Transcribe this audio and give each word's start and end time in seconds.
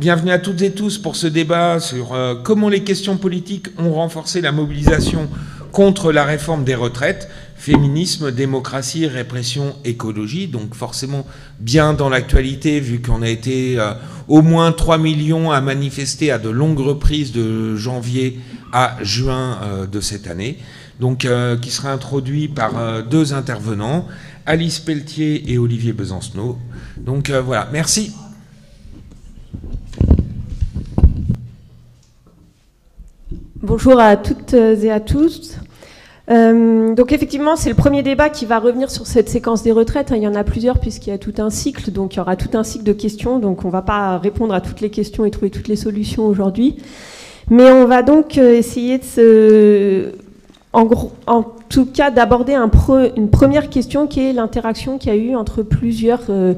Bienvenue 0.00 0.30
à 0.30 0.38
toutes 0.38 0.62
et 0.62 0.70
tous 0.70 0.96
pour 0.96 1.14
ce 1.14 1.26
débat 1.26 1.78
sur 1.78 2.14
euh, 2.14 2.34
comment 2.34 2.70
les 2.70 2.84
questions 2.84 3.18
politiques 3.18 3.66
ont 3.76 3.92
renforcé 3.92 4.40
la 4.40 4.50
mobilisation 4.50 5.28
contre 5.72 6.10
la 6.10 6.24
réforme 6.24 6.64
des 6.64 6.74
retraites. 6.74 7.28
Féminisme, 7.54 8.32
démocratie, 8.32 9.06
répression, 9.06 9.76
écologie. 9.84 10.48
Donc 10.48 10.74
forcément 10.74 11.26
bien 11.58 11.92
dans 11.92 12.08
l'actualité 12.08 12.80
vu 12.80 13.02
qu'on 13.02 13.20
a 13.20 13.28
été 13.28 13.78
euh, 13.78 13.92
au 14.26 14.40
moins 14.40 14.72
3 14.72 14.96
millions 14.96 15.50
à 15.50 15.60
manifester 15.60 16.30
à 16.30 16.38
de 16.38 16.48
longues 16.48 16.80
reprises 16.80 17.32
de 17.32 17.76
janvier 17.76 18.40
à 18.72 18.96
juin 19.02 19.58
euh, 19.62 19.86
de 19.86 20.00
cette 20.00 20.28
année. 20.28 20.56
Donc 20.98 21.26
qui 21.62 21.70
sera 21.70 21.92
introduit 21.92 22.48
par 22.48 23.04
deux 23.04 23.32
intervenants, 23.32 24.06
Alice 24.44 24.80
Pelletier 24.80 25.50
et 25.50 25.56
Olivier 25.56 25.94
Besancenot. 25.94 26.58
Donc 26.98 27.30
voilà, 27.30 27.70
merci. 27.72 28.12
Bonjour 33.62 34.00
à 34.00 34.16
toutes 34.16 34.54
et 34.54 34.90
à 34.90 35.00
tous. 35.00 35.58
Euh, 36.30 36.94
donc 36.94 37.12
effectivement, 37.12 37.56
c'est 37.56 37.68
le 37.68 37.74
premier 37.74 38.02
débat 38.02 38.30
qui 38.30 38.46
va 38.46 38.58
revenir 38.58 38.90
sur 38.90 39.06
cette 39.06 39.28
séquence 39.28 39.62
des 39.62 39.70
retraites. 39.70 40.14
Il 40.16 40.22
y 40.22 40.26
en 40.26 40.34
a 40.34 40.44
plusieurs 40.44 40.78
puisqu'il 40.78 41.10
y 41.10 41.12
a 41.12 41.18
tout 41.18 41.34
un 41.36 41.50
cycle, 41.50 41.90
donc 41.90 42.14
il 42.14 42.16
y 42.16 42.20
aura 42.20 42.36
tout 42.36 42.56
un 42.56 42.64
cycle 42.64 42.84
de 42.84 42.94
questions. 42.94 43.38
Donc 43.38 43.66
on 43.66 43.68
ne 43.68 43.72
va 43.72 43.82
pas 43.82 44.16
répondre 44.16 44.54
à 44.54 44.62
toutes 44.62 44.80
les 44.80 44.88
questions 44.88 45.26
et 45.26 45.30
trouver 45.30 45.50
toutes 45.50 45.68
les 45.68 45.76
solutions 45.76 46.24
aujourd'hui. 46.24 46.78
Mais 47.50 47.70
on 47.70 47.84
va 47.84 48.02
donc 48.02 48.38
euh, 48.38 48.54
essayer 48.54 48.96
de 48.96 49.04
se 49.04 50.12
en, 50.72 51.44
tout 51.68 51.86
cas 51.86 52.10
d'aborder 52.10 52.54
un 52.54 52.70
une 53.16 53.30
première 53.30 53.70
question 53.70 54.06
qui 54.06 54.20
est 54.20 54.32
l'interaction 54.32 54.98
qu'il 54.98 55.12
y 55.12 55.16
a 55.16 55.18
eu 55.18 55.34
entre 55.34 55.62
plusieurs 55.62 56.22
euh, 56.28 56.54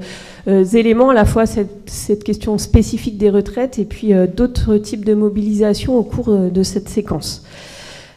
euh, 0.49 0.65
éléments, 0.65 1.11
à 1.11 1.15
la 1.15 1.25
fois 1.25 1.47
cette, 1.47 1.89
cette, 1.89 2.25
question 2.25 2.59
spécifique 2.59 3.17
des 3.17 3.31
retraites 3.31 3.79
et 3.79 3.85
puis 3.85 4.13
euh, 4.13 4.27
d'autres 4.27 4.77
types 4.77 5.05
de 5.05 5.15
mobilisation 5.15 5.97
au 5.97 6.03
cours 6.03 6.31
de 6.31 6.63
cette 6.63 6.89
séquence. 6.89 7.45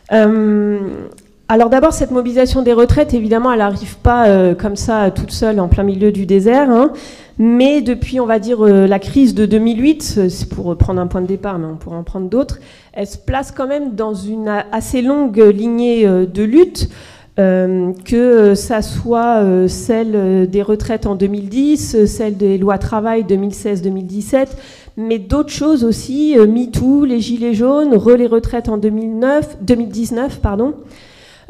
alors 0.09 1.69
d'abord, 1.69 1.93
cette 1.93 2.11
mobilisation 2.11 2.61
des 2.61 2.73
retraites, 2.73 3.13
évidemment, 3.13 3.51
elle 3.51 3.59
n'arrive 3.59 3.97
pas 3.97 4.53
comme 4.55 4.75
ça 4.75 5.11
toute 5.11 5.31
seule 5.31 5.59
en 5.59 5.67
plein 5.67 5.83
milieu 5.83 6.11
du 6.11 6.25
désert. 6.25 6.69
Hein. 6.69 6.91
Mais 7.37 7.81
depuis, 7.81 8.19
on 8.21 8.25
va 8.25 8.39
dire, 8.39 8.65
euh, 8.65 8.87
la 8.87 8.99
crise 8.99 9.35
de 9.35 9.45
2008, 9.45 10.15
euh, 10.17 10.29
c'est 10.29 10.47
pour 10.47 10.75
prendre 10.77 11.01
un 11.01 11.07
point 11.07 11.21
de 11.21 11.27
départ, 11.27 11.59
mais 11.59 11.65
on 11.65 11.75
pourra 11.75 11.97
en 11.97 12.03
prendre 12.03 12.29
d'autres, 12.29 12.59
elle 12.93 13.07
se 13.07 13.17
place 13.17 13.51
quand 13.51 13.67
même 13.67 13.95
dans 13.95 14.13
une 14.13 14.63
assez 14.71 15.01
longue 15.01 15.37
lignée 15.37 16.07
euh, 16.07 16.25
de 16.25 16.43
lutte, 16.43 16.89
que 17.37 18.55
ça 18.55 18.81
soit 18.81 19.67
celle 19.67 20.49
des 20.49 20.61
retraites 20.61 21.05
en 21.05 21.15
2010, 21.15 22.05
celle 22.05 22.37
des 22.37 22.57
lois 22.57 22.77
travail 22.77 23.25
2016-2017, 23.25 24.47
mais 24.95 25.19
d'autres 25.19 25.49
choses 25.49 25.83
aussi, 25.83 26.37
MeToo, 26.37 27.03
les 27.03 27.19
Gilets 27.19 27.53
jaunes, 27.53 27.93
relais 27.93 28.27
retraites 28.27 28.69
en 28.69 28.77
2009, 28.77 29.57
2019, 29.63 30.39
pardon. 30.39 30.75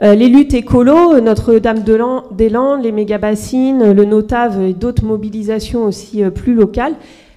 Euh, 0.04 0.14
les 0.14 0.28
luttes 0.28 0.54
écolo, 0.54 1.20
Notre-Dame-des-Landes, 1.22 2.84
les 2.84 2.92
méga-bassines, 2.92 3.94
le 3.94 4.06
Notave 4.06 4.62
et 4.62 4.74
d'autres 4.74 5.06
mobilisations 5.06 5.86
aussi 5.86 6.22
euh, 6.22 6.30
plus 6.30 6.54
locales, 6.54 6.96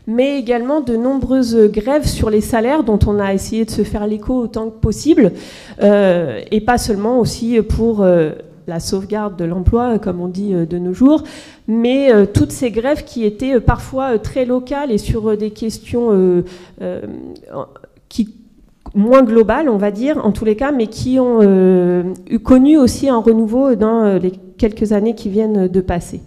mais 0.08 0.38
également 0.38 0.80
de 0.80 0.96
nombreuses 0.96 1.70
grèves 1.70 2.06
sur 2.06 2.30
les 2.30 2.40
salaires 2.40 2.82
dont 2.82 2.98
on 3.06 3.20
a 3.20 3.32
essayé 3.32 3.64
de 3.64 3.70
se 3.70 3.82
faire 3.82 4.06
l'écho 4.06 4.34
autant 4.34 4.70
que 4.70 4.78
possible, 4.78 5.32
euh, 5.82 6.40
et 6.50 6.60
pas 6.60 6.78
seulement 6.78 7.20
aussi 7.20 7.60
pour 7.60 8.04
la 8.66 8.80
sauvegarde 8.80 9.36
de 9.36 9.44
l'emploi, 9.44 9.98
comme 9.98 10.20
on 10.22 10.28
dit 10.28 10.52
de 10.52 10.78
nos 10.78 10.94
jours, 10.94 11.24
mais 11.66 12.10
toutes 12.32 12.52
ces 12.52 12.70
grèves 12.70 13.04
qui 13.04 13.24
étaient 13.24 13.60
parfois 13.60 14.18
très 14.18 14.46
locales 14.46 14.90
et 14.90 14.98
sur 14.98 15.36
des 15.36 15.50
questions 15.50 16.42
qui 18.08 18.37
moins 18.98 19.22
globales, 19.22 19.68
on 19.68 19.78
va 19.78 19.90
dire, 19.90 20.24
en 20.24 20.32
tous 20.32 20.44
les 20.44 20.56
cas, 20.56 20.72
mais 20.72 20.88
qui 20.88 21.18
ont 21.20 21.38
euh, 21.40 22.02
eu 22.28 22.40
connu 22.40 22.76
aussi 22.76 23.08
un 23.08 23.18
renouveau 23.18 23.74
dans 23.76 24.04
euh, 24.04 24.18
les 24.18 24.32
quelques 24.58 24.92
années 24.92 25.14
qui 25.14 25.28
viennent 25.28 25.68
de 25.68 25.80
passer. 25.80 26.20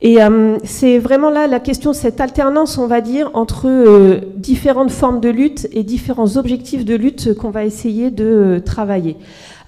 Et 0.00 0.22
euh, 0.22 0.58
c'est 0.62 0.98
vraiment 0.98 1.30
là 1.30 1.46
la 1.46 1.58
question, 1.58 1.92
cette 1.92 2.20
alternance, 2.20 2.78
on 2.78 2.86
va 2.86 3.00
dire, 3.00 3.30
entre 3.34 4.20
différentes 4.36 4.90
formes 4.90 5.20
de 5.20 5.28
lutte 5.28 5.68
et 5.72 5.82
différents 5.82 6.36
objectifs 6.36 6.84
de 6.84 6.94
lutte 6.94 7.34
qu'on 7.34 7.50
va 7.50 7.64
essayer 7.64 8.10
de 8.10 8.62
travailler. 8.64 9.16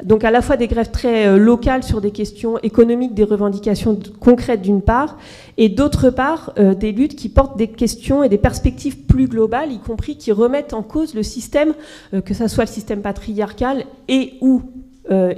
Donc 0.05 0.25
à 0.25 0.31
la 0.31 0.43
fois 0.43 0.57
des 0.57 0.69
grèves 0.69 0.91
très 0.91 1.27
euh, 1.27 1.37
locales 1.37 1.83
sur 1.83 2.01
des 2.01 2.11
questions 2.11 2.59
économiques, 2.59 3.15
des 3.15 3.25
revendications 3.25 3.99
concrètes 4.19 4.63
d'une 4.63 4.83
part, 4.83 5.19
et 5.57 5.69
d'autre 5.69 6.11
part 6.11 6.53
euh, 6.59 6.75
des 6.75 6.93
luttes 6.93 7.17
qui 7.17 7.29
portent 7.29 7.59
des 7.59 7.69
questions 7.69 8.23
et 8.23 8.29
des 8.29 8.39
perspectives 8.39 8.99
plus 9.03 9.29
globales, 9.29 9.73
y 9.73 9.79
compris 9.79 10.17
qui 10.17 10.33
remettent 10.33 10.73
en 10.73 10.83
cause 10.83 11.15
le 11.15 11.23
système, 11.23 11.75
euh, 12.15 12.21
que 12.21 12.35
ce 12.35 12.49
soit 12.49 12.65
le 12.65 12.71
système 12.71 13.03
patriarcal 13.03 13.85
et 14.09 14.35
ou 14.41 14.63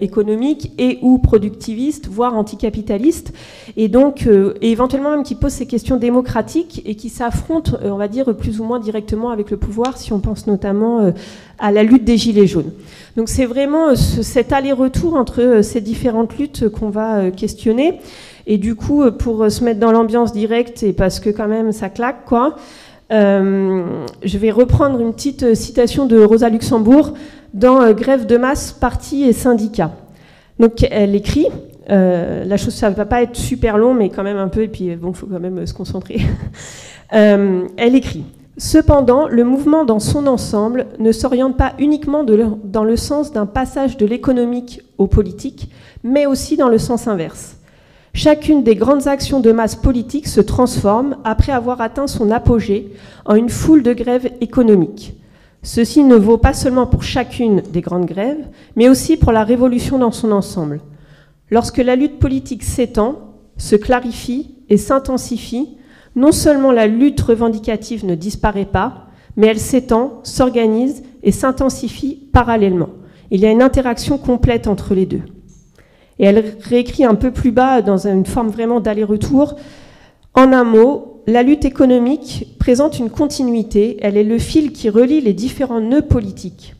économique 0.00 0.72
et 0.76 0.98
ou 1.00 1.16
productiviste, 1.18 2.08
voire 2.08 2.36
anticapitaliste, 2.36 3.32
et 3.76 3.88
donc 3.88 4.28
éventuellement 4.60 5.10
même 5.10 5.22
qui 5.22 5.34
pose 5.34 5.52
ces 5.52 5.66
questions 5.66 5.96
démocratiques 5.96 6.82
et 6.84 6.94
qui 6.94 7.08
s'affrontent, 7.08 7.78
on 7.82 7.96
va 7.96 8.08
dire, 8.08 8.36
plus 8.36 8.60
ou 8.60 8.64
moins 8.64 8.80
directement 8.80 9.30
avec 9.30 9.50
le 9.50 9.56
pouvoir, 9.56 9.96
si 9.96 10.12
on 10.12 10.18
pense 10.18 10.46
notamment 10.46 11.12
à 11.58 11.72
la 11.72 11.84
lutte 11.84 12.04
des 12.04 12.18
Gilets 12.18 12.46
jaunes. 12.46 12.72
Donc 13.16 13.28
c'est 13.28 13.44
vraiment 13.44 13.90
euh, 13.90 13.94
cet 13.94 14.52
aller-retour 14.52 15.14
entre 15.14 15.40
euh, 15.40 15.62
ces 15.62 15.80
différentes 15.80 16.36
luttes 16.38 16.68
qu'on 16.68 16.88
va 16.88 17.18
euh, 17.18 17.30
questionner. 17.30 18.00
Et 18.46 18.58
du 18.58 18.74
coup, 18.74 19.08
pour 19.12 19.48
se 19.48 19.62
mettre 19.62 19.78
dans 19.78 19.92
l'ambiance 19.92 20.32
directe, 20.32 20.82
et 20.82 20.92
parce 20.92 21.20
que 21.20 21.30
quand 21.30 21.46
même 21.46 21.70
ça 21.70 21.88
claque, 21.88 22.24
quoi, 22.24 22.56
je 23.08 24.38
vais 24.38 24.50
reprendre 24.50 24.98
une 24.98 25.12
petite 25.12 25.54
citation 25.54 26.06
de 26.06 26.20
Rosa 26.20 26.48
Luxembourg 26.48 27.12
dans 27.54 27.92
Grève 27.92 28.26
de 28.26 28.36
masse, 28.36 28.72
parti 28.72 29.24
et 29.24 29.32
syndicats. 29.32 29.92
Donc 30.58 30.86
elle 30.90 31.14
écrit, 31.14 31.46
la 31.88 32.56
chose 32.56 32.74
ça 32.74 32.90
ne 32.90 32.94
va 32.94 33.04
pas 33.04 33.22
être 33.22 33.36
super 33.36 33.78
long, 33.78 33.94
mais 33.94 34.08
quand 34.08 34.22
même 34.22 34.36
un 34.36 34.48
peu, 34.48 34.62
et 34.62 34.68
puis 34.68 34.94
bon, 34.96 35.10
il 35.10 35.16
faut 35.16 35.26
quand 35.26 35.40
même 35.40 35.66
se 35.66 35.74
concentrer. 35.74 36.20
elle 37.10 37.94
écrit 37.94 38.24
Cependant, 38.58 39.28
le 39.28 39.44
mouvement 39.44 39.84
dans 39.84 39.98
son 39.98 40.26
ensemble 40.26 40.86
ne 40.98 41.10
s'oriente 41.10 41.56
pas 41.56 41.72
uniquement 41.78 42.22
dans 42.22 42.84
le 42.84 42.96
sens 42.96 43.32
d'un 43.32 43.46
passage 43.46 43.96
de 43.96 44.04
l'économique 44.04 44.82
au 44.98 45.06
politique, 45.06 45.70
mais 46.04 46.26
aussi 46.26 46.58
dans 46.58 46.68
le 46.68 46.76
sens 46.78 47.08
inverse. 47.08 47.56
Chacune 48.12 48.62
des 48.62 48.74
grandes 48.74 49.08
actions 49.08 49.40
de 49.40 49.52
masse 49.52 49.74
politique 49.74 50.28
se 50.28 50.42
transforme, 50.42 51.16
après 51.24 51.52
avoir 51.52 51.80
atteint 51.80 52.06
son 52.06 52.30
apogée, 52.30 52.92
en 53.24 53.36
une 53.36 53.48
foule 53.48 53.82
de 53.82 53.94
grèves 53.94 54.30
économiques. 54.42 55.14
Ceci 55.62 56.02
ne 56.02 56.16
vaut 56.16 56.38
pas 56.38 56.54
seulement 56.54 56.86
pour 56.86 57.04
chacune 57.04 57.62
des 57.72 57.80
grandes 57.80 58.06
grèves, 58.06 58.48
mais 58.74 58.88
aussi 58.88 59.16
pour 59.16 59.30
la 59.30 59.44
révolution 59.44 59.98
dans 59.98 60.10
son 60.10 60.32
ensemble. 60.32 60.80
Lorsque 61.50 61.78
la 61.78 61.94
lutte 61.94 62.18
politique 62.18 62.64
s'étend, 62.64 63.34
se 63.58 63.76
clarifie 63.76 64.56
et 64.68 64.76
s'intensifie, 64.76 65.76
non 66.16 66.32
seulement 66.32 66.72
la 66.72 66.88
lutte 66.88 67.20
revendicative 67.20 68.04
ne 68.04 68.16
disparaît 68.16 68.64
pas, 68.64 69.06
mais 69.36 69.46
elle 69.46 69.60
s'étend, 69.60 70.20
s'organise 70.24 71.04
et 71.22 71.30
s'intensifie 71.30 72.28
parallèlement. 72.32 72.90
Il 73.30 73.40
y 73.40 73.46
a 73.46 73.50
une 73.50 73.62
interaction 73.62 74.18
complète 74.18 74.66
entre 74.66 74.94
les 74.94 75.06
deux. 75.06 75.22
Et 76.18 76.24
elle 76.24 76.56
réécrit 76.60 77.04
un 77.04 77.14
peu 77.14 77.30
plus 77.30 77.52
bas, 77.52 77.82
dans 77.82 78.06
une 78.06 78.26
forme 78.26 78.48
vraiment 78.48 78.80
d'aller-retour, 78.80 79.56
en 80.34 80.52
un 80.52 80.64
mot, 80.64 81.11
la 81.26 81.42
lutte 81.42 81.64
économique 81.64 82.48
présente 82.58 82.98
une 82.98 83.10
continuité, 83.10 83.96
elle 84.00 84.16
est 84.16 84.24
le 84.24 84.38
fil 84.38 84.72
qui 84.72 84.90
relie 84.90 85.20
les 85.20 85.32
différents 85.32 85.80
nœuds 85.80 86.02
politiques. 86.02 86.74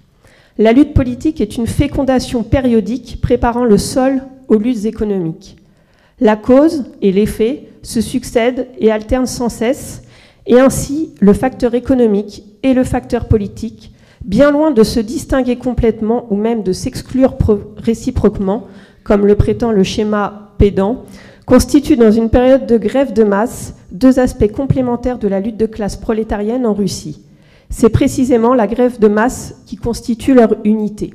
La 0.58 0.72
lutte 0.72 0.94
politique 0.94 1.41
est 1.41 1.56
une 1.56 1.66
fécondation 1.66 2.42
périodique 2.42 3.20
préparant 3.22 3.64
le 3.64 3.78
sol 3.78 4.22
aux 4.48 4.58
luttes 4.58 4.84
économiques. 4.84 5.56
La 6.20 6.36
cause 6.36 6.84
et 7.00 7.12
l'effet 7.12 7.69
se 7.82 8.00
succèdent 8.00 8.66
et 8.78 8.91
alternent 8.91 9.26
sans 9.26 9.48
cesse, 9.48 10.02
et 10.47 10.58
ainsi 10.58 11.10
le 11.20 11.32
facteur 11.32 11.75
économique 11.75 12.42
et 12.64 12.75
le 12.75 12.84
facteur 12.84 13.28
politique, 13.28 13.93
bien 14.25 14.50
loin 14.50 14.72
de 14.72 14.82
se 14.82 14.99
distinguer 14.99 15.56
complètement 15.56 16.26
ou 16.31 16.37
même 16.37 16.64
de 16.64 16.72
s'exclure 16.72 17.37
réciproquement, 17.76 18.66
comme 19.05 19.26
le 19.26 19.37
prétend 19.37 19.70
le 19.70 19.84
schéma 19.84 20.52
pédant, 20.58 21.05
constituent 21.46 21.96
dans 21.96 22.12
une 22.12 22.30
période 22.30 22.66
de 22.66 22.78
grève 22.78 23.12
de 23.12 23.24
masse 23.24 23.74
deux 23.90 24.18
aspects 24.18 24.50
complémentaires 24.50 25.18
de 25.18 25.28
la 25.28 25.40
lutte 25.40 25.56
de 25.56 25.66
classe 25.66 25.96
prolétarienne 25.96 26.66
en 26.66 26.74
Russie. 26.74 27.22
C'est 27.70 27.88
précisément 27.88 28.54
la 28.54 28.66
grève 28.66 28.98
de 28.98 29.08
masse 29.08 29.62
qui 29.66 29.76
constitue 29.76 30.34
leur 30.34 30.56
unité. 30.64 31.14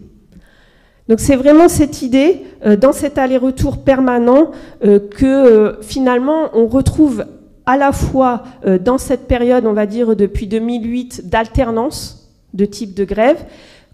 Donc 1.07 1.19
c'est 1.19 1.35
vraiment 1.35 1.69
cette 1.69 2.01
idée, 2.01 2.41
euh, 2.65 2.75
dans 2.75 2.91
cet 2.91 3.17
aller-retour 3.17 3.77
permanent, 3.77 4.51
euh, 4.83 4.99
que 4.99 5.25
euh, 5.25 5.81
finalement 5.81 6.49
on 6.53 6.67
retrouve 6.67 7.25
à 7.65 7.75
la 7.75 7.91
fois 7.91 8.43
dans 8.81 8.97
cette 8.97 9.27
période, 9.27 9.65
on 9.65 9.73
va 9.73 9.85
dire 9.85 10.15
depuis 10.15 10.47
2008, 10.47 11.27
d'alternance 11.27 12.31
de 12.53 12.63
type 12.63 12.93
de 12.93 13.03
grève, 13.03 13.43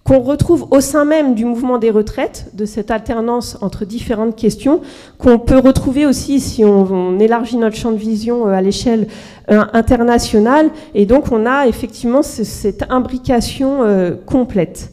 qu'on 0.04 0.20
retrouve 0.20 0.68
au 0.72 0.82
sein 0.82 1.06
même 1.06 1.34
du 1.34 1.46
mouvement 1.46 1.78
des 1.78 1.90
retraites, 1.90 2.52
de 2.54 2.66
cette 2.66 2.92
alternance 2.92 3.58
entre 3.62 3.86
différentes 3.86 4.36
questions, 4.36 4.82
qu'on 5.18 5.40
peut 5.40 5.60
retrouver 5.60 6.06
aussi 6.06 6.40
si 6.40 6.66
on, 6.66 7.20
élargit 7.20 7.58
notre 7.58 7.78
champ 7.78 7.92
de 7.92 7.98
vision 7.98 8.48
à 8.48 8.62
l'échelle 8.62 9.08
internationale, 9.48 10.70
et 10.94 11.06
donc 11.06 11.32
on 11.32 11.46
a 11.46 11.68
effectivement 11.68 12.22
cette 12.22 12.84
imbrication 12.90 14.18
complète. 14.26 14.92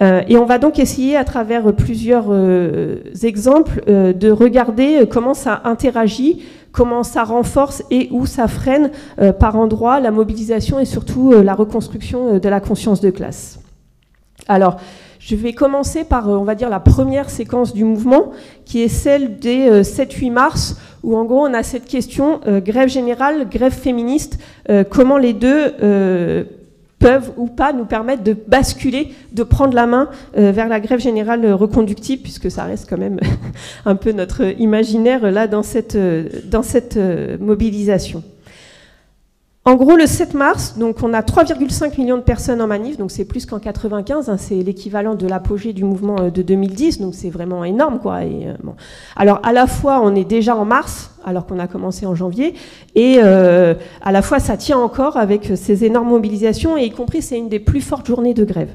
Euh, 0.00 0.22
et 0.28 0.36
on 0.36 0.44
va 0.44 0.58
donc 0.58 0.78
essayer 0.78 1.16
à 1.16 1.24
travers 1.24 1.74
plusieurs 1.74 2.26
euh, 2.30 3.02
exemples 3.22 3.82
euh, 3.88 4.12
de 4.12 4.30
regarder 4.30 5.06
comment 5.10 5.34
ça 5.34 5.60
interagit, 5.64 6.42
comment 6.72 7.02
ça 7.02 7.24
renforce 7.24 7.82
et 7.90 8.08
où 8.10 8.26
ça 8.26 8.46
freine 8.46 8.90
par 9.40 9.56
endroits 9.56 9.98
la 9.98 10.12
mobilisation 10.12 10.78
et 10.78 10.84
surtout 10.84 11.32
la 11.32 11.54
reconstruction 11.54 12.38
de 12.38 12.48
la 12.48 12.60
conscience 12.60 13.00
de 13.00 13.10
classe. 13.10 13.59
Alors, 14.50 14.76
je 15.20 15.36
vais 15.36 15.52
commencer 15.52 16.04
par, 16.04 16.28
on 16.28 16.44
va 16.44 16.54
dire, 16.54 16.70
la 16.70 16.80
première 16.80 17.30
séquence 17.30 17.72
du 17.72 17.84
mouvement, 17.84 18.32
qui 18.64 18.82
est 18.82 18.88
celle 18.88 19.38
des 19.38 19.82
7-8 19.82 20.32
mars, 20.32 20.76
où 21.02 21.16
en 21.16 21.24
gros 21.24 21.46
on 21.46 21.54
a 21.54 21.62
cette 21.62 21.84
question, 21.84 22.40
grève 22.46 22.88
générale, 22.88 23.48
grève 23.48 23.72
féministe, 23.72 24.38
comment 24.90 25.18
les 25.18 25.34
deux 25.34 25.74
peuvent 27.00 27.32
ou 27.36 27.48
pas 27.48 27.72
nous 27.72 27.86
permettre 27.86 28.22
de 28.22 28.36
basculer, 28.46 29.12
de 29.32 29.42
prendre 29.42 29.74
la 29.74 29.86
main 29.86 30.08
euh, 30.36 30.52
vers 30.52 30.68
la 30.68 30.78
grève 30.78 31.00
générale 31.00 31.50
reconductible, 31.52 32.22
puisque 32.22 32.50
ça 32.50 32.64
reste 32.64 32.88
quand 32.88 32.98
même 32.98 33.18
un 33.86 33.96
peu 33.96 34.12
notre 34.12 34.44
imaginaire 34.60 35.28
là 35.32 35.48
dans 35.48 35.64
cette, 35.64 35.96
euh, 35.96 36.28
euh, 36.96 37.36
mobilisation. 37.40 38.22
En 39.66 39.74
gros, 39.74 39.94
le 39.94 40.06
7 40.06 40.32
mars, 40.32 40.78
donc 40.78 41.02
on 41.02 41.12
a 41.12 41.20
3,5 41.20 42.00
millions 42.00 42.16
de 42.16 42.22
personnes 42.22 42.62
en 42.62 42.66
manif, 42.66 42.96
donc 42.96 43.10
c'est 43.10 43.26
plus 43.26 43.44
qu'en 43.44 43.58
95, 43.58 44.30
hein, 44.30 44.38
c'est 44.38 44.54
l'équivalent 44.54 45.14
de 45.14 45.26
l'apogée 45.26 45.74
du 45.74 45.84
mouvement 45.84 46.18
euh, 46.18 46.30
de 46.30 46.40
2010, 46.40 46.98
donc 46.98 47.14
c'est 47.14 47.28
vraiment 47.28 47.62
énorme, 47.62 47.98
quoi. 48.00 48.20
Euh. 48.22 48.54
Alors 49.16 49.38
à 49.42 49.52
la 49.52 49.66
fois, 49.66 50.00
on 50.02 50.14
est 50.14 50.24
déjà 50.24 50.56
en 50.56 50.64
mars, 50.64 51.10
alors 51.26 51.44
qu'on 51.44 51.58
a 51.58 51.66
commencé 51.66 52.06
en 52.06 52.14
janvier, 52.14 52.54
et 52.94 53.18
euh, 53.18 53.74
à 54.00 54.12
la 54.12 54.22
fois, 54.22 54.38
ça 54.38 54.56
tient 54.56 54.78
encore 54.78 55.18
avec 55.18 55.52
ces 55.56 55.84
énormes 55.84 56.08
mobilisations, 56.08 56.78
et 56.78 56.84
y 56.84 56.90
compris, 56.90 57.20
c'est 57.20 57.36
une 57.36 57.50
des 57.50 57.60
plus 57.60 57.82
fortes 57.82 58.06
journées 58.06 58.32
de 58.32 58.46
grève. 58.46 58.74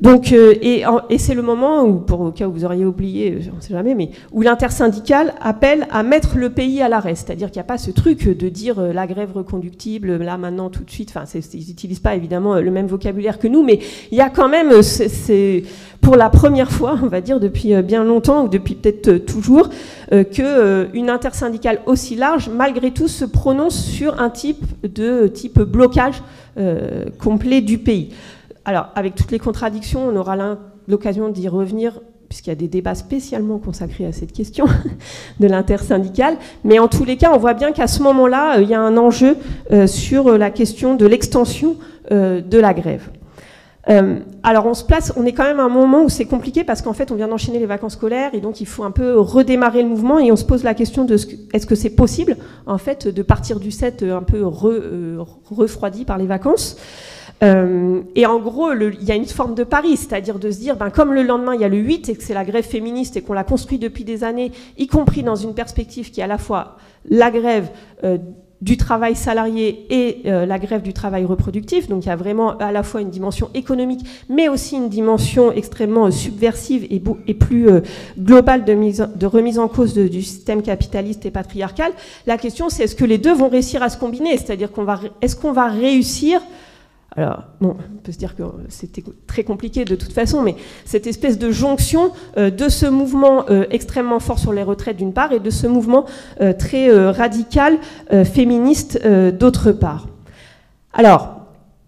Donc, 0.00 0.32
euh, 0.32 0.54
et, 0.62 0.84
c'est 1.18 1.34
le 1.34 1.42
moment 1.42 1.84
où, 1.84 1.98
pour 1.98 2.20
au 2.20 2.30
cas 2.30 2.48
où 2.48 2.52
vous 2.52 2.64
auriez 2.64 2.84
oublié, 2.84 3.38
je 3.40 3.50
ne 3.50 3.60
sais 3.60 3.74
jamais, 3.74 3.94
mais 3.94 4.10
où 4.32 4.40
l'intersyndicale 4.40 5.34
appelle 5.40 5.86
à 5.90 6.02
mettre 6.02 6.38
le 6.38 6.50
pays 6.50 6.80
à 6.80 6.88
l'arrêt. 6.88 7.14
C'est-à-dire 7.14 7.50
qu'il 7.50 7.58
n'y 7.58 7.64
a 7.64 7.64
pas 7.64 7.78
ce 7.78 7.90
truc 7.90 8.26
de 8.26 8.48
dire 8.48 8.78
euh, 8.78 8.92
la 8.92 9.06
grève 9.06 9.32
reconductible, 9.34 10.16
là, 10.16 10.38
maintenant, 10.38 10.70
tout 10.70 10.84
de 10.84 10.90
suite. 10.90 11.12
Enfin, 11.14 11.24
ils 11.52 11.68
n'utilisent 11.68 12.00
pas 12.00 12.14
évidemment 12.14 12.56
le 12.56 12.70
même 12.70 12.86
vocabulaire 12.86 13.38
que 13.38 13.48
nous, 13.48 13.62
mais 13.62 13.80
il 14.10 14.18
y 14.18 14.22
a 14.22 14.30
quand 14.30 14.48
même, 14.48 14.70
euh, 14.70 14.82
c'est 14.82 15.64
pour 16.00 16.16
la 16.16 16.30
première 16.30 16.72
fois, 16.72 16.98
on 17.02 17.08
va 17.08 17.20
dire, 17.20 17.38
depuis 17.38 17.74
bien 17.82 18.02
longtemps, 18.02 18.44
ou 18.44 18.48
depuis 18.48 18.74
peut-être 18.74 19.18
toujours, 19.26 19.68
qu'une 20.10 21.10
intersyndicale 21.10 21.80
aussi 21.86 22.16
large, 22.16 22.50
malgré 22.50 22.90
tout, 22.90 23.08
se 23.08 23.24
prononce 23.24 23.82
sur 23.82 24.20
un 24.20 24.30
type 24.30 24.64
de 24.82 25.26
type 25.26 25.60
blocage 25.60 26.22
complet 27.18 27.62
du 27.62 27.78
pays. 27.78 28.10
Alors, 28.64 28.88
avec 28.94 29.14
toutes 29.14 29.32
les 29.32 29.38
contradictions, 29.38 30.06
on 30.08 30.16
aura 30.16 30.36
l'occasion 30.86 31.28
d'y 31.28 31.48
revenir 31.48 32.00
puisqu'il 32.32 32.48
y 32.48 32.52
a 32.52 32.56
des 32.56 32.68
débats 32.68 32.94
spécialement 32.94 33.58
consacrés 33.58 34.06
à 34.06 34.12
cette 34.12 34.32
question 34.32 34.64
de 35.40 35.46
l'intersyndicale. 35.46 36.38
Mais 36.64 36.78
en 36.78 36.88
tous 36.88 37.04
les 37.04 37.18
cas, 37.18 37.30
on 37.34 37.36
voit 37.36 37.52
bien 37.52 37.72
qu'à 37.72 37.86
ce 37.86 38.02
moment-là, 38.02 38.56
euh, 38.56 38.62
il 38.62 38.70
y 38.70 38.74
a 38.74 38.80
un 38.80 38.96
enjeu 38.96 39.36
euh, 39.70 39.86
sur 39.86 40.38
la 40.38 40.50
question 40.50 40.94
de 40.94 41.04
l'extension 41.04 41.76
euh, 42.10 42.40
de 42.40 42.58
la 42.58 42.72
grève. 42.72 43.10
alors 44.44 44.66
on 44.66 44.74
se 44.74 44.84
place, 44.84 45.12
on 45.16 45.26
est 45.26 45.32
quand 45.32 45.44
même 45.44 45.60
à 45.60 45.64
un 45.64 45.68
moment 45.68 46.04
où 46.04 46.08
c'est 46.08 46.24
compliqué 46.24 46.62
parce 46.62 46.82
qu'en 46.82 46.92
fait 46.92 47.10
on 47.10 47.16
vient 47.16 47.26
d'enchaîner 47.26 47.58
les 47.58 47.66
vacances 47.66 47.94
scolaires 47.94 48.30
et 48.32 48.40
donc 48.40 48.60
il 48.60 48.66
faut 48.66 48.84
un 48.84 48.92
peu 48.92 49.18
redémarrer 49.18 49.82
le 49.82 49.88
mouvement 49.88 50.20
et 50.20 50.30
on 50.30 50.36
se 50.36 50.44
pose 50.44 50.62
la 50.62 50.74
question 50.74 51.04
de 51.04 51.16
est-ce 51.52 51.66
que 51.66 51.74
c'est 51.74 51.96
possible 51.96 52.36
en 52.66 52.78
fait 52.78 53.08
de 53.08 53.22
partir 53.22 53.58
du 53.58 53.72
7 53.72 54.04
un 54.04 54.22
peu 54.22 54.46
refroidi 54.46 56.04
par 56.04 56.16
les 56.16 56.26
vacances 56.26 56.76
euh, 57.42 58.02
et 58.14 58.26
en 58.26 58.38
gros, 58.38 58.72
il 58.72 59.04
y 59.04 59.10
a 59.10 59.16
une 59.16 59.26
forme 59.26 59.54
de 59.54 59.64
pari, 59.64 59.96
c'est-à-dire 59.96 60.38
de 60.38 60.50
se 60.50 60.58
dire, 60.58 60.76
ben, 60.76 60.90
comme 60.90 61.12
le 61.12 61.22
lendemain, 61.22 61.54
il 61.54 61.60
y 61.60 61.64
a 61.64 61.68
le 61.68 61.78
8 61.78 62.08
et 62.08 62.16
que 62.16 62.22
c'est 62.22 62.34
la 62.34 62.44
grève 62.44 62.64
féministe 62.64 63.16
et 63.16 63.22
qu'on 63.22 63.32
l'a 63.32 63.44
construit 63.44 63.78
depuis 63.78 64.04
des 64.04 64.22
années, 64.22 64.52
y 64.78 64.86
compris 64.86 65.22
dans 65.22 65.34
une 65.34 65.54
perspective 65.54 66.10
qui 66.10 66.20
est 66.20 66.24
à 66.24 66.28
la 66.28 66.38
fois 66.38 66.76
la 67.10 67.32
grève 67.32 67.70
euh, 68.04 68.18
du 68.60 68.76
travail 68.76 69.16
salarié 69.16 69.86
et 69.90 70.22
euh, 70.26 70.46
la 70.46 70.60
grève 70.60 70.82
du 70.82 70.92
travail 70.92 71.24
reproductif. 71.24 71.88
Donc 71.88 72.04
il 72.04 72.08
y 72.08 72.12
a 72.12 72.16
vraiment 72.16 72.56
à 72.58 72.70
la 72.70 72.84
fois 72.84 73.00
une 73.00 73.10
dimension 73.10 73.50
économique, 73.54 74.06
mais 74.28 74.48
aussi 74.48 74.76
une 74.76 74.88
dimension 74.88 75.50
extrêmement 75.50 76.12
subversive 76.12 76.86
et, 76.90 77.00
plus 77.34 77.68
globale 78.16 78.64
de, 78.64 79.26
remise 79.26 79.58
en 79.58 79.66
cause 79.66 79.94
du 79.94 80.22
système 80.22 80.62
capitaliste 80.62 81.26
et 81.26 81.32
patriarcal. 81.32 81.90
La 82.28 82.38
question, 82.38 82.68
c'est 82.68 82.84
est-ce 82.84 82.94
que 82.94 83.04
les 83.04 83.18
deux 83.18 83.34
vont 83.34 83.48
réussir 83.48 83.82
à 83.82 83.88
se 83.88 83.98
combiner? 83.98 84.36
C'est-à-dire 84.36 84.70
qu'on 84.70 84.84
va, 84.84 85.00
est-ce 85.22 85.34
qu'on 85.34 85.50
va 85.50 85.66
réussir 85.66 86.40
alors, 87.14 87.44
bon, 87.60 87.76
on 87.78 87.98
peut 88.02 88.12
se 88.12 88.18
dire 88.18 88.34
que 88.34 88.42
c'était 88.68 89.04
très 89.26 89.44
compliqué 89.44 89.84
de 89.84 89.96
toute 89.96 90.12
façon, 90.12 90.40
mais 90.40 90.56
cette 90.86 91.06
espèce 91.06 91.38
de 91.38 91.50
jonction 91.50 92.12
euh, 92.38 92.50
de 92.50 92.70
ce 92.70 92.86
mouvement 92.86 93.44
euh, 93.50 93.66
extrêmement 93.70 94.18
fort 94.18 94.38
sur 94.38 94.52
les 94.52 94.62
retraites 94.62 94.96
d'une 94.96 95.12
part 95.12 95.32
et 95.32 95.40
de 95.40 95.50
ce 95.50 95.66
mouvement 95.66 96.06
euh, 96.40 96.54
très 96.54 96.90
radical 97.10 97.78
féministe 98.24 99.00
d'autre 99.06 99.72
part. 99.72 100.08
Alors, 100.92 101.40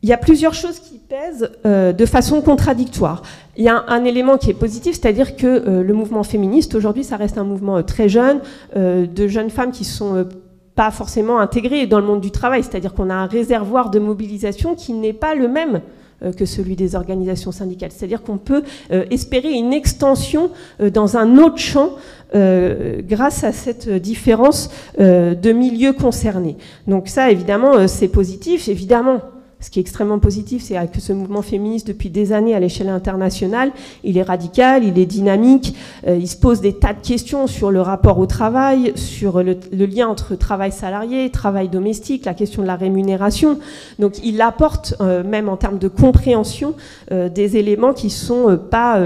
il 0.03 0.09
y 0.09 0.13
a 0.13 0.17
plusieurs 0.17 0.55
choses 0.55 0.79
qui 0.79 0.99
pèsent 0.99 1.51
de 1.65 2.07
façon 2.07 2.41
contradictoire. 2.43 3.23
Il 3.57 3.65
y 3.65 3.69
a 3.69 3.77
un, 3.77 3.85
un 3.89 4.05
élément 4.05 4.37
qui 4.37 4.51
est 4.51 4.55
positif, 4.55 4.99
c'est-à-dire 5.01 5.37
que 5.37 5.81
le 5.83 5.95
mouvement 5.95 6.23
féministe, 6.23 6.75
aujourd'hui, 6.75 7.05
ça 7.05 7.17
reste 7.17 7.39
un 7.39 7.45
mouvement 7.45 7.83
très 7.83 8.09
jeune, 8.09 8.41
de 8.77 9.29
jeunes 9.29 9.51
femmes 9.51 9.73
qui 9.73 9.85
sont 9.85 10.27
pas 10.75 10.91
forcément 10.91 11.39
intégré 11.39 11.87
dans 11.87 12.01
le 12.01 12.07
monde 12.07 12.21
du 12.21 12.31
travail, 12.31 12.63
c'est-à-dire 12.63 12.95
qu'on 12.95 13.11
a 13.11 13.15
un 13.15 13.27
réservoir 13.27 13.91
de 13.91 13.99
mobilisation 13.99 14.75
qui 14.75 14.93
n'est 14.93 15.13
pas 15.13 15.35
le 15.35 15.49
même 15.49 15.81
euh, 16.23 16.33
que 16.33 16.47
celui 16.47 16.77
des 16.77 16.95
organisations 16.95 17.53
syndicales. 17.53 17.91
C'est-à-dire 17.93 18.23
qu'on 18.23 18.39
peut 18.39 18.63
euh, 18.93 19.05
espérer 19.11 19.53
une 19.53 19.73
extension 19.73 20.51
euh, 20.81 20.91
dans 20.91 21.17
un 21.17 21.39
autre 21.39 21.59
champ 21.59 21.91
grâce 22.37 23.45
à 23.45 23.53
cette 23.53 23.89
différence 23.89 24.69
de 24.99 25.53
milieux 25.53 25.93
concernés. 25.93 26.57
Donc 26.89 27.07
ça, 27.07 27.31
évidemment, 27.31 27.87
c'est 27.87 28.09
positif. 28.09 28.67
Évidemment, 28.67 29.21
ce 29.65 29.71
qui 29.71 29.79
est 29.79 29.81
extrêmement 29.81 30.19
positif, 30.19 30.63
c'est 30.63 30.75
que 30.93 31.01
ce 31.01 31.15
mouvement 31.15 31.41
féministe, 31.41 31.87
depuis 31.87 32.11
des 32.11 32.35
années 32.35 32.55
à 32.55 32.61
l'échelle 32.61 32.91
internationale, 32.91 33.73
il 34.03 34.19
est 34.19 34.23
radical, 34.23 34.85
il 34.85 34.99
est 34.99 35.07
dynamique, 35.07 35.75
euh, 36.07 36.19
il 36.21 36.29
se 36.29 36.37
pose 36.37 36.61
des 36.61 36.75
tas 36.75 36.93
de 36.93 37.01
questions 37.01 37.47
sur 37.47 37.71
le 37.71 37.81
rapport 37.81 38.19
au 38.19 38.27
travail, 38.27 38.93
sur 38.95 39.43
le, 39.43 39.57
lien 39.73 40.07
entre 40.07 40.35
travail 40.35 40.71
salarié, 40.71 41.31
travail 41.31 41.71
domestique, 41.71 42.27
la 42.27 42.35
question 42.35 42.61
de 42.61 42.67
la 42.67 42.77
rémunération. 42.77 43.59
Donc 43.99 44.23
il 44.23 44.43
apporte, 44.43 44.97
euh, 45.01 45.25
même 45.25 45.49
en 45.49 45.57
termes 45.57 45.79
de 45.79 45.89
compréhension, 45.89 46.75
euh, 47.11 47.31
des 47.31 47.57
éléments 47.57 47.95
qui 47.95 48.11
sont 48.11 48.59
pas 48.71 49.03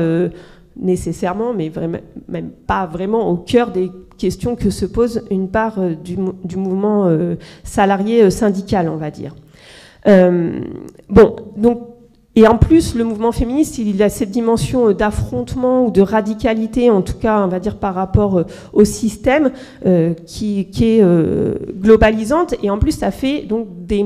nécessairement, 0.77 1.55
mais 1.55 1.69
vraiment, 1.69 1.99
même 2.29 2.51
pas 2.67 2.85
vraiment 2.87 3.31
au 3.31 3.37
cœur 3.37 3.71
des 3.71 3.93
questions 4.17 4.57
que 4.57 4.71
se 4.71 4.87
pose 4.87 5.23
une 5.31 5.49
part 5.49 5.79
du 6.03 6.57
mouvement 6.57 7.09
salarié 7.63 8.29
syndical, 8.33 8.89
on 8.89 8.97
va 8.97 9.13
dire. 9.13 9.37
Euh, 10.09 10.61
bon, 11.09 11.37
donc 11.57 11.81
et 12.37 12.47
en 12.47 12.57
plus, 12.57 12.95
le 12.95 13.03
mouvement 13.03 13.33
féministe, 13.33 13.79
il 13.79 14.01
a 14.01 14.09
cette 14.09 14.31
dimension 14.31 14.93
d'affrontement 14.93 15.87
ou 15.87 15.91
de 15.91 16.01
radicalité, 16.01 16.89
en 16.89 17.03
tout 17.03 17.19
cas, 17.19 17.43
on 17.43 17.49
va 17.49 17.59
dire 17.59 17.79
par 17.79 17.97
rapport 17.97 18.39
euh, 18.39 18.45
au 18.73 18.85
système, 18.85 19.51
euh, 19.87 20.15
qui, 20.25 20.61
est 20.81 21.03
globalisante. 21.81 22.55
Et 22.63 22.71
en 22.71 22.79
plus, 22.79 22.93
ça 22.93 23.11
fait 23.11 23.43
donc 23.43 23.67
des, 23.87 24.05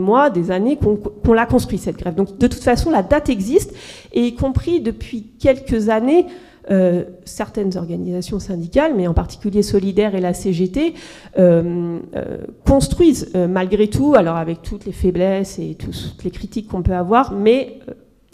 mois, 0.00 0.30
des 0.30 0.50
années 0.50 0.78
qu'on 0.78 1.32
l'a 1.34 1.44
construit 1.44 1.76
cette 1.76 1.98
grève. 1.98 2.14
Donc, 2.14 2.38
de 2.38 2.46
toute 2.46 2.62
façon, 2.62 2.90
la 2.90 3.02
date 3.02 3.28
existe, 3.28 3.74
et 4.14 4.22
y 4.22 4.34
compris 4.34 4.80
depuis 4.80 5.26
quelques 5.38 5.90
années, 5.90 6.24
euh, 6.70 7.04
certaines 7.26 7.76
organisations 7.76 8.38
syndicales, 8.38 8.94
mais 8.96 9.06
en 9.06 9.12
particulier 9.12 9.62
Solidaire 9.62 10.14
et 10.14 10.20
la 10.22 10.32
CGT, 10.32 10.94
euh, 11.38 11.98
euh, 12.16 12.38
construisent 12.66 13.32
malgré 13.34 13.88
tout, 13.88 14.14
alors 14.16 14.36
avec 14.36 14.62
toutes 14.62 14.86
les 14.86 14.92
faiblesses 14.92 15.58
et 15.58 15.74
toutes 15.74 16.24
les 16.24 16.30
critiques 16.30 16.68
qu'on 16.68 16.82
peut 16.82 16.94
avoir, 16.94 17.32
mais 17.32 17.80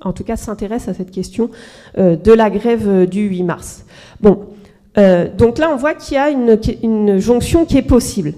en 0.03 0.13
tout 0.13 0.23
cas 0.23 0.37
s'intéressent 0.37 0.95
à 0.95 0.95
cette 0.95 1.11
question 1.11 1.51
de 1.97 2.33
la 2.33 2.51
grève 2.51 3.09
du 3.09 3.27
8 3.27 3.43
mars. 3.43 3.85
Bon, 4.21 4.47
donc 4.97 5.59
là 5.59 5.71
on 5.73 5.77
voit 5.77 5.95
qu'il 5.95 6.15
y 6.15 6.19
a 6.19 6.31
une, 6.31 7.19
jonction 7.19 7.65
qui 7.65 7.79
est 7.79 7.83
possible. 7.83 8.35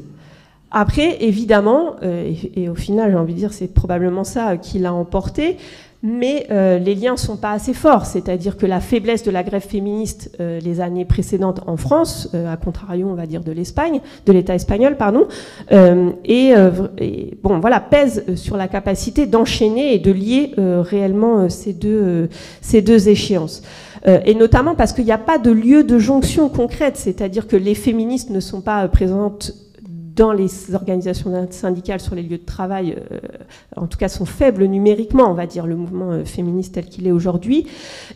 Après, 0.70 1.22
évidemment, 1.22 1.96
et, 2.02 2.62
et, 2.62 2.68
au 2.70 2.74
final 2.74 3.10
j'ai 3.10 3.16
envie 3.18 3.34
de 3.34 3.38
dire 3.38 3.52
c'est 3.52 3.74
probablement 3.74 4.24
ça 4.24 4.56
qui 4.56 4.78
l'a 4.78 4.94
emporté, 4.94 5.58
mais 6.02 6.46
euh, 6.50 6.78
les 6.78 6.96
liens 6.96 7.12
ne 7.12 7.18
sont 7.18 7.36
pas 7.36 7.52
assez 7.52 7.74
forts, 7.74 8.06
c'est-à-dire 8.06 8.56
que 8.56 8.66
la 8.66 8.80
faiblesse 8.80 9.22
de 9.22 9.30
la 9.30 9.44
grève 9.44 9.62
féministe 9.62 10.36
euh, 10.40 10.58
les 10.58 10.80
années 10.80 11.04
précédentes 11.04 11.60
en 11.66 11.76
France, 11.76 12.28
euh, 12.34 12.52
à 12.52 12.56
contrario, 12.56 13.06
on 13.08 13.14
va 13.14 13.26
dire, 13.26 13.42
de 13.42 13.52
l'Espagne, 13.52 14.00
de 14.26 14.32
l'État 14.32 14.54
espagnol, 14.54 14.96
pardon, 14.96 15.28
et, 16.24 16.54
bon, 17.42 17.60
voilà, 17.60 17.80
pèse 17.80 18.24
sur 18.34 18.56
la 18.56 18.68
capacité 18.68 19.26
d'enchaîner 19.26 19.94
et 19.94 19.98
de 19.98 20.10
lier 20.10 20.54
réellement 20.56 21.48
ces 21.48 21.72
deux, 21.72 22.28
ces 22.60 22.82
deux 22.82 23.08
échéances. 23.08 23.62
et 24.06 24.34
notamment 24.34 24.74
parce 24.74 24.92
qu'il 24.92 25.04
n'y 25.04 25.12
a 25.12 25.18
pas 25.18 25.38
de 25.38 25.50
lieu 25.50 25.84
de 25.84 25.98
jonction 25.98 26.48
concrète, 26.48 26.96
c'est-à-dire 26.96 27.46
que 27.46 27.56
les 27.56 27.74
féministes 27.74 28.30
ne 28.30 28.40
sont 28.40 28.60
pas 28.60 28.86
présentes 28.88 29.52
dans 30.14 30.32
les 30.32 30.74
organisations 30.74 31.46
syndicales 31.50 32.00
sur 32.00 32.14
les 32.14 32.22
lieux 32.22 32.38
de 32.38 32.44
travail, 32.44 32.96
euh, 33.12 33.18
en 33.76 33.86
tout 33.86 33.98
cas, 33.98 34.08
sont 34.08 34.24
faibles 34.24 34.64
numériquement, 34.64 35.30
on 35.30 35.34
va 35.34 35.46
dire, 35.46 35.66
le 35.66 35.76
mouvement 35.76 36.12
euh, 36.12 36.24
féministe 36.24 36.74
tel 36.74 36.86
qu'il 36.86 37.06
est 37.06 37.12
aujourd'hui, 37.12 37.66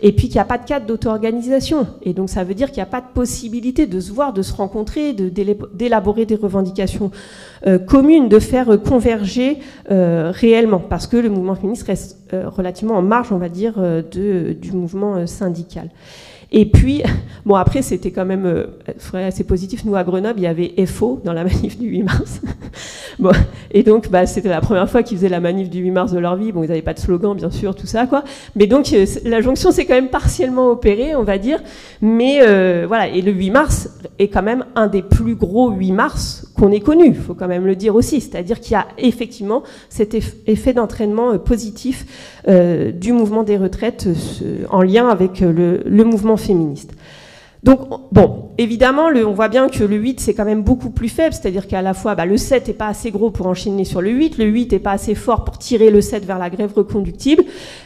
et 0.02 0.12
puis 0.12 0.28
qu'il 0.28 0.36
n'y 0.36 0.40
a 0.40 0.44
pas 0.44 0.58
de 0.58 0.64
cadre 0.64 0.86
d'auto-organisation. 0.86 1.86
Et 2.02 2.12
donc 2.12 2.28
ça 2.28 2.44
veut 2.44 2.54
dire 2.54 2.68
qu'il 2.68 2.78
n'y 2.78 2.88
a 2.88 2.90
pas 2.90 3.00
de 3.00 3.12
possibilité 3.14 3.86
de 3.86 4.00
se 4.00 4.12
voir, 4.12 4.32
de 4.32 4.42
se 4.42 4.52
rencontrer, 4.52 5.12
d'élaborer 5.12 6.26
des 6.26 6.36
revendications 6.36 7.10
euh, 7.66 7.78
communes, 7.78 8.28
de 8.28 8.38
faire 8.38 8.80
converger 8.82 9.58
réellement, 9.88 10.80
parce 10.80 11.06
que 11.06 11.16
le 11.16 11.28
mouvement 11.28 11.54
féministe 11.54 11.86
reste 11.86 12.18
relativement 12.32 12.94
en 12.94 13.02
marge, 13.02 13.32
on 13.32 13.38
va 13.38 13.48
dire, 13.48 13.74
de, 13.78 14.52
du 14.60 14.72
mouvement 14.72 15.26
syndical. 15.26 15.90
Et 16.52 16.66
puis, 16.66 17.02
bon, 17.46 17.54
après, 17.54 17.82
c'était 17.82 18.10
quand 18.10 18.24
même 18.24 18.46
euh, 18.46 18.66
assez 19.14 19.44
positif. 19.44 19.84
Nous, 19.84 19.96
à 19.96 20.04
Grenoble, 20.04 20.38
il 20.38 20.44
y 20.44 20.46
avait 20.46 20.74
FO 20.86 21.20
dans 21.24 21.32
la 21.32 21.44
manif 21.44 21.78
du 21.78 21.88
8 21.88 22.02
mars. 22.04 22.40
bon, 23.18 23.32
et 23.70 23.82
donc, 23.82 24.10
bah, 24.10 24.26
c'était 24.26 24.48
la 24.48 24.60
première 24.60 24.88
fois 24.88 25.02
qu'ils 25.02 25.18
faisaient 25.18 25.28
la 25.28 25.40
manif 25.40 25.70
du 25.70 25.80
8 25.80 25.90
mars 25.90 26.12
de 26.12 26.18
leur 26.18 26.36
vie. 26.36 26.52
Bon, 26.52 26.62
ils 26.62 26.68
n'avaient 26.68 26.82
pas 26.82 26.94
de 26.94 27.00
slogan, 27.00 27.36
bien 27.36 27.50
sûr, 27.50 27.74
tout 27.74 27.86
ça, 27.86 28.06
quoi. 28.06 28.24
Mais 28.54 28.66
donc, 28.66 28.92
euh, 28.92 29.06
la 29.24 29.40
jonction 29.40 29.70
s'est 29.70 29.86
quand 29.86 29.94
même 29.94 30.08
partiellement 30.08 30.68
opérée, 30.68 31.14
on 31.16 31.24
va 31.24 31.38
dire. 31.38 31.60
Mais 32.00 32.38
euh, 32.42 32.84
voilà, 32.86 33.08
et 33.08 33.22
le 33.22 33.32
8 33.32 33.50
mars 33.50 33.90
est 34.18 34.28
quand 34.28 34.42
même 34.42 34.64
un 34.74 34.86
des 34.86 35.02
plus 35.02 35.34
gros 35.34 35.70
8 35.70 35.92
mars 35.92 36.45
qu'on 36.56 36.72
ait 36.72 36.80
connu, 36.80 37.06
il 37.06 37.14
faut 37.14 37.34
quand 37.34 37.48
même 37.48 37.66
le 37.66 37.76
dire 37.76 37.94
aussi. 37.94 38.20
C'est-à-dire 38.20 38.60
qu'il 38.60 38.72
y 38.72 38.76
a 38.76 38.88
effectivement 38.98 39.62
cet 39.88 40.14
effet 40.14 40.72
d'entraînement 40.72 41.38
positif 41.38 42.06
du 42.46 43.12
mouvement 43.12 43.42
des 43.42 43.56
retraites 43.56 44.08
en 44.70 44.82
lien 44.82 45.08
avec 45.08 45.40
le 45.40 46.04
mouvement 46.04 46.36
féministe. 46.36 46.92
Donc, 47.62 47.80
bon, 48.12 48.50
évidemment, 48.58 49.06
on 49.06 49.32
voit 49.32 49.48
bien 49.48 49.68
que 49.68 49.82
le 49.82 49.96
8, 49.96 50.20
c'est 50.20 50.34
quand 50.34 50.44
même 50.44 50.62
beaucoup 50.62 50.90
plus 50.90 51.08
faible, 51.08 51.34
c'est-à-dire 51.34 51.66
qu'à 51.66 51.82
la 51.82 51.94
fois, 51.94 52.14
bah, 52.14 52.26
le 52.26 52.36
7 52.36 52.68
n'est 52.68 52.74
pas 52.74 52.88
assez 52.88 53.10
gros 53.10 53.30
pour 53.30 53.46
enchaîner 53.46 53.84
sur 53.84 54.00
le 54.00 54.10
8, 54.10 54.38
le 54.38 54.44
8 54.44 54.72
n'est 54.72 54.78
pas 54.78 54.92
assez 54.92 55.14
fort 55.14 55.44
pour 55.44 55.58
tirer 55.58 55.90
le 55.90 56.00
7 56.00 56.24
vers 56.24 56.38
la 56.38 56.50
grève 56.50 56.72
reconductible, 56.74 57.44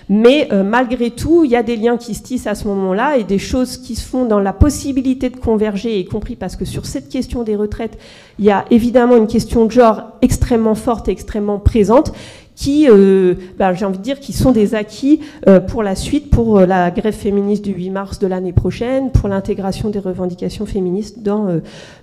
mais 0.08 0.48
euh, 0.52 0.62
malgré 0.62 1.10
tout, 1.10 1.44
il 1.44 1.50
y 1.50 1.56
a 1.56 1.62
des 1.62 1.76
liens 1.76 1.96
qui 1.96 2.14
se 2.14 2.22
tissent 2.22 2.46
à 2.46 2.54
ce 2.54 2.66
moment-là 2.68 3.16
et 3.16 3.24
des 3.24 3.38
choses 3.38 3.76
qui 3.76 3.94
se 3.94 4.06
font 4.06 4.24
dans 4.26 4.40
la 4.40 4.52
possibilité 4.52 5.30
de 5.30 5.36
converger, 5.36 5.98
y 5.98 6.04
compris 6.04 6.36
parce 6.36 6.56
que 6.56 6.64
sur 6.64 6.86
cette 6.86 7.08
question 7.08 7.42
des 7.42 7.56
retraites, 7.56 7.98
il 8.38 8.44
y 8.44 8.50
a 8.50 8.64
évidemment 8.70 9.16
une 9.16 9.26
question 9.26 9.66
de 9.66 9.70
genre 9.70 10.12
extrêmement 10.22 10.74
forte 10.74 11.08
et 11.08 11.12
extrêmement 11.12 11.58
présente, 11.58 12.12
qui, 12.60 12.90
euh, 12.90 13.36
bah, 13.58 13.72
j'ai 13.72 13.86
envie 13.86 13.96
de 13.96 14.02
dire, 14.02 14.20
qui 14.20 14.34
sont 14.34 14.52
des 14.52 14.74
acquis 14.74 15.20
euh, 15.48 15.60
pour 15.60 15.82
la 15.82 15.94
suite, 15.94 16.28
pour 16.28 16.58
euh, 16.58 16.66
la 16.66 16.90
grève 16.90 17.14
féministe 17.14 17.64
du 17.64 17.72
8 17.72 17.88
mars 17.88 18.18
de 18.18 18.26
l'année 18.26 18.52
prochaine, 18.52 19.10
pour 19.12 19.30
l'intégration 19.30 19.88
des 19.88 19.98
revendications 19.98 20.66
féministes 20.66 21.22
dans 21.22 21.48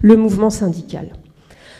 le 0.01 0.17
mouvement 0.17 0.49
syndical. 0.49 1.09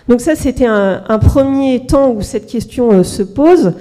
Donc 0.07 0.22
ça, 0.22 0.36
c'était 0.36 0.67
un, 0.67 1.19
premier 1.19 1.88
temps 1.88 2.12
où 2.12 2.22
cette 2.22 2.46
question 2.46 3.03
se 3.03 3.24
pose. 3.24 3.74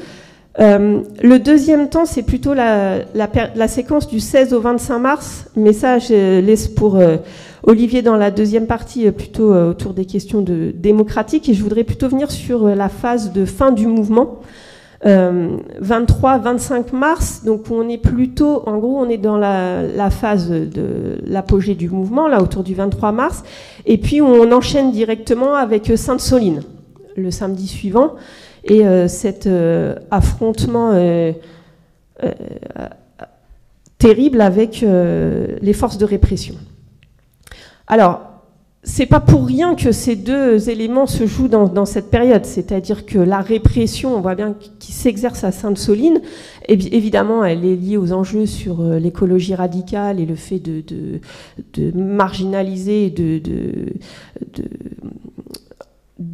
le 0.58 1.36
deuxième 1.36 1.90
temps, 1.90 2.06
c'est 2.06 2.22
plutôt 2.22 2.54
la, 2.54 3.00
la, 3.14 3.68
séquence 3.68 4.08
du 4.08 4.18
16 4.18 4.54
au 4.54 4.60
25 4.60 4.98
mars, 4.98 5.50
mais 5.56 5.74
ça, 5.74 5.98
je 5.98 6.40
laisse 6.40 6.68
pour 6.68 6.98
Olivier 7.64 8.00
dans 8.00 8.16
la 8.16 8.30
deuxième 8.30 8.66
partie, 8.66 9.10
plutôt 9.10 9.54
autour 9.54 9.92
des 9.92 10.06
questions 10.06 10.40
de 10.40 10.72
démocratiques, 10.74 11.50
et 11.50 11.54
je 11.54 11.62
voudrais 11.62 11.84
plutôt 11.84 12.08
venir 12.08 12.30
sur 12.30 12.66
la 12.66 12.88
phase 12.88 13.32
de 13.32 13.44
fin 13.44 13.72
du 13.72 13.86
mouvement. 13.86 14.40
23-25 15.04 15.08
euh, 15.08 16.82
mars, 16.92 17.44
donc 17.44 17.70
on 17.70 17.88
est 17.88 17.98
plutôt, 17.98 18.62
en 18.66 18.78
gros, 18.78 18.98
on 18.98 19.08
est 19.08 19.18
dans 19.18 19.36
la, 19.36 20.10
phase 20.10 20.50
de 20.50 21.18
l'apogée 21.24 21.74
du 21.74 21.90
mouvement, 21.90 22.28
là 22.28 22.42
autour 22.42 22.64
du 22.64 22.74
23 22.74 23.12
mars, 23.12 23.42
et 23.84 23.98
puis 23.98 24.22
on 24.22 24.50
enchaîne 24.52 24.92
directement 24.92 25.54
avec 25.54 25.92
Sainte-Soline, 25.96 26.62
le 27.16 27.30
samedi 27.30 27.66
suivant, 27.66 28.14
et 28.64 28.86
euh, 28.86 29.06
cet 29.06 29.46
euh, 29.46 29.96
affrontement 30.10 30.92
terrible 33.98 34.40
avec 34.40 34.82
les 34.82 35.72
forces 35.72 35.98
de 35.98 36.04
répression. 36.04 36.54
Alors, 37.86 38.35
c'est 38.88 39.06
pas 39.06 39.18
pour 39.18 39.44
rien 39.44 39.74
que 39.74 39.90
ces 39.90 40.14
deux 40.14 40.70
éléments 40.70 41.08
se 41.08 41.26
jouent 41.26 41.48
dans, 41.48 41.84
cette 41.84 42.08
période, 42.08 42.44
c'est-à-dire 42.44 43.04
que 43.04 43.18
la 43.18 43.40
répression, 43.40 44.16
on 44.16 44.20
voit 44.20 44.36
bien, 44.36 44.54
qui 44.78 44.92
s'exerce 44.92 45.42
à 45.42 45.50
Sainte-Soline, 45.50 46.20
évidemment, 46.68 47.44
elle 47.44 47.64
est 47.64 47.74
liée 47.74 47.96
aux 47.96 48.12
enjeux 48.12 48.46
sur 48.46 48.80
euh, 48.80 49.00
l'écologie 49.00 49.56
radicale 49.56 50.20
et 50.20 50.24
le 50.24 50.36
fait 50.36 50.60
de, 50.60 51.20
marginaliser, 51.94 53.10
de, 53.10 53.90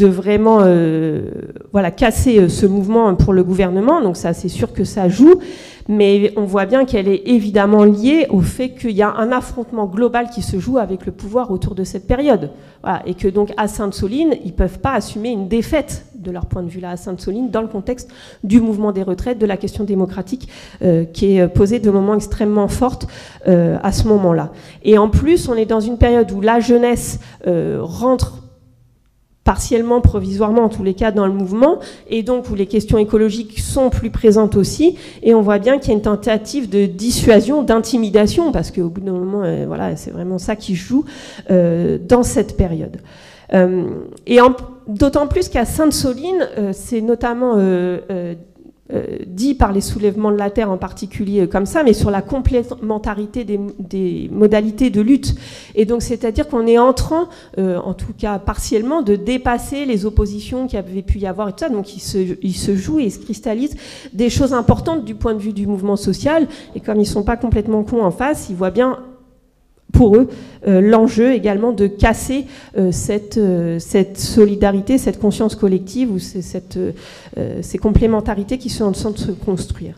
vraiment 0.07 0.59
euh, 0.61 1.31
voilà, 1.73 1.91
casser 1.91 2.39
euh, 2.39 2.49
ce 2.51 2.67
mouvement 2.67 3.15
pour 3.15 3.33
le 3.33 3.45
gouvernement. 3.45 4.03
Donc 4.03 4.19
ça, 4.19 4.35
c'est 4.35 4.51
sûr 4.51 4.75
que 4.75 4.85
ça 4.85 5.09
joue 5.09 5.41
mais 5.89 6.33
on 6.37 6.45
voit 6.45 6.67
bien 6.67 6.85
qu'elle 6.85 7.09
est 7.09 7.23
évidemment 7.27 7.85
liée 7.85 8.27
au 8.31 8.41
fait 8.41 8.71
qu'il 8.71 8.93
y 8.93 9.03
a 9.03 9.13
un 9.15 9.33
affrontement 9.33 9.87
global 9.87 10.31
qui 10.31 10.43
se 10.43 10.59
joue 10.59 10.79
avec 10.79 11.07
le 11.07 11.13
pouvoir 11.13 11.51
autour 11.51 11.75
de 11.75 11.85
cette 11.85 12.07
période. 12.07 12.51
et 13.07 13.15
que 13.15 13.29
donc 13.29 13.53
à 13.57 13.69
Sainte-Soline, 13.69 14.35
ils 14.45 14.51
ne 14.51 14.57
peuvent 14.57 14.81
pas 14.81 14.93
assumer 14.93 15.31
une 15.31 15.49
défaite 15.49 16.05
de 16.15 16.31
leur 16.31 16.47
point 16.47 16.63
de 16.63 16.69
vue 16.69 16.81
là 16.81 16.91
à 16.91 16.97
Sainte-Soline 16.97 17.51
dans 17.51 17.63
le 17.63 17.69
contexte 17.69 18.11
du 18.45 18.61
mouvement 18.61 18.93
des 18.93 19.03
retraites, 19.03 19.39
de 19.39 19.47
la 19.47 19.57
question 19.57 19.85
démocratique 19.85 20.49
euh, 20.83 21.05
qui 21.05 21.37
est 21.37 21.49
posée 21.49 21.79
de 21.79 21.91
moments 21.91 22.15
extrêmement 22.15 22.69
forte 22.69 23.07
euh, 23.49 23.79
à 23.83 23.93
ce 23.93 24.07
moment-là. 24.09 24.53
Et 24.85 24.99
en 24.99 25.09
plus, 25.09 25.49
on 25.49 25.55
est 25.55 25.67
dans 25.67 25.81
une 25.81 25.99
période 25.99 26.31
où 26.33 26.41
la 26.41 26.61
jeunesse 26.61 27.21
euh, 27.47 27.79
rentre 27.81 28.42
partiellement, 29.45 30.01
provisoirement 30.01 30.65
en 30.65 30.69
tous 30.69 30.85
les 30.85 30.95
cas 30.95 31.11
dans 31.11 31.27
le 31.27 31.33
mouvement, 31.33 31.79
et 32.09 32.23
donc 32.23 32.49
où 32.51 32.55
les 32.55 32.67
questions 32.67 32.99
écologiques 32.99 33.59
sont 33.59 33.91
plus 33.91 34.11
présentes 34.11 34.57
aussi, 34.57 34.97
et 35.23 35.35
on 35.35 35.43
voit 35.43 35.59
bien 35.59 35.79
qu'il 35.79 35.89
y 35.89 35.91
a 35.93 35.95
une 35.95 36.03
tentative 36.03 36.69
de 36.69 36.87
dissuasion, 36.87 37.63
d'intimidation, 37.63 38.53
parce 38.53 38.71
qu'au 38.71 38.89
bout 38.89 39.01
d'un 39.01 39.13
moment, 39.13 39.43
euh, 39.43 39.65
voilà, 39.67 39.97
c'est 39.97 40.11
vraiment 40.11 40.39
ça 40.39 40.55
qui 40.55 40.75
joue 40.75 41.05
euh, 41.51 41.99
dans 41.99 42.23
cette 42.23 42.57
période. 42.57 42.99
Euh, 43.53 43.85
et 44.27 44.39
d'autant 44.87 45.27
plus 45.27 45.49
qu'à 45.49 45.65
Sainte-Soline, 45.65 46.49
c'est 46.73 47.03
notamment 47.03 47.57
euh, 48.93 49.19
dit 49.27 49.55
par 49.55 49.73
les 49.73 49.81
soulèvements 49.81 50.33
de 50.33 50.37
la 50.37 50.51
terre 50.51 50.71
en 50.71 50.77
particulier 50.77 51.49
comme 51.49 51.67
ça, 51.67 51.85
mais 51.85 51.93
sur 51.93 52.11
la 52.11 52.21
complémentarité 52.21 53.45
des, 53.45 54.29
modalités 54.31 54.91
de 54.91 55.01
lutte. 55.01 55.37
Et 55.77 55.85
donc, 55.85 56.03
c'est-à-dire 56.03 56.49
qu'on 56.49 56.67
est 56.67 56.79
en 56.79 56.93
train, 56.93 57.29
euh, 57.59 57.79
en 57.79 57.95
tout 57.95 58.13
cas 58.13 58.41
partiellement, 58.41 59.01
de 59.01 59.15
dépasser 59.15 59.85
les 59.85 60.05
oppositions 60.05 60.67
qui 60.67 60.77
avaient 60.77 61.03
pu 61.03 61.21
y 61.21 61.27
avoir 61.27 61.49
et 61.49 61.53
tout 61.53 61.61
ça. 61.61 61.69
Donc, 61.69 61.97
il 61.97 62.01
se, 62.01 62.37
il 62.43 62.55
se 62.55 62.75
joue 62.75 62.99
et 62.99 63.05
il 63.05 63.13
se 63.13 63.21
cristallise 63.21 63.77
des 64.13 64.29
choses 64.29 64.53
importantes 64.53 65.05
du 65.05 65.15
point 65.15 65.35
de 65.35 65.41
vue 65.41 65.53
du 65.53 65.67
mouvement 65.67 65.97
social. 65.97 66.49
Et 66.75 66.81
comme 66.81 67.01
ils 67.01 67.07
sont 67.07 67.23
pas 67.23 67.37
complètement 67.37 67.85
cons 67.85 68.03
en 68.03 68.11
face, 68.11 68.49
ils 68.51 68.57
voient 68.57 68.71
bien 68.71 68.99
pour 69.93 70.17
eux 70.17 70.29
euh, 70.67 70.81
l'enjeu 70.81 71.33
également 71.33 71.73
de 71.73 71.87
casser 71.87 72.47
euh, 72.77 72.91
cette, 72.93 73.37
euh, 73.37 73.79
cette 73.79 74.19
solidarité, 74.19 74.99
cette 74.99 75.21
conscience 75.21 75.55
collective 75.55 76.11
ou 76.11 76.19
cette, 76.19 76.79
ces 77.61 77.79
complémentarités 77.79 78.59
qui 78.59 78.71
sont 78.71 78.85
en 78.85 78.93
train 78.93 79.11
de 79.11 79.19
se 79.19 79.31
construire. 79.33 79.95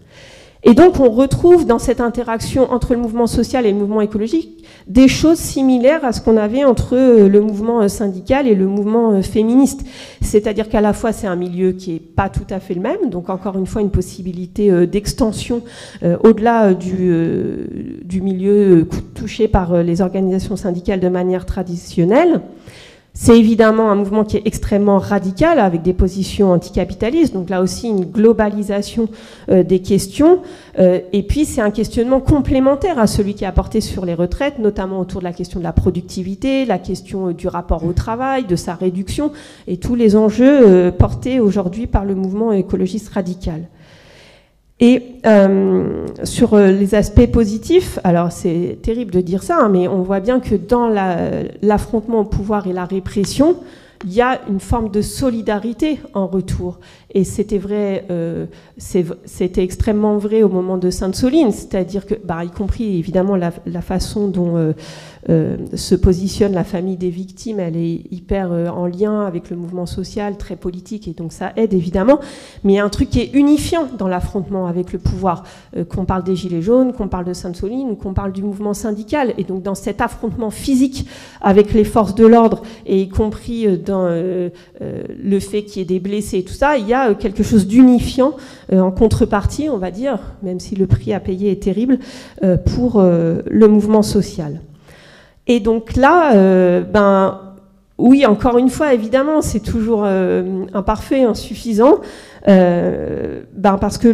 Et 0.67 0.73
donc 0.73 0.99
on 0.99 1.11
retrouve 1.11 1.67
dans 1.67 1.79
cette 1.79 2.01
interaction 2.01 2.73
entre 2.73 2.95
le 2.95 3.01
mouvement 3.01 3.27
social 3.27 3.67
et 3.67 3.73
le 3.73 3.79
mouvement 3.79 4.01
écologique 4.01 4.65
des 4.87 5.09
choses 5.09 5.39
similaires 5.39 6.05
à 6.05 6.13
ce 6.13 6.21
qu'on 6.21 6.37
avait 6.37 6.65
entre 6.65 6.95
euh, 6.95 7.29
le 7.29 7.41
mouvement 7.41 7.83
euh, 7.83 7.89
syndical 7.89 8.47
et 8.47 8.55
le 8.55 8.67
mouvement 8.67 9.13
euh, 9.13 9.23
féministe. 9.23 9.85
C'est-à-dire 10.23 10.69
qu'à 10.69 10.81
la 10.81 10.93
fois 10.93 11.13
c'est 11.13 11.27
un 11.27 11.37
milieu 11.37 11.73
qui 11.73 11.93
n'est 11.93 11.99
pas 11.99 12.31
tout 12.31 12.47
à 12.51 12.61
fait 12.61 12.75
le 12.75 12.81
même, 12.81 13.11
donc 13.11 13.29
encore 13.29 13.59
une 13.59 13.67
fois 13.67 13.83
une 13.83 13.91
possibilité 13.91 14.87
d'extension 14.87 15.63
au-delà 16.23 16.75
du, 16.75 17.13
du 18.03 18.21
milieu 18.23 18.89
touché 19.15 19.49
par 19.49 19.83
les 19.83 20.01
organisations 20.01 20.57
syndicales 20.57 21.01
de 21.01 21.09
manière 21.09 21.45
traditionnelle. 21.45 22.41
C'est 23.17 23.39
évidemment 23.39 23.93
un 23.93 23.95
mouvement 23.95 24.25
qui 24.25 24.39
est 24.39 24.43
extrêmement 24.45 24.99
radical, 24.99 25.61
avec 25.61 25.83
des 25.83 25.93
positions 25.93 26.51
anticapitalistes, 26.51 27.33
donc 27.33 27.49
là 27.49 27.63
aussi 27.63 27.89
une 27.89 28.07
globalisation 28.07 29.09
euh, 29.51 29.63
des 29.63 29.79
questions. 29.79 30.41
Euh, 30.81 30.99
et 31.13 31.23
puis 31.23 31.45
c'est 31.45 31.61
un 31.61 31.71
questionnement 31.71 32.19
complémentaire 32.19 32.99
à 32.99 33.07
celui 33.07 33.35
qui 33.35 33.45
est 33.45 33.47
apporté 33.47 33.81
sur 33.81 34.05
les 34.05 34.15
retraites, 34.15 34.59
notamment 34.59 34.99
autour 34.99 35.21
de 35.21 35.25
la 35.27 35.33
question 35.33 35.61
de 35.61 35.65
la 35.65 35.73
productivité, 35.73 36.65
la 36.65 36.81
question 36.81 37.29
euh, 37.29 37.33
du 37.33 37.47
rapport 37.47 37.85
au 37.85 37.93
travail, 37.93 38.47
de 38.47 38.57
sa 38.57 38.75
réduction, 38.75 39.31
et 39.69 39.77
tous 39.77 39.95
les 39.95 40.17
enjeux 40.17 40.91
portés 40.91 41.39
aujourd'hui 41.39 41.87
par 41.87 42.05
le 42.05 42.17
mouvement 42.17 42.51
écologiste 42.51 43.11
radical. 43.11 43.69
Et 44.81 45.21
euh, 45.25 46.07
sur 46.25 46.55
euh, 46.55 46.73
les 46.73 46.95
aspects 46.97 47.31
positifs, 47.31 47.99
alors 48.03 48.33
c'est 48.33 48.79
terrible 48.83 49.13
de 49.13 49.21
dire 49.21 49.43
ça, 49.43 49.59
hein, 49.59 49.69
mais 49.69 49.87
on 49.87 50.03
voit 50.03 50.21
bien 50.21 50.41
que 50.41 50.57
dans 50.57 50.89
l'affrontement 51.63 52.21
au 52.21 52.25
pouvoir 52.25 52.67
et 52.67 52.73
la 52.73 52.85
répression, 52.85 53.57
il 54.05 54.13
y 54.13 54.21
a 54.21 54.41
une 54.49 54.61
forme 54.61 54.91
de 54.91 55.01
solidarité 55.01 56.01
en 56.13 56.27
retour. 56.27 56.79
Et 57.17 57.23
c'était 57.23 57.59
vrai, 57.59 58.07
euh, 58.11 58.47
c'était 58.77 59.63
extrêmement 59.63 60.19
vrai 60.19 60.43
au 60.43 60.49
moment 60.49 60.79
de 60.79 60.91
Sainte-Soline, 60.91 61.53
c'est-à-dire 61.53 62.07
que, 62.07 62.17
bah, 62.25 62.45
y 62.45 62.51
compris 62.51 62.99
évidemment 62.99 63.37
la, 63.37 63.53
façon 63.83 64.27
dont 64.27 64.57
euh, 64.57 64.73
euh, 65.29 65.57
se 65.75 65.95
positionne 65.95 66.53
la 66.53 66.65
famille 66.65 66.97
des 66.97 67.11
victimes, 67.11 67.61
elle 67.61 67.77
est 67.77 68.03
hyper 68.11 68.51
en 68.51 68.87
lien 68.87 69.21
avec 69.21 69.49
le 69.51 69.57
mouvement 69.57 69.87
social, 69.87 70.37
très 70.37 70.57
politique, 70.57 71.07
et 71.07 71.13
donc 71.13 71.33
ça 71.33 71.53
aide 71.55 71.73
évidemment. 71.73 72.19
Mais 72.65 72.73
il 72.73 72.77
y 72.77 72.79
a 72.81 72.85
un 72.85 72.89
truc 72.89 73.11
qui 73.11 73.21
est 73.21 73.31
unifiant 73.33 73.87
dans 73.97 74.09
l'affrontement 74.09 74.67
avec 74.67 74.93
le 74.93 74.99
pouvoir, 74.99 75.45
qu'on 75.89 76.05
parle 76.07 76.25
des 76.25 76.35
Gilets 76.35 76.63
jaunes, 76.63 76.93
qu'on 76.93 77.09
parle 77.09 77.27
de 77.27 77.33
Sainte-Soline 77.33 77.97
qu'on 77.97 78.15
parle 78.15 78.33
du 78.33 78.43
mouvement 78.43 78.75
syndical. 78.75 79.35
Et 79.39 79.45
donc 79.45 79.63
dans 79.63 79.77
cet 79.77 80.01
affrontement 80.01 80.51
physique 80.51 81.07
avec 81.41 81.73
les 81.75 81.85
forces 81.85 82.17
de 82.17 82.27
l'ordre, 82.27 82.63
et 82.87 83.03
y 83.03 83.09
compris 83.09 83.79
dans 83.79 84.09
le 84.09 85.41
fait 85.41 85.63
qu'il 85.63 85.81
y 85.81 85.83
ait 85.83 85.89
des 85.89 86.01
blessés 86.01 86.39
et 86.39 86.45
tout 86.45 86.55
ça, 86.55 86.77
il 86.77 86.89
y 86.89 86.95
a 86.95 87.04
euh, 87.11 87.15
quelque 87.15 87.43
chose 87.43 87.67
d'unifiant 87.67 88.35
euh, 88.73 88.81
en 88.81 88.91
contrepartie, 88.91 89.69
on 89.69 89.79
va 89.79 89.91
dire, 89.91 90.19
même 90.43 90.61
si 90.61 90.75
le 90.75 90.87
prix 90.87 91.13
à 91.13 91.21
payer 91.21 91.51
est 91.51 91.63
terrible, 91.63 91.99
euh, 92.43 92.57
pour 92.57 93.01
le 93.03 93.67
mouvement 93.69 94.03
social. 94.03 94.61
Et 95.47 95.61
donc 95.61 95.97
là, 95.97 96.83
ben, 96.83 97.54
oui, 97.97 98.27
encore 98.27 98.59
une 98.59 98.71
fois, 98.71 98.93
évidemment, 98.93 99.41
c'est 99.41 99.61
toujours 99.61 100.05
imparfait, 100.05 101.23
insuffisant. 101.23 102.01
Euh, 102.47 103.43
ben 103.55 103.79
parce 103.79 103.97
que 103.97 104.09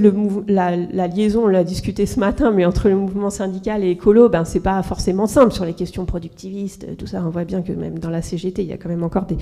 la, 0.46 0.76
liaison, 1.08 1.44
on 1.44 1.46
l'a 1.48 1.64
discuté 1.64 2.06
ce 2.06 2.20
matin, 2.20 2.52
mais 2.52 2.64
entre 2.64 2.88
le 2.88 2.94
mouvement 2.94 3.30
syndical 3.30 3.82
et 3.82 3.90
écolo, 3.90 4.28
ben 4.28 4.44
c'est 4.44 4.60
pas 4.60 4.80
forcément 4.84 5.26
simple 5.26 5.52
sur 5.52 5.64
les 5.64 5.72
questions 5.72 6.04
productivistes, 6.04 6.96
tout 6.96 7.06
ça. 7.06 7.22
On 7.26 7.30
voit 7.30 7.44
bien 7.44 7.62
que 7.62 7.72
même 7.72 7.98
dans 7.98 8.10
la 8.10 8.22
CGT, 8.22 8.62
il 8.62 8.68
y 8.68 8.72
a 8.72 8.76
quand 8.76 8.88
même 8.88 9.02
encore 9.02 9.26
des, 9.26 9.36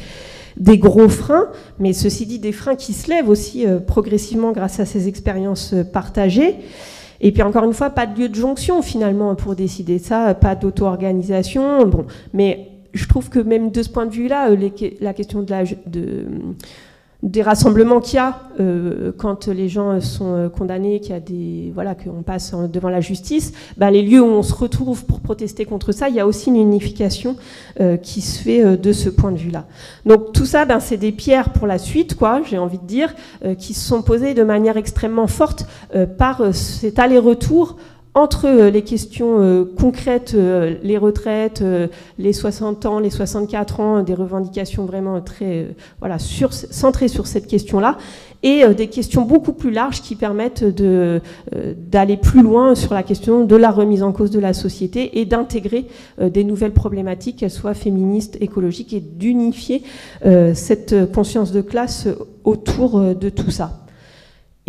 des 0.56 0.78
gros 0.78 1.10
freins, 1.10 1.48
mais 1.78 1.92
ceci 1.92 2.24
dit, 2.24 2.38
des 2.38 2.52
freins 2.52 2.76
qui 2.76 2.94
se 2.94 3.10
lèvent 3.10 3.28
aussi 3.28 3.66
euh, 3.66 3.78
progressivement 3.78 4.52
grâce 4.52 4.80
à 4.80 4.86
ces 4.86 5.06
expériences 5.06 5.74
euh, 5.74 5.84
partagées. 5.84 6.56
Et 7.20 7.32
puis 7.32 7.42
encore 7.42 7.64
une 7.64 7.74
fois, 7.74 7.90
pas 7.90 8.06
de 8.06 8.18
lieu 8.18 8.28
de 8.28 8.34
jonction 8.34 8.80
finalement 8.80 9.34
pour 9.34 9.54
décider 9.54 9.98
ça, 9.98 10.34
pas 10.34 10.54
d'auto-organisation. 10.54 11.84
Bon, 11.86 12.06
mais 12.32 12.67
je 12.92 13.06
trouve 13.06 13.28
que 13.28 13.38
même 13.38 13.70
de 13.70 13.82
ce 13.82 13.88
point 13.88 14.06
de 14.06 14.12
vue-là, 14.12 14.50
la 15.00 15.12
question 15.14 15.42
de 15.42 15.50
la, 15.50 15.64
de, 15.86 16.24
des 17.22 17.42
rassemblements 17.42 18.00
qu'il 18.00 18.16
y 18.16 18.18
a 18.18 18.42
euh, 18.60 19.10
quand 19.16 19.48
les 19.48 19.68
gens 19.68 20.00
sont 20.00 20.34
euh, 20.34 20.48
condamnés, 20.48 21.00
qu'il 21.00 21.10
y 21.10 21.14
a 21.14 21.20
des 21.20 21.72
voilà 21.74 21.96
qu'on 21.96 22.22
passe 22.22 22.54
devant 22.72 22.90
la 22.90 23.00
justice, 23.00 23.52
ben, 23.76 23.90
les 23.90 24.02
lieux 24.02 24.22
où 24.22 24.26
on 24.26 24.44
se 24.44 24.54
retrouve 24.54 25.04
pour 25.04 25.20
protester 25.20 25.64
contre 25.64 25.90
ça, 25.90 26.08
il 26.08 26.14
y 26.14 26.20
a 26.20 26.26
aussi 26.26 26.50
une 26.50 26.56
unification 26.56 27.36
euh, 27.80 27.96
qui 27.96 28.20
se 28.20 28.40
fait 28.40 28.76
de 28.76 28.92
ce 28.92 29.08
point 29.08 29.32
de 29.32 29.38
vue-là. 29.38 29.66
Donc 30.06 30.32
tout 30.32 30.46
ça, 30.46 30.64
ben, 30.64 30.78
c'est 30.78 30.96
des 30.96 31.10
pierres 31.10 31.50
pour 31.50 31.66
la 31.66 31.78
suite, 31.78 32.14
quoi, 32.14 32.40
j'ai 32.48 32.58
envie 32.58 32.78
de 32.78 32.86
dire, 32.86 33.14
qui 33.58 33.74
se 33.74 33.86
sont 33.86 34.02
posées 34.02 34.34
de 34.34 34.44
manière 34.44 34.76
extrêmement 34.76 35.26
forte 35.26 35.66
par 36.18 36.54
cet 36.54 36.98
aller-retour 36.98 37.76
entre 38.18 38.46
euh, 38.46 38.70
les 38.70 38.82
questions 38.82 39.40
euh, 39.40 39.64
concrètes, 39.64 40.32
euh, 40.34 40.74
les 40.82 40.98
retraites, 40.98 41.62
les 42.18 42.32
60 42.32 42.86
ans, 42.86 42.98
les 42.98 43.10
64 43.10 43.80
ans, 43.80 44.02
des 44.02 44.14
revendications 44.14 44.84
vraiment 44.84 45.20
très 45.20 45.68
voilà, 46.00 46.18
centrées 46.18 47.08
sur 47.08 47.26
cette 47.26 47.46
question-là, 47.46 47.96
et 48.42 48.62
des 48.74 48.86
questions 48.86 49.22
beaucoup 49.22 49.52
plus 49.52 49.72
larges 49.72 50.00
qui 50.00 50.14
permettent 50.14 50.64
d'aller 50.64 52.16
plus 52.16 52.42
loin 52.42 52.76
sur 52.76 52.94
la 52.94 53.02
question 53.02 53.44
de 53.44 53.56
la 53.56 53.70
remise 53.70 54.04
en 54.04 54.12
cause 54.12 54.30
de 54.30 54.38
la 54.38 54.52
société 54.52 55.18
et 55.18 55.24
d'intégrer 55.24 55.86
des 56.20 56.44
nouvelles 56.44 56.72
problématiques, 56.72 57.38
qu'elles 57.38 57.50
soient 57.50 57.74
féministes, 57.74 58.36
écologiques, 58.40 58.92
et 58.92 59.00
d'unifier 59.00 59.82
cette 60.54 61.12
conscience 61.12 61.50
de 61.50 61.62
classe 61.62 62.06
autour 62.44 63.00
de 63.00 63.28
tout 63.28 63.50
ça. 63.50 63.87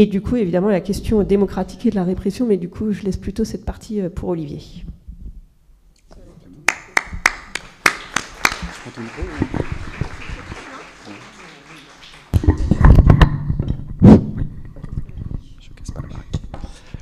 Et 0.01 0.05
du 0.05 0.21
coup, 0.21 0.37
évidemment, 0.37 0.69
la 0.69 0.79
question 0.79 1.23
démocratique 1.23 1.85
et 1.85 1.89
de 1.89 1.95
la 1.95 2.05
répression, 2.05 2.47
mais 2.47 2.55
du 2.55 2.69
coup, 2.69 2.93
je 2.93 3.03
laisse 3.03 3.17
plutôt 3.17 3.43
cette 3.43 3.65
partie 3.65 3.99
euh, 3.99 4.07
pour 4.07 4.29
Olivier. 4.29 4.61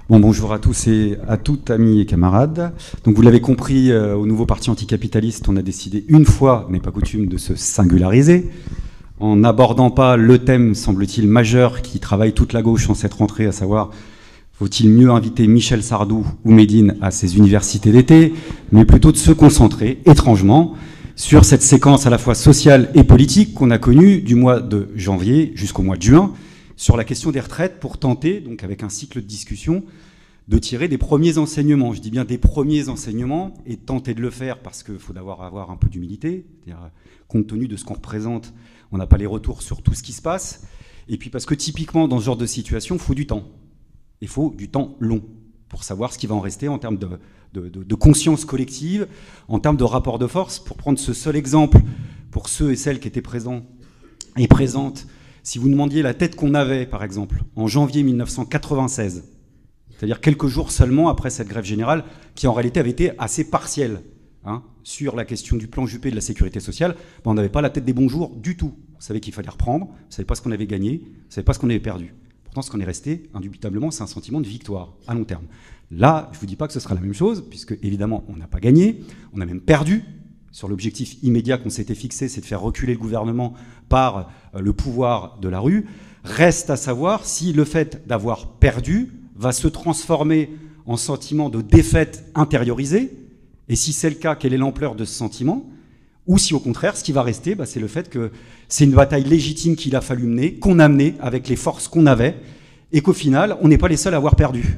Bon, 0.09 0.19
bonjour 0.19 0.51
à 0.51 0.57
tous 0.57 0.87
et 0.87 1.19
à 1.27 1.37
toutes, 1.37 1.69
amis 1.69 2.01
et 2.01 2.07
camarades. 2.07 2.73
Donc, 3.03 3.15
vous 3.15 3.21
l'avez 3.21 3.41
compris, 3.41 3.91
euh, 3.91 4.15
au 4.15 4.25
nouveau 4.25 4.47
parti 4.47 4.71
anticapitaliste, 4.71 5.47
on 5.47 5.55
a 5.55 5.61
décidé 5.61 6.03
une 6.07 6.25
fois, 6.25 6.65
mais 6.71 6.79
pas 6.79 6.89
coutume, 6.89 7.27
de 7.27 7.37
se 7.37 7.53
singulariser 7.53 8.49
en 9.19 9.37
n'abordant 9.37 9.89
pas 9.89 10.15
le 10.15 10.39
thème, 10.39 10.75
semble-t-il, 10.75 11.27
majeur 11.27 11.81
qui 11.81 11.99
travaille 11.99 12.33
toute 12.33 12.53
la 12.53 12.61
gauche 12.61 12.89
en 12.89 12.93
cette 12.93 13.13
rentrée, 13.13 13.45
à 13.47 13.51
savoir 13.51 13.91
faut-il 14.53 14.89
mieux 14.89 15.11
inviter 15.11 15.45
Michel 15.45 15.83
Sardou 15.83 16.25
ou 16.43 16.51
Médine 16.51 16.97
à 16.99 17.11
ses 17.11 17.37
universités 17.37 17.91
d'été, 17.91 18.33
mais 18.71 18.85
plutôt 18.85 19.11
de 19.11 19.17
se 19.17 19.31
concentrer, 19.31 19.99
étrangement, 20.05 20.73
sur 21.15 21.45
cette 21.45 21.61
séquence 21.61 22.07
à 22.07 22.09
la 22.09 22.17
fois 22.17 22.33
sociale 22.33 22.89
et 22.95 23.03
politique 23.03 23.53
qu'on 23.53 23.69
a 23.69 23.77
connue 23.77 24.21
du 24.21 24.33
mois 24.33 24.59
de 24.59 24.89
janvier 24.95 25.51
jusqu'au 25.53 25.83
mois 25.83 25.97
de 25.97 26.01
juin, 26.01 26.33
sur 26.75 26.97
la 26.97 27.03
question 27.03 27.31
des 27.31 27.39
retraites, 27.39 27.79
pour 27.79 27.99
tenter, 27.99 28.39
donc 28.39 28.63
avec 28.63 28.81
un 28.81 28.89
cycle 28.89 29.21
de 29.21 29.27
discussion, 29.27 29.83
de 30.47 30.57
tirer 30.57 30.87
des 30.87 30.97
premiers 30.97 31.37
enseignements. 31.37 31.93
Je 31.93 32.01
dis 32.01 32.11
bien 32.11 32.25
des 32.25 32.37
premiers 32.39 32.89
enseignements, 32.89 33.53
et 33.67 33.77
tenter 33.77 34.15
de 34.15 34.21
le 34.21 34.31
faire 34.31 34.59
parce 34.59 34.81
qu'il 34.81 34.99
faut 34.99 35.13
d'abord 35.13 35.43
avoir 35.43 35.69
un 35.69 35.75
peu 35.75 35.87
d'humilité, 35.87 36.45
compte 37.27 37.47
tenu 37.47 37.67
de 37.67 37.75
ce 37.75 37.85
qu'on 37.85 37.95
représente 37.95 38.53
on 38.91 38.97
n'a 38.97 39.07
pas 39.07 39.17
les 39.17 39.25
retours 39.25 39.61
sur 39.61 39.81
tout 39.81 39.93
ce 39.93 40.03
qui 40.03 40.13
se 40.13 40.21
passe. 40.21 40.63
Et 41.07 41.17
puis 41.17 41.29
parce 41.29 41.45
que 41.45 41.53
typiquement, 41.53 42.07
dans 42.07 42.19
ce 42.19 42.25
genre 42.25 42.37
de 42.37 42.45
situation, 42.45 42.95
il 42.95 43.01
faut 43.01 43.13
du 43.13 43.27
temps. 43.27 43.43
Il 44.21 44.27
faut 44.27 44.53
du 44.55 44.69
temps 44.69 44.95
long 44.99 45.23
pour 45.69 45.83
savoir 45.83 46.13
ce 46.13 46.17
qui 46.17 46.27
va 46.27 46.35
en 46.35 46.39
rester 46.39 46.67
en 46.67 46.79
termes 46.79 46.97
de, 46.97 47.95
conscience 47.95 48.45
collective, 48.45 49.07
en 49.47 49.59
termes 49.59 49.77
de 49.77 49.83
rapport 49.83 50.19
de 50.19 50.27
force. 50.27 50.59
Pour 50.59 50.77
prendre 50.77 50.99
ce 50.99 51.13
seul 51.13 51.35
exemple, 51.35 51.79
pour 52.31 52.49
ceux 52.49 52.71
et 52.71 52.75
celles 52.75 52.99
qui 52.99 53.07
étaient 53.07 53.21
présents 53.21 53.63
et 54.37 54.47
présentes, 54.47 55.07
si 55.43 55.59
vous 55.59 55.69
demandiez 55.69 56.01
la 56.01 56.13
tête 56.13 56.35
qu'on 56.35 56.53
avait, 56.53 56.85
par 56.85 57.03
exemple, 57.03 57.43
en 57.55 57.67
janvier 57.67 58.03
1996, 58.03 59.23
c'est-à-dire 59.89 60.21
quelques 60.21 60.47
jours 60.47 60.71
seulement 60.71 61.09
après 61.09 61.29
cette 61.29 61.47
grève 61.47 61.63
générale, 61.63 62.03
qui 62.35 62.47
en 62.47 62.53
réalité 62.53 62.79
avait 62.79 62.91
été 62.91 63.11
assez 63.17 63.49
partielle, 63.49 64.01
Hein, 64.49 64.63
sur 64.81 65.17
la 65.17 65.25
question 65.25 65.57
du 65.57 65.67
plan 65.67 65.85
Juppé 65.85 66.09
de 66.09 66.15
la 66.15 66.21
sécurité 66.21 66.61
sociale, 66.61 66.95
ben, 67.25 67.31
on 67.31 67.33
n'avait 67.33 67.49
pas 67.49 67.61
la 67.61 67.69
tête 67.69 67.83
des 67.83 67.91
bons 67.91 68.07
jours 68.07 68.33
du 68.33 68.55
tout. 68.55 68.73
On 68.95 69.01
savait 69.01 69.19
qu'il 69.19 69.33
fallait 69.33 69.49
reprendre, 69.49 69.87
on 69.87 70.07
ne 70.07 70.11
savait 70.11 70.25
pas 70.25 70.35
ce 70.35 70.41
qu'on 70.41 70.53
avait 70.53 70.67
gagné, 70.67 71.01
on 71.03 71.27
ne 71.27 71.31
savait 71.33 71.43
pas 71.43 71.51
ce 71.51 71.59
qu'on 71.59 71.69
avait 71.69 71.81
perdu. 71.81 72.15
Pourtant, 72.45 72.61
ce 72.61 72.71
qu'on 72.71 72.79
est 72.79 72.85
resté, 72.85 73.29
indubitablement, 73.33 73.91
c'est 73.91 74.03
un 74.03 74.07
sentiment 74.07 74.39
de 74.39 74.47
victoire 74.47 74.93
à 75.05 75.13
long 75.15 75.25
terme. 75.25 75.43
Là, 75.91 76.29
je 76.31 76.37
ne 76.37 76.39
vous 76.39 76.45
dis 76.45 76.55
pas 76.55 76.65
que 76.65 76.71
ce 76.71 76.79
sera 76.79 76.95
la 76.95 77.01
même 77.01 77.13
chose, 77.13 77.43
puisque 77.49 77.77
évidemment, 77.83 78.23
on 78.29 78.37
n'a 78.37 78.47
pas 78.47 78.61
gagné, 78.61 79.01
on 79.33 79.41
a 79.41 79.45
même 79.45 79.59
perdu 79.59 80.05
sur 80.53 80.69
l'objectif 80.69 81.21
immédiat 81.23 81.57
qu'on 81.57 81.69
s'était 81.69 81.93
fixé, 81.93 82.29
c'est 82.29 82.39
de 82.39 82.45
faire 82.45 82.61
reculer 82.61 82.93
le 82.93 82.99
gouvernement 82.99 83.53
par 83.89 84.31
euh, 84.55 84.61
le 84.61 84.71
pouvoir 84.71 85.39
de 85.39 85.49
la 85.49 85.59
rue. 85.59 85.87
Reste 86.23 86.69
à 86.69 86.77
savoir 86.77 87.25
si 87.25 87.51
le 87.51 87.65
fait 87.65 88.07
d'avoir 88.07 88.53
perdu 88.53 89.11
va 89.35 89.51
se 89.51 89.67
transformer 89.67 90.51
en 90.85 90.95
sentiment 90.95 91.49
de 91.49 91.61
défaite 91.61 92.31
intériorisée, 92.33 93.26
et 93.69 93.75
si 93.75 93.93
c'est 93.93 94.09
le 94.09 94.15
cas, 94.15 94.35
quelle 94.35 94.53
est 94.53 94.57
l'ampleur 94.57 94.95
de 94.95 95.05
ce 95.05 95.13
sentiment? 95.13 95.69
Ou 96.25 96.37
si 96.37 96.53
au 96.53 96.59
contraire, 96.59 96.97
ce 96.97 97.03
qui 97.03 97.11
va 97.11 97.21
rester, 97.21 97.55
bah, 97.55 97.65
c'est 97.65 97.79
le 97.79 97.87
fait 97.87 98.09
que 98.09 98.31
c'est 98.67 98.83
une 98.83 98.91
bataille 98.91 99.23
légitime 99.23 99.75
qu'il 99.75 99.95
a 99.95 100.01
fallu 100.01 100.25
mener, 100.27 100.55
qu'on 100.55 100.79
a 100.79 100.89
menée 100.89 101.15
avec 101.19 101.47
les 101.47 101.55
forces 101.55 101.87
qu'on 101.87 102.05
avait, 102.05 102.35
et 102.91 103.01
qu'au 103.01 103.13
final, 103.13 103.57
on 103.61 103.67
n'est 103.67 103.77
pas 103.77 103.87
les 103.87 103.97
seuls 103.97 104.13
à 104.13 104.17
avoir 104.17 104.35
perdu. 104.35 104.77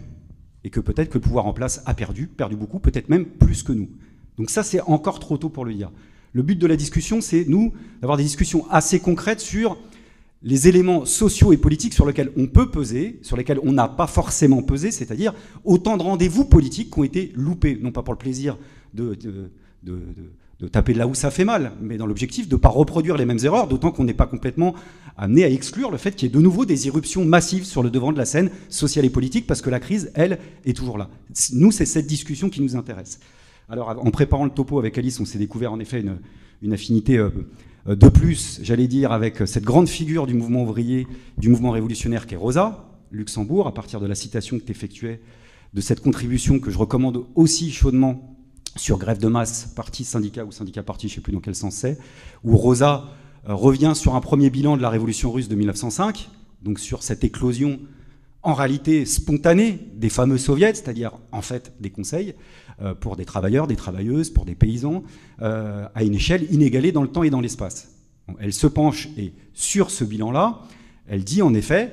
Et 0.64 0.70
que 0.70 0.80
peut-être 0.80 1.10
que 1.10 1.16
le 1.16 1.22
pouvoir 1.22 1.46
en 1.46 1.54
place 1.54 1.82
a 1.86 1.94
perdu, 1.94 2.28
perdu 2.28 2.56
beaucoup, 2.56 2.80
peut-être 2.80 3.10
même 3.10 3.26
plus 3.26 3.64
que 3.64 3.72
nous. 3.72 3.90
Donc 4.38 4.50
ça, 4.50 4.64
c'est 4.64 4.82
encore 4.82 5.20
trop 5.20 5.38
tôt 5.38 5.50
pour 5.50 5.66
le 5.66 5.74
dire. 5.74 5.92
Le 6.34 6.44
but 6.44 6.58
de 6.58 6.68
la 6.68 6.76
discussion, 6.76 7.22
c'est, 7.22 7.46
nous, 7.48 7.74
d'avoir 8.02 8.18
des 8.18 8.24
discussions 8.24 8.70
assez 8.70 9.00
concrètes 9.00 9.40
sur 9.40 9.78
les 10.42 10.68
éléments 10.68 11.06
sociaux 11.06 11.52
et 11.52 11.58
politiques 11.58 11.94
sur 11.94 12.06
lesquels 12.06 12.32
on 12.38 12.48
peut 12.48 12.72
peser, 12.72 13.20
sur 13.22 13.36
lesquels 13.36 13.60
on 13.64 13.74
n'a 13.74 13.88
pas 13.88 14.08
forcément 14.08 14.64
pesé, 14.64 14.92
c'est-à-dire 14.92 15.34
autant 15.66 15.98
de 15.98 16.04
rendez-vous 16.04 16.46
politiques 16.46 16.92
qui 16.92 17.00
ont 17.00 17.04
été 17.04 17.32
loupés, 17.36 17.78
non 17.82 17.92
pas 17.92 18.04
pour 18.04 18.14
le 18.14 18.20
plaisir 18.20 18.58
de, 18.94 19.18
de, 19.84 20.68
taper 20.72 20.94
là 20.94 21.08
où 21.08 21.14
ça 21.14 21.32
fait 21.32 21.46
mal, 21.46 21.74
mais 21.82 21.98
dans 21.98 22.06
l'objectif 22.06 22.48
de 22.48 22.56
ne 22.56 22.60
pas 22.60 22.70
reproduire 22.70 23.18
les 23.18 23.26
mêmes 23.26 23.40
erreurs, 23.44 23.68
d'autant 23.68 23.92
qu'on 23.92 24.04
n'est 24.04 24.14
pas 24.14 24.28
complètement 24.28 24.76
amené 25.18 25.44
à 25.44 25.50
exclure 25.50 25.92
le 25.92 25.98
fait 25.98 26.16
qu'il 26.16 26.28
y 26.28 26.32
ait 26.32 26.34
de 26.34 26.42
nouveau 26.42 26.66
des 26.66 26.88
irruptions 26.88 27.26
massives 27.26 27.66
sur 27.66 27.84
le 27.84 27.90
devant 27.90 28.12
de 28.12 28.18
la 28.18 28.26
scène 28.26 28.50
sociale 28.70 29.06
et 29.06 29.10
politique, 29.10 29.48
parce 29.48 29.62
que 29.62 29.70
la 29.70 29.80
crise, 29.80 30.12
elle, 30.16 30.40
est 30.66 30.76
toujours 30.76 30.98
là. 30.98 31.10
Nous, 31.54 31.72
c'est 31.72 31.86
cette 31.86 32.08
discussion 32.08 32.50
qui 32.50 32.62
nous 32.62 32.76
intéresse. 32.76 33.20
Alors, 33.70 33.90
en 33.90 34.12
préparant 34.12 34.46
le 34.46 34.52
topo 34.52 34.80
avec 34.80 34.98
Alice, 34.98 35.20
on 35.20 35.26
s'est 35.26 35.38
découvert 35.38 35.72
en 35.72 35.80
effet 35.80 36.04
une, 36.62 36.74
affinité 36.74 37.18
euh, 37.18 37.30
de 37.88 38.10
plus, 38.10 38.60
j'allais 38.62 38.88
dire, 38.88 39.12
avec 39.12 39.48
cette 39.48 39.64
grande 39.64 39.88
figure 39.88 40.28
du 40.28 40.34
mouvement 40.34 40.64
ouvrier, 40.64 41.08
du 41.38 41.50
mouvement 41.50 41.72
révolutionnaire 41.72 42.28
qui 42.28 42.34
est 42.34 42.38
Rosa, 42.38 42.86
Luxembourg, 43.12 43.68
à 43.68 43.74
partir 43.74 44.00
de 44.00 44.06
la 44.06 44.16
citation 44.16 44.60
que 44.60 44.64
tu 44.64 44.72
effectuais 44.72 45.22
de 45.74 45.82
cette 45.82 46.02
contribution 46.02 46.60
que 46.60 46.72
je 46.72 46.78
recommande 46.78 47.26
aussi 47.36 47.72
chaudement 47.72 48.36
sur 48.76 48.98
grève 48.98 49.20
de 49.20 49.28
masse, 49.28 49.72
parti 49.76 50.04
syndicat 50.04 50.46
ou 50.46 50.52
syndicat 50.52 50.84
parti, 50.84 51.08
je 51.08 51.14
ne 51.14 51.16
sais 51.16 51.22
plus 51.22 51.34
dans 51.34 51.40
quel 51.40 51.56
sens 51.56 51.76
c'est, 51.76 51.98
où 52.44 52.56
Rosa 52.56 53.06
euh, 53.48 53.54
revient 53.54 53.94
sur 53.96 54.16
un 54.16 54.22
premier 54.22 54.50
bilan 54.50 54.78
de 54.78 54.82
la 54.82 54.90
révolution 54.90 55.32
russe 55.32 55.48
de 55.48 55.56
1905, 55.56 56.30
donc 56.62 56.80
sur 56.80 57.04
cette 57.04 57.24
éclosion 57.24 57.80
en 58.42 58.54
réalité 58.54 59.06
spontanée 59.06 59.80
des 59.94 60.10
fameux 60.10 60.38
soviets, 60.38 60.74
c'est-à-dire 60.74 61.12
en 61.32 61.42
fait 61.42 61.74
des 61.80 61.90
conseils 61.90 62.36
euh, 62.82 62.94
pour 62.94 63.16
des 63.16 63.26
travailleurs, 63.26 63.68
des 63.68 63.76
travailleuses, 63.76 64.30
pour 64.30 64.46
des 64.46 64.56
paysans, 64.56 65.04
euh, 65.42 65.86
à 65.94 66.04
une 66.04 66.16
échelle 66.16 66.52
inégalée 66.52 66.92
dans 66.92 67.02
le 67.02 67.10
temps 67.10 67.24
et 67.24 67.30
dans 67.30 67.42
l'espace. 67.42 67.90
elle 68.40 68.54
se 68.54 68.68
penche 68.68 69.10
et 69.18 69.34
sur 69.54 69.92
ce 69.92 70.04
bilan-là, 70.04 70.62
elle 71.08 71.24
dit 71.24 71.42
en 71.42 71.54
effet, 71.54 71.92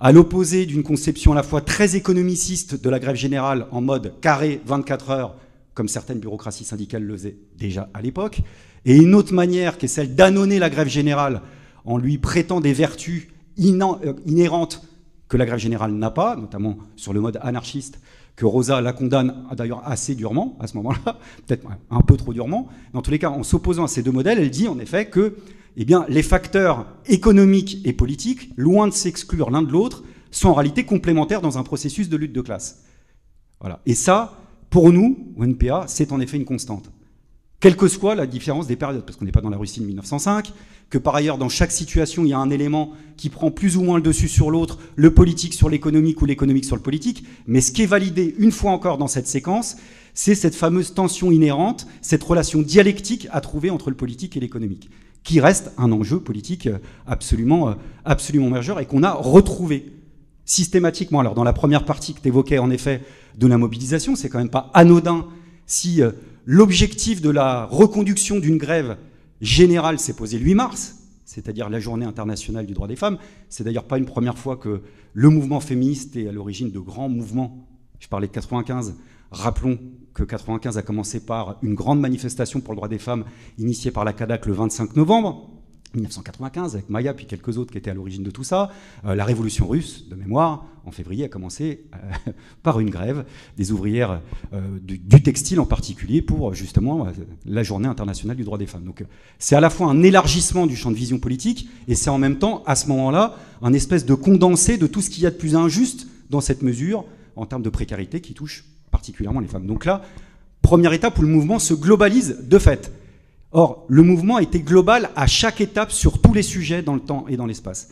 à 0.00 0.12
l'opposé 0.12 0.66
d'une 0.66 0.82
conception 0.82 1.32
à 1.32 1.34
la 1.34 1.42
fois 1.42 1.60
très 1.60 1.96
économiciste 1.96 2.82
de 2.82 2.90
la 2.90 2.98
grève 2.98 3.16
générale 3.16 3.66
en 3.70 3.80
mode 3.80 4.14
carré 4.20 4.60
24 4.66 5.10
heures, 5.10 5.36
comme 5.74 5.88
certaines 5.88 6.18
bureaucraties 6.18 6.64
syndicales 6.64 7.02
le 7.02 7.16
faisaient 7.16 7.36
déjà 7.56 7.88
à 7.94 8.02
l'époque, 8.02 8.40
et 8.84 8.96
une 8.96 9.14
autre 9.14 9.32
manière 9.32 9.78
qui 9.78 9.86
est 9.86 9.88
celle 9.88 10.14
d'annonner 10.14 10.58
la 10.58 10.70
grève 10.70 10.88
générale 10.88 11.42
en 11.84 11.98
lui 11.98 12.18
prêtant 12.18 12.60
des 12.60 12.72
vertus 12.72 13.28
euh, 13.58 14.12
inhérentes 14.26 14.82
que 15.28 15.36
la 15.36 15.46
grève 15.46 15.58
générale 15.58 15.92
n'a 15.92 16.10
pas, 16.10 16.36
notamment 16.36 16.78
sur 16.96 17.12
le 17.12 17.20
mode 17.20 17.38
anarchiste, 17.42 18.00
que 18.36 18.44
Rosa 18.44 18.80
la 18.80 18.92
condamne 18.92 19.34
d'ailleurs 19.56 19.82
assez 19.84 20.14
durement 20.14 20.56
à 20.60 20.66
ce 20.66 20.76
moment-là, 20.76 21.18
peut-être 21.46 21.66
un 21.90 22.00
peu 22.02 22.16
trop 22.16 22.32
durement. 22.32 22.68
Dans 22.92 23.02
tous 23.02 23.10
les 23.10 23.18
cas, 23.18 23.30
en 23.30 23.42
s'opposant 23.42 23.84
à 23.84 23.88
ces 23.88 24.02
deux 24.02 24.12
modèles, 24.12 24.38
elle 24.38 24.50
dit 24.50 24.68
en 24.68 24.78
effet 24.78 25.06
que 25.06 25.36
eh 25.78 25.86
les 26.08 26.22
facteurs 26.22 26.86
économiques 27.06 27.80
et 27.84 27.92
politiques, 27.92 28.50
loin 28.56 28.88
de 28.88 28.92
s'exclure 28.92 29.50
l'un 29.50 29.62
de 29.62 29.70
l'autre, 29.70 30.04
sont 30.30 30.48
en 30.48 30.54
réalité 30.54 30.84
complémentaires 30.84 31.42
dans 31.42 31.58
un 31.58 31.62
processus 31.62 32.08
de 32.08 32.16
lutte 32.16 32.32
de 32.32 32.40
classe. 32.40 32.84
Voilà. 33.60 33.80
Et 33.86 33.94
ça, 33.94 34.38
pour 34.70 34.92
nous, 34.92 35.34
au 35.36 35.44
NPA, 35.44 35.84
c'est 35.86 36.12
en 36.12 36.20
effet 36.20 36.36
une 36.36 36.44
constante. 36.44 36.90
Quelle 37.66 37.74
que 37.74 37.88
soit 37.88 38.14
la 38.14 38.28
différence 38.28 38.68
des 38.68 38.76
périodes, 38.76 39.04
parce 39.04 39.18
qu'on 39.18 39.24
n'est 39.24 39.32
pas 39.32 39.40
dans 39.40 39.50
la 39.50 39.56
Russie 39.56 39.80
de 39.80 39.86
1905, 39.86 40.52
que 40.88 40.98
par 40.98 41.16
ailleurs, 41.16 41.36
dans 41.36 41.48
chaque 41.48 41.72
situation, 41.72 42.24
il 42.24 42.28
y 42.28 42.32
a 42.32 42.38
un 42.38 42.50
élément 42.50 42.92
qui 43.16 43.28
prend 43.28 43.50
plus 43.50 43.76
ou 43.76 43.82
moins 43.82 43.96
le 43.96 44.04
dessus 44.04 44.28
sur 44.28 44.52
l'autre, 44.52 44.78
le 44.94 45.12
politique 45.12 45.52
sur 45.52 45.68
l'économique 45.68 46.22
ou 46.22 46.26
l'économique 46.26 46.64
sur 46.64 46.76
le 46.76 46.82
politique, 46.82 47.24
mais 47.48 47.60
ce 47.60 47.72
qui 47.72 47.82
est 47.82 47.86
validé 47.86 48.36
une 48.38 48.52
fois 48.52 48.70
encore 48.70 48.98
dans 48.98 49.08
cette 49.08 49.26
séquence, 49.26 49.78
c'est 50.14 50.36
cette 50.36 50.54
fameuse 50.54 50.94
tension 50.94 51.32
inhérente, 51.32 51.88
cette 52.02 52.22
relation 52.22 52.62
dialectique 52.62 53.26
à 53.32 53.40
trouver 53.40 53.70
entre 53.70 53.90
le 53.90 53.96
politique 53.96 54.36
et 54.36 54.40
l'économique 54.40 54.88
qui 55.24 55.40
reste 55.40 55.72
un 55.76 55.90
enjeu 55.90 56.20
politique 56.20 56.68
euh, 56.68 56.78
absolument, 57.08 57.70
euh, 57.70 57.74
absolument 58.04 58.48
majeur 58.48 58.78
et 58.78 58.86
qu'on 58.86 59.02
a 59.02 59.10
retrouvé 59.10 59.92
systématiquement. 60.44 61.18
Alors 61.18 61.34
dans 61.34 61.42
la 61.42 61.52
première 61.52 61.84
partie 61.84 62.14
que 62.14 62.20
tu 62.20 62.28
évoquais 62.28 62.58
en 62.58 62.70
effet 62.70 63.02
de 63.36 63.48
la 63.48 63.58
mobilisation, 63.58 64.14
c'est 64.14 64.28
quand 64.28 64.38
même 64.38 64.50
pas 64.50 64.70
anodin 64.72 65.26
si 65.66 66.00
euh, 66.00 66.12
l'objectif 66.46 67.20
de 67.20 67.28
la 67.28 67.66
reconduction 67.66 68.38
d'une 68.38 68.56
grève 68.56 68.96
générale 69.40 69.98
s'est 69.98 70.14
posé 70.14 70.38
le 70.38 70.44
8 70.44 70.54
mars, 70.54 70.96
c'est-à-dire 71.24 71.68
la 71.68 71.80
journée 71.80 72.06
internationale 72.06 72.64
du 72.64 72.72
droit 72.72 72.86
des 72.88 72.96
femmes. 72.96 73.18
C'est 73.48 73.64
d'ailleurs 73.64 73.84
pas 73.84 73.98
une 73.98 74.06
première 74.06 74.38
fois 74.38 74.56
que 74.56 74.80
le 75.12 75.28
mouvement 75.28 75.60
féministe 75.60 76.16
est 76.16 76.28
à 76.28 76.32
l'origine 76.32 76.70
de 76.70 76.78
grands 76.78 77.08
mouvements. 77.08 77.66
Je 77.98 78.08
parlais 78.08 78.28
de 78.28 78.32
95. 78.32 78.94
Rappelons 79.32 79.78
que 80.14 80.22
95 80.22 80.78
a 80.78 80.82
commencé 80.82 81.20
par 81.20 81.58
une 81.62 81.74
grande 81.74 82.00
manifestation 82.00 82.60
pour 82.60 82.72
le 82.72 82.76
droit 82.76 82.88
des 82.88 82.98
femmes 82.98 83.24
initiée 83.58 83.90
par 83.90 84.04
la 84.04 84.12
CADAC 84.12 84.46
le 84.46 84.52
25 84.52 84.94
novembre 84.94 85.50
1995 85.94 86.74
avec 86.74 86.90
Maya 86.90 87.14
puis 87.14 87.26
quelques 87.26 87.58
autres 87.58 87.72
qui 87.72 87.78
étaient 87.78 87.90
à 87.90 87.94
l'origine 87.94 88.22
de 88.22 88.30
tout 88.30 88.44
ça. 88.44 88.70
Euh, 89.04 89.14
la 89.14 89.24
révolution 89.24 89.66
russe, 89.66 90.08
de 90.08 90.14
mémoire, 90.14 90.66
en 90.84 90.90
février 90.90 91.24
a 91.24 91.28
commencé 91.28 91.84
euh, 91.94 92.30
par 92.62 92.80
une 92.80 92.90
grève 92.90 93.24
des 93.56 93.72
ouvrières 93.72 94.20
euh, 94.52 94.60
du, 94.80 95.00
textile 95.22 95.58
en 95.60 95.66
particulier 95.66 96.22
pour 96.22 96.54
justement 96.54 97.08
la 97.44 97.62
journée 97.62 97.88
internationale 97.88 98.36
du 98.36 98.44
droit 98.44 98.58
des 98.58 98.66
femmes. 98.66 98.84
Donc 98.84 99.04
c'est 99.38 99.56
à 99.56 99.60
la 99.60 99.70
fois 99.70 99.88
un 99.88 100.02
élargissement 100.02 100.66
du 100.66 100.76
champ 100.76 100.90
de 100.90 100.96
vision 100.96 101.18
politique 101.18 101.68
et 101.88 101.94
c'est 101.94 102.10
en 102.10 102.18
même 102.18 102.38
temps 102.38 102.62
à 102.66 102.76
ce 102.76 102.86
moment-là 102.88 103.36
un 103.62 103.72
espèce 103.72 104.06
de 104.06 104.14
condensé 104.14 104.78
de 104.78 104.86
tout 104.86 105.00
ce 105.00 105.10
qu'il 105.10 105.24
y 105.24 105.26
a 105.26 105.30
de 105.30 105.36
plus 105.36 105.56
injuste 105.56 106.06
dans 106.30 106.40
cette 106.40 106.62
mesure 106.62 107.04
en 107.34 107.46
termes 107.46 107.62
de 107.62 107.70
précarité 107.70 108.20
qui 108.20 108.34
touche 108.34 108.64
particulièrement 108.90 109.40
les 109.40 109.48
femmes. 109.48 109.66
Donc 109.66 109.84
là, 109.84 110.02
première 110.62 110.92
étape 110.92 111.18
où 111.18 111.22
le 111.22 111.28
mouvement 111.28 111.58
se 111.58 111.74
globalise 111.74 112.38
de 112.42 112.58
fait. 112.58 112.92
Or, 113.58 113.86
le 113.88 114.02
mouvement 114.02 114.38
été 114.38 114.60
global 114.60 115.08
à 115.16 115.26
chaque 115.26 115.62
étape 115.62 115.90
sur 115.90 116.20
tous 116.20 116.34
les 116.34 116.42
sujets 116.42 116.82
dans 116.82 116.92
le 116.92 117.00
temps 117.00 117.24
et 117.26 117.38
dans 117.38 117.46
l'espace. 117.46 117.88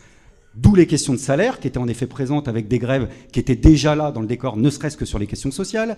D'où 0.54 0.74
les 0.74 0.86
questions 0.86 1.14
de 1.14 1.18
salaire, 1.18 1.58
qui 1.58 1.66
étaient 1.66 1.78
en 1.78 1.88
effet 1.88 2.06
présentes 2.06 2.48
avec 2.48 2.68
des 2.68 2.78
grèves 2.78 3.08
qui 3.32 3.40
étaient 3.40 3.56
déjà 3.56 3.94
là 3.94 4.12
dans 4.12 4.20
le 4.20 4.26
décor, 4.26 4.58
ne 4.58 4.68
serait-ce 4.68 4.98
que 4.98 5.06
sur 5.06 5.18
les 5.18 5.26
questions 5.26 5.50
sociales. 5.50 5.96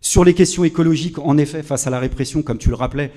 Sur 0.00 0.24
les 0.24 0.32
questions 0.32 0.64
écologiques, 0.64 1.18
en 1.18 1.36
effet, 1.36 1.62
face 1.62 1.86
à 1.86 1.90
la 1.90 1.98
répression, 1.98 2.40
comme 2.40 2.56
tu 2.56 2.70
le 2.70 2.74
rappelais, 2.74 3.12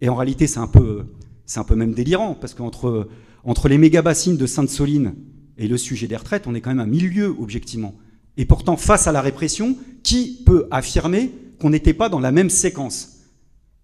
et 0.00 0.08
en 0.08 0.16
réalité 0.16 0.48
c'est 0.48 0.58
un 0.58 0.66
peu, 0.66 1.06
c'est 1.46 1.60
un 1.60 1.64
peu 1.64 1.76
même 1.76 1.94
délirant, 1.94 2.34
parce 2.34 2.54
qu'entre 2.54 3.08
entre 3.44 3.68
les 3.68 3.78
méga-bassines 3.78 4.38
de 4.38 4.46
Sainte-Soline 4.46 5.14
et 5.56 5.68
le 5.68 5.76
sujet 5.76 6.08
des 6.08 6.16
retraites, 6.16 6.48
on 6.48 6.54
est 6.56 6.60
quand 6.60 6.70
même 6.70 6.80
à 6.80 6.86
milieu, 6.86 7.32
objectivement. 7.38 7.94
Et 8.38 8.44
pourtant, 8.44 8.76
face 8.76 9.06
à 9.06 9.12
la 9.12 9.20
répression, 9.20 9.76
qui 10.02 10.42
peut 10.44 10.66
affirmer 10.72 11.30
qu'on 11.60 11.70
n'était 11.70 11.94
pas 11.94 12.08
dans 12.08 12.18
la 12.18 12.32
même 12.32 12.50
séquence 12.50 13.17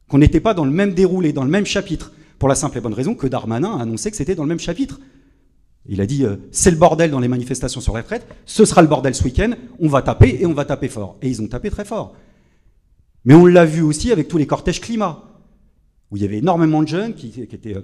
Qu'on 0.08 0.18
n'était 0.18 0.40
pas 0.40 0.54
dans 0.54 0.64
le 0.64 0.70
même 0.70 0.94
déroulé, 0.94 1.32
dans 1.32 1.44
le 1.44 1.50
même 1.50 1.66
chapitre 1.66 2.12
Pour 2.38 2.48
la 2.48 2.54
simple 2.54 2.78
et 2.78 2.80
bonne 2.80 2.94
raison 2.94 3.14
que 3.14 3.26
Darmanin 3.26 3.78
a 3.78 3.82
annoncé 3.82 4.10
que 4.10 4.16
c'était 4.16 4.34
dans 4.34 4.42
le 4.44 4.48
même 4.48 4.58
chapitre. 4.58 5.00
Il 5.86 6.00
a 6.00 6.06
dit 6.06 6.24
euh, 6.24 6.36
c'est 6.50 6.70
le 6.70 6.76
bordel 6.76 7.10
dans 7.10 7.20
les 7.20 7.28
manifestations 7.28 7.80
sur 7.80 7.94
les 7.94 8.02
retraites, 8.02 8.26
ce 8.46 8.64
sera 8.64 8.80
le 8.80 8.88
bordel 8.88 9.14
ce 9.14 9.24
week-end, 9.24 9.52
on 9.78 9.88
va 9.88 10.02
taper 10.02 10.38
et 10.40 10.46
on 10.46 10.54
va 10.54 10.64
taper 10.64 10.88
fort. 10.88 11.16
Et 11.20 11.28
ils 11.28 11.42
ont 11.42 11.46
tapé 11.46 11.70
très 11.70 11.84
fort. 11.84 12.14
Mais 13.24 13.34
on 13.34 13.46
l'a 13.46 13.64
vu 13.64 13.82
aussi 13.82 14.12
avec 14.12 14.28
tous 14.28 14.38
les 14.38 14.46
cortèges 14.46 14.80
climat, 14.80 15.22
où 16.10 16.16
il 16.16 16.22
y 16.22 16.26
avait 16.26 16.38
énormément 16.38 16.82
de 16.82 16.88
jeunes 16.88 17.14
qui, 17.14 17.32
étaient 17.40 17.76
euh, 17.76 17.82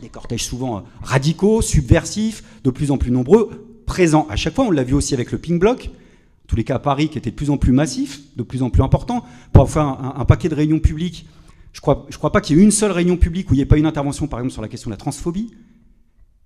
des 0.00 0.08
cortèges 0.08 0.44
souvent 0.44 0.78
euh, 0.78 0.80
radicaux, 1.02 1.62
subversifs, 1.62 2.42
de 2.64 2.70
plus 2.70 2.90
en 2.90 2.98
plus 2.98 3.10
nombreux, 3.10 3.82
présent 3.86 4.26
à 4.30 4.36
chaque 4.36 4.54
fois. 4.54 4.66
On 4.66 4.70
l'a 4.70 4.84
vu 4.84 4.94
aussi 4.94 5.14
avec 5.14 5.32
le 5.32 5.38
ping 5.38 5.58
block, 5.58 5.88
en 5.88 6.46
tous 6.46 6.56
les 6.56 6.64
cas 6.64 6.76
à 6.76 6.78
Paris, 6.78 7.08
qui 7.08 7.18
était 7.18 7.30
de 7.30 7.36
plus 7.36 7.50
en 7.50 7.56
plus 7.56 7.72
massif, 7.72 8.20
de 8.36 8.42
plus 8.42 8.62
en 8.62 8.70
plus 8.70 8.82
important. 8.82 9.24
Pour 9.52 9.70
faire 9.70 9.86
un, 9.86 10.24
paquet 10.24 10.48
de 10.48 10.54
réunions 10.54 10.78
publiques, 10.78 11.26
je 11.72 11.78
ne 11.78 11.82
crois, 11.82 12.06
je 12.08 12.16
crois 12.16 12.32
pas 12.32 12.40
qu'il 12.40 12.56
y 12.56 12.60
ait 12.60 12.62
une 12.62 12.70
seule 12.70 12.92
réunion 12.92 13.16
publique 13.16 13.50
où 13.50 13.54
il 13.54 13.58
n'y 13.58 13.62
ait 13.62 13.66
pas 13.66 13.76
une 13.76 13.86
intervention, 13.86 14.26
par 14.26 14.40
exemple, 14.40 14.52
sur 14.52 14.62
la 14.62 14.68
question 14.68 14.88
de 14.88 14.94
la 14.94 14.98
transphobie, 14.98 15.54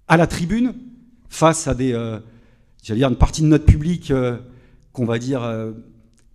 à 0.08 0.16
la 0.16 0.26
tribune, 0.26 0.74
face 1.30 1.68
à 1.68 1.74
des, 1.74 1.92
euh, 1.92 2.18
j'allais 2.82 2.98
dire, 2.98 3.08
une 3.08 3.16
partie 3.16 3.40
de 3.40 3.46
notre 3.46 3.64
public 3.64 4.10
euh, 4.10 4.36
qu'on 4.92 5.06
va 5.06 5.18
dire 5.18 5.42
euh, 5.42 5.70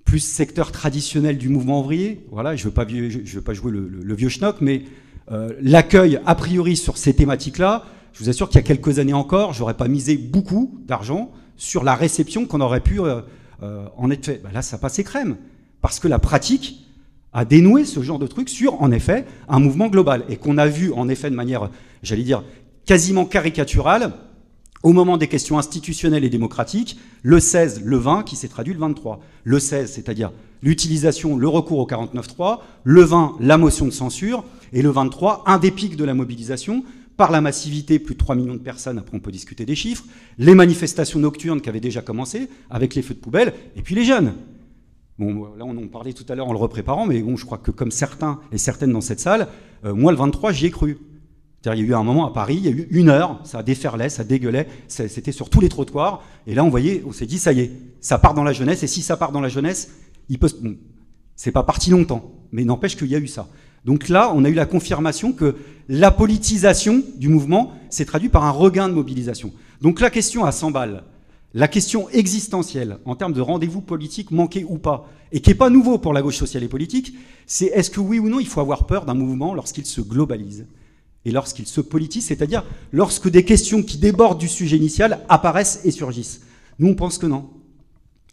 plus 0.06 0.19
secteur 0.19 0.71
traditionnel 0.71 1.38
du 1.38 1.50
mouvement 1.50 1.82
ouvrier. 1.82 2.26
Voilà, 2.32 2.56
je 2.56 2.62
ne 2.62 2.69
veux, 2.69 3.41
pas, 3.41 3.54
jouer 3.54 3.71
le, 3.71 4.15
vieux 4.15 4.30
schnock, 4.30 4.62
mais 4.62 4.84
l'accueil 5.60 6.19
a 6.26 6.36
priori 6.36 6.78
sur 6.78 6.98
ces 6.98 7.13
thématiques-là, 7.13 7.84
je 8.13 8.24
vous 8.24 8.30
assure 8.30 8.48
qu'il 8.48 8.58
y 8.58 8.63
a 8.63 8.67
quelques 8.67 9.00
années 9.00 9.13
encore, 9.13 9.54
j'aurais 9.54 9.74
pas 9.74 9.89
misé 9.89 10.15
beaucoup 10.15 10.80
d'argent 10.86 11.32
sur 11.58 11.84
la 11.84 11.95
réception 11.95 12.45
qu'on 12.45 12.62
aurait 12.62 12.82
pu 12.82 13.00
en 13.02 14.12
être 14.12 14.26
fait. 14.26 14.41
Ben 14.43 14.52
là, 14.54 14.62
ça 14.62 14.78
passait 14.78 15.04
crème. 15.04 15.38
Parce 15.82 16.00
que 16.00 16.08
la 16.08 16.19
pratique 16.19 16.85
a 17.36 17.43
dénoué 17.43 17.84
ce 17.84 18.02
genre 18.02 18.17
de 18.17 18.28
truc 18.28 18.48
sur, 18.48 18.82
en 18.82 18.91
effet, 18.91 19.26
un 19.50 19.60
mouvement 19.60 19.89
global. 19.89 20.24
Et 20.30 20.38
qu'on 20.38 20.58
a 20.58 20.67
vu, 20.67 20.91
en 20.93 21.10
effet, 21.10 21.30
de 21.30 21.36
manière, 21.36 21.69
j'allais 22.02 22.24
dire, 22.24 22.43
quasiment 22.86 23.26
caricaturale, 23.26 24.13
au 24.84 24.93
moment 24.93 25.17
des 25.17 25.28
questions 25.28 25.60
institutionnelles 25.60 26.24
et 26.24 26.30
démocratiques, 26.30 26.98
le 27.24 27.41
16, 27.41 27.82
le 27.84 27.98
20, 27.98 28.24
qui 28.24 28.38
s'est 28.38 28.48
traduit 28.48 28.74
le 28.74 28.80
23. 28.80 29.19
Le 29.43 29.60
16, 29.60 29.91
c'est-à-dire 29.91 30.32
l'utilisation, 30.63 31.36
le 31.36 31.48
recours 31.50 31.80
au 31.80 31.86
49.3, 31.86 32.60
le 32.86 33.02
20, 33.02 33.36
la 33.41 33.58
motion 33.58 33.86
de 33.86 33.91
censure, 33.91 34.45
et 34.71 34.82
le 34.82 34.89
23, 34.89 35.43
un 35.45 35.60
des 35.60 35.71
pics 35.71 35.98
de 35.98 36.06
la 36.06 36.13
mobilisation, 36.13 36.86
par 37.17 37.32
la 37.32 37.41
massivité, 37.41 38.00
plus 38.00 38.15
de 38.15 38.19
3 38.19 38.36
millions 38.36 38.54
de 38.54 38.60
personnes, 38.60 38.98
après 38.98 39.15
on 39.15 39.19
peut 39.19 39.32
discuter 39.32 39.65
des 39.65 39.76
chiffres, 39.76 40.06
les 40.38 40.56
manifestations 40.56 41.19
nocturnes 41.19 41.62
qui 41.62 41.69
avaient 41.69 41.80
déjà 41.80 42.02
commencé, 42.02 42.50
avec 42.69 42.95
les 42.95 43.02
feux 43.02 43.13
de 43.13 43.19
poubelle, 43.19 43.54
et 43.76 43.82
puis 43.82 43.95
les 43.95 44.06
jeunes. 44.06 44.34
Bon, 45.17 45.56
là 45.56 45.63
on 45.65 45.78
en 45.78 45.88
parlait 45.88 46.13
tout 46.13 46.25
à 46.28 46.36
l'heure 46.36 46.47
en 46.47 46.54
le 46.54 46.60
repréparant, 46.60 47.06
mais 47.06 47.21
bon, 47.21 47.38
je 47.38 47.45
crois 47.45 47.58
que 47.58 47.71
comme 47.71 47.91
certains 47.91 48.39
et 48.51 48.58
certaines 48.58 48.91
dans 48.91 49.01
cette 49.01 49.19
salle, 49.19 49.47
euh, 49.86 49.93
moi 49.93 50.12
le 50.12 50.17
23, 50.17 50.51
j'y 50.51 50.65
ai 50.67 50.71
cru. 50.71 50.97
Il 51.63 51.69
y 51.69 51.71
a 51.71 51.75
eu 51.78 51.93
un 51.95 52.04
moment 52.04 52.28
à 52.28 52.32
Paris, 52.32 52.58
il 52.58 52.65
y 52.65 52.67
a 52.67 52.71
eu 52.71 52.88
une 52.91 53.10
heure, 53.10 53.39
ça 53.43 53.63
déferlait, 53.63 54.10
ça 54.10 54.23
dégueulait, 54.23 54.67
c'était 54.88 55.32
sur 55.32 55.49
tous 55.49 55.62
les 55.62 55.69
trottoirs, 55.69 56.21
et 56.45 56.54
là 56.54 56.63
on 56.63 56.69
voyait, 56.69 57.01
on 57.08 57.12
s'est 57.12 57.25
dit, 57.25 57.39
ça 57.39 57.54
y 57.54 57.62
est, 57.62 57.71
ça 58.01 58.19
part 58.19 58.36
dans 58.36 58.43
la 58.43 58.54
jeunesse, 58.54 58.84
et 58.84 58.88
si 58.88 59.01
ça 59.01 59.17
part 59.17 59.32
dans 59.32 59.41
la 59.41 59.49
jeunesse, 59.49 59.95
il 60.30 60.38
peut... 60.38 60.49
Bon, 60.62 60.75
c'est 61.36 61.51
pas 61.51 61.63
parti 61.63 61.89
longtemps, 61.89 62.32
mais 62.51 62.63
n'empêche 62.63 62.95
qu'il 62.95 63.08
y 63.08 63.15
a 63.15 63.19
eu 63.19 63.28
ça. 63.28 63.47
Donc 63.84 64.10
là, 64.10 64.32
on 64.36 64.45
a 64.45 64.49
eu 64.49 64.54
la 64.54 64.65
confirmation 64.65 65.34
que 65.34 65.56
la 65.89 66.12
politisation 66.12 67.04
du 67.17 67.30
mouvement 67.30 67.73
s'est 67.89 68.06
traduite 68.06 68.32
par 68.32 68.43
un 68.43 68.51
regain 68.51 68.88
de 68.88 68.93
mobilisation. 68.93 69.51
Donc 69.82 69.99
la 69.99 70.10
question 70.10 70.45
à 70.45 70.51
100 70.51 70.71
balles, 70.71 71.04
la 71.56 71.70
question 71.70 72.10
existentielle 72.10 73.00
en 73.06 73.15
termes 73.15 73.32
de 73.32 73.39
rendez-vous 73.39 73.80
politique 73.80 74.30
manqué 74.30 74.65
ou 74.68 74.78
pas, 74.78 75.10
et 75.32 75.39
qui 75.39 75.50
n'est 75.50 75.56
pas 75.56 75.70
nouveau 75.70 75.98
pour 75.98 76.12
la 76.12 76.22
gauche 76.22 76.36
sociale 76.36 76.63
et 76.63 76.68
politique, 76.68 77.15
c'est 77.48 77.68
est-ce 77.68 77.89
que 77.89 78.02
oui 78.02 78.20
ou 78.20 78.28
non 78.28 78.41
il 78.41 78.48
faut 78.48 78.60
avoir 78.60 78.86
peur 78.86 79.06
d'un 79.06 79.13
mouvement 79.13 79.56
lorsqu'il 79.56 79.86
se 79.86 80.02
globalise 80.02 80.68
et 81.24 81.32
lorsqu'il 81.32 81.65
se 81.65 81.80
politise, 81.80 82.26
c'est-à-dire 82.26 82.65
lorsque 82.91 83.30
des 83.30 83.46
questions 83.46 83.84
qui 83.84 83.98
débordent 83.98 84.38
du 84.38 84.50
sujet 84.50 84.76
initial 84.76 85.22
apparaissent 85.30 85.80
et 85.86 85.91
surgissent. 85.91 86.41
Nous, 86.78 86.89
on 86.89 86.94
pense 86.94 87.18
que 87.18 87.26
non. 87.26 87.50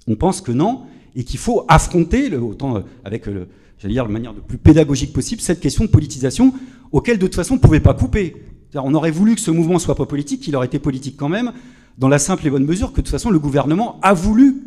On 0.08 0.16
pense 0.16 0.40
que 0.40 0.50
non, 0.50 0.82
et 1.14 1.22
qu'il 1.22 1.38
faut 1.38 1.64
affronter, 1.68 2.34
autant 2.36 2.76
euh, 2.76 2.80
avec, 3.04 3.26
le, 3.26 3.46
j'allais 3.78 3.94
dire, 3.94 4.06
de 4.06 4.12
manière 4.12 4.32
le 4.32 4.40
plus 4.40 4.58
pédagogique 4.58 5.12
possible, 5.12 5.40
cette 5.40 5.60
question 5.60 5.84
de 5.84 5.90
politisation 5.90 6.52
auquel, 6.90 7.18
de 7.18 7.26
toute 7.26 7.36
façon, 7.36 7.54
on 7.54 7.56
ne 7.58 7.62
pouvait 7.62 7.80
pas 7.80 7.94
couper. 7.94 8.34
On 8.74 8.94
aurait 8.94 9.12
voulu 9.12 9.36
que 9.36 9.40
ce 9.40 9.52
mouvement 9.52 9.78
soit 9.78 9.94
pas 9.94 10.06
politique, 10.06 10.40
qu'il 10.40 10.56
aurait 10.56 10.66
été 10.66 10.80
politique 10.80 11.16
quand 11.16 11.28
même, 11.28 11.52
dans 11.98 12.08
la 12.08 12.18
simple 12.18 12.46
et 12.46 12.50
bonne 12.50 12.64
mesure 12.64 12.92
que, 12.92 12.96
de 12.96 13.02
toute 13.02 13.10
façon, 13.10 13.30
le 13.30 13.38
gouvernement 13.38 13.98
a 14.02 14.14
voulu, 14.14 14.62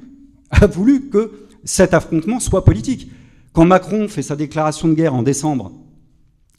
que 1.12 1.32
cet 1.64 1.94
affrontement 1.94 2.40
soit 2.40 2.64
politique. 2.64 3.10
Quand 3.54 3.66
Macron 3.66 4.08
fait 4.08 4.22
sa 4.22 4.36
déclaration 4.36 4.88
de 4.88 4.94
guerre 4.94 5.14
en 5.14 5.24
décembre, 5.24 5.72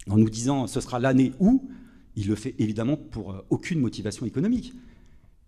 en 0.08 0.16
nous 0.16 0.30
disant 0.30 0.66
ce 0.66 0.80
sera 0.80 0.98
l'année 0.98 1.32
où, 1.40 1.68
il 2.16 2.28
le 2.28 2.34
fait 2.34 2.54
évidemment 2.58 2.96
pour 2.96 3.32
euh, 3.32 3.44
aucune 3.50 3.80
motivation 3.80 4.24
économique. 4.24 4.72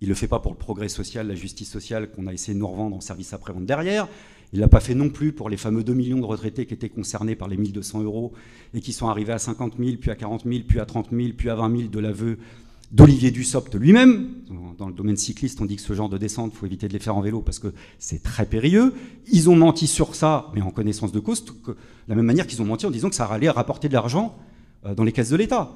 Il 0.00 0.04
ne 0.04 0.10
le 0.10 0.14
fait 0.14 0.28
pas 0.28 0.38
pour 0.38 0.52
le 0.52 0.58
progrès 0.58 0.88
social, 0.88 1.26
la 1.26 1.34
justice 1.34 1.70
sociale 1.70 2.10
qu'on 2.10 2.26
a 2.26 2.32
essayé 2.32 2.54
de 2.54 2.60
nous 2.60 2.68
revendre 2.68 2.94
en 2.94 3.00
service 3.00 3.32
après-vente 3.32 3.66
derrière. 3.66 4.06
Il 4.52 4.56
ne 4.56 4.60
l'a 4.60 4.68
pas 4.68 4.80
fait 4.80 4.94
non 4.94 5.10
plus 5.10 5.32
pour 5.32 5.50
les 5.50 5.56
fameux 5.56 5.82
2 5.82 5.92
millions 5.92 6.20
de 6.20 6.24
retraités 6.24 6.66
qui 6.66 6.74
étaient 6.74 6.88
concernés 6.88 7.34
par 7.34 7.48
les 7.48 7.56
1200 7.56 8.02
euros 8.02 8.32
et 8.74 8.80
qui 8.80 8.92
sont 8.92 9.08
arrivés 9.08 9.32
à 9.32 9.38
50 9.38 9.74
000, 9.78 9.96
puis 10.00 10.10
à 10.10 10.14
40 10.14 10.44
000, 10.44 10.60
puis 10.66 10.78
à 10.78 10.86
30 10.86 11.08
000, 11.10 11.30
puis 11.36 11.50
à 11.50 11.56
20 11.56 11.76
000 11.76 11.88
de 11.88 11.98
l'aveu 11.98 12.38
d'Olivier 12.90 13.30
Dussopt 13.30 13.74
lui-même. 13.74 14.28
Dans 14.78 14.86
le 14.86 14.94
domaine 14.94 15.16
cycliste, 15.16 15.60
on 15.60 15.66
dit 15.66 15.76
que 15.76 15.82
ce 15.82 15.92
genre 15.92 16.08
de 16.08 16.18
descente, 16.18 16.52
il 16.54 16.58
faut 16.58 16.66
éviter 16.66 16.88
de 16.88 16.92
les 16.92 16.98
faire 16.98 17.16
en 17.16 17.20
vélo 17.20 17.40
parce 17.42 17.58
que 17.58 17.72
c'est 17.98 18.22
très 18.22 18.46
périlleux. 18.46 18.94
Ils 19.30 19.50
ont 19.50 19.56
menti 19.56 19.86
sur 19.86 20.14
ça, 20.14 20.46
mais 20.54 20.62
en 20.62 20.70
connaissance 20.70 21.12
de 21.12 21.20
cause, 21.20 21.44
de 21.44 21.76
la 22.06 22.14
même 22.14 22.24
manière 22.24 22.46
qu'ils 22.46 22.62
ont 22.62 22.64
menti 22.64 22.86
en 22.86 22.90
disant 22.90 23.08
que 23.08 23.16
ça 23.16 23.26
allait 23.26 23.50
rapporter 23.50 23.88
de 23.88 23.94
l'argent 23.94 24.36
euh, 24.86 24.94
dans 24.94 25.04
les 25.04 25.12
caisses 25.12 25.30
de 25.30 25.36
l'État. 25.36 25.72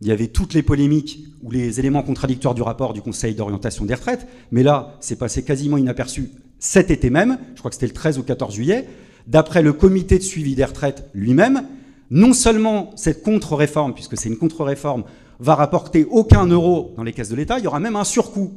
Il 0.00 0.06
y 0.06 0.12
avait 0.12 0.28
toutes 0.28 0.54
les 0.54 0.62
polémiques 0.62 1.24
ou 1.42 1.50
les 1.50 1.80
éléments 1.80 2.02
contradictoires 2.02 2.54
du 2.54 2.62
rapport 2.62 2.92
du 2.92 3.02
Conseil 3.02 3.34
d'orientation 3.34 3.84
des 3.84 3.94
retraites, 3.94 4.26
mais 4.52 4.62
là, 4.62 4.96
c'est 5.00 5.18
passé 5.18 5.42
quasiment 5.42 5.76
inaperçu 5.76 6.30
cet 6.58 6.90
été 6.90 7.10
même, 7.10 7.38
je 7.54 7.60
crois 7.60 7.70
que 7.70 7.76
c'était 7.76 7.86
le 7.86 7.92
13 7.92 8.18
ou 8.18 8.22
14 8.22 8.54
juillet, 8.54 8.88
d'après 9.26 9.62
le 9.62 9.72
comité 9.72 10.18
de 10.18 10.22
suivi 10.22 10.54
des 10.54 10.64
retraites 10.64 11.08
lui-même, 11.14 11.64
non 12.10 12.32
seulement 12.32 12.90
cette 12.96 13.22
contre-réforme, 13.22 13.94
puisque 13.94 14.16
c'est 14.16 14.28
une 14.28 14.38
contre-réforme, 14.38 15.04
va 15.40 15.54
rapporter 15.54 16.04
aucun 16.04 16.46
euro 16.46 16.92
dans 16.96 17.02
les 17.02 17.12
caisses 17.12 17.28
de 17.28 17.36
l'État, 17.36 17.58
il 17.58 17.64
y 17.64 17.66
aura 17.66 17.80
même 17.80 17.96
un 17.96 18.04
surcoût, 18.04 18.52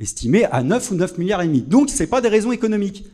estimé 0.00 0.44
à 0.46 0.62
9 0.62 0.90
ou 0.90 0.94
9 0.94 1.18
milliards 1.18 1.42
et 1.42 1.46
demi. 1.46 1.62
Donc 1.62 1.90
ce 1.90 2.02
n'est 2.02 2.06
pas 2.06 2.20
des 2.20 2.28
raisons 2.28 2.52
économiques. 2.52 3.04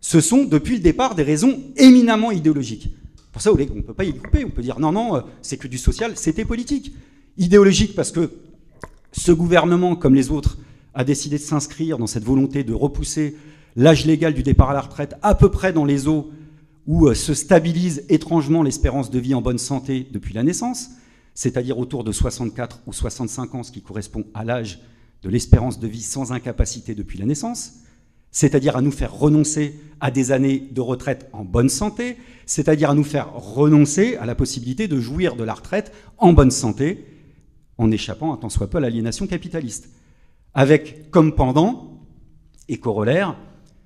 Ce 0.00 0.20
sont, 0.20 0.44
depuis 0.44 0.74
le 0.76 0.80
départ, 0.80 1.14
des 1.14 1.24
raisons 1.24 1.58
éminemment 1.76 2.30
idéologiques. 2.30 2.94
Pour 3.32 3.42
ça, 3.42 3.52
on 3.52 3.56
ne 3.56 3.82
peut 3.82 3.94
pas 3.94 4.04
y 4.04 4.14
couper. 4.14 4.44
On 4.44 4.50
peut 4.50 4.62
dire 4.62 4.78
non, 4.80 4.92
non, 4.92 5.16
euh, 5.16 5.20
c'est 5.42 5.56
que 5.56 5.68
du 5.68 5.78
social, 5.78 6.12
c'était 6.16 6.44
politique. 6.44 6.92
Idéologique 7.36 7.94
parce 7.94 8.10
que 8.10 8.30
ce 9.12 9.32
gouvernement, 9.32 9.96
comme 9.96 10.14
les 10.14 10.30
autres, 10.30 10.58
a 10.94 11.04
décidé 11.04 11.38
de 11.38 11.42
s'inscrire 11.42 11.98
dans 11.98 12.06
cette 12.06 12.24
volonté 12.24 12.64
de 12.64 12.74
repousser 12.74 13.36
l'âge 13.76 14.06
légal 14.06 14.34
du 14.34 14.42
départ 14.42 14.70
à 14.70 14.74
la 14.74 14.80
retraite 14.80 15.14
à 15.22 15.34
peu 15.34 15.50
près 15.50 15.72
dans 15.72 15.84
les 15.84 16.08
eaux 16.08 16.30
où 16.86 17.06
euh, 17.06 17.14
se 17.14 17.34
stabilise 17.34 18.04
étrangement 18.08 18.62
l'espérance 18.62 19.10
de 19.10 19.18
vie 19.18 19.34
en 19.34 19.42
bonne 19.42 19.58
santé 19.58 20.08
depuis 20.10 20.34
la 20.34 20.42
naissance, 20.42 20.90
c'est-à-dire 21.38 21.78
autour 21.78 22.02
de 22.02 22.10
64 22.10 22.80
ou 22.86 22.92
65 22.92 23.54
ans, 23.54 23.62
ce 23.62 23.70
qui 23.70 23.82
correspond 23.82 24.24
à 24.34 24.44
l'âge 24.44 24.80
de 25.22 25.28
l'espérance 25.28 25.78
de 25.78 25.86
vie 25.86 26.02
sans 26.02 26.32
incapacité 26.32 26.96
depuis 26.96 27.18
la 27.18 27.26
naissance 27.26 27.74
c'est-à-dire 28.30 28.76
à 28.76 28.82
nous 28.82 28.90
faire 28.90 29.12
renoncer 29.14 29.78
à 30.00 30.10
des 30.10 30.32
années 30.32 30.68
de 30.70 30.80
retraite 30.80 31.28
en 31.32 31.44
bonne 31.44 31.68
santé, 31.68 32.16
c'est-à-dire 32.46 32.90
à 32.90 32.94
nous 32.94 33.04
faire 33.04 33.32
renoncer 33.32 34.16
à 34.16 34.26
la 34.26 34.34
possibilité 34.34 34.88
de 34.88 35.00
jouir 35.00 35.34
de 35.36 35.44
la 35.44 35.54
retraite 35.54 35.92
en 36.18 36.32
bonne 36.32 36.50
santé, 36.50 37.06
en 37.78 37.90
échappant 37.90 38.32
un 38.32 38.36
tant 38.36 38.48
soit 38.48 38.68
peu 38.68 38.78
à 38.78 38.80
l'aliénation 38.80 39.26
capitaliste. 39.26 39.90
Avec 40.54 41.10
comme 41.10 41.34
pendant 41.34 42.00
et 42.68 42.78
corollaire 42.78 43.36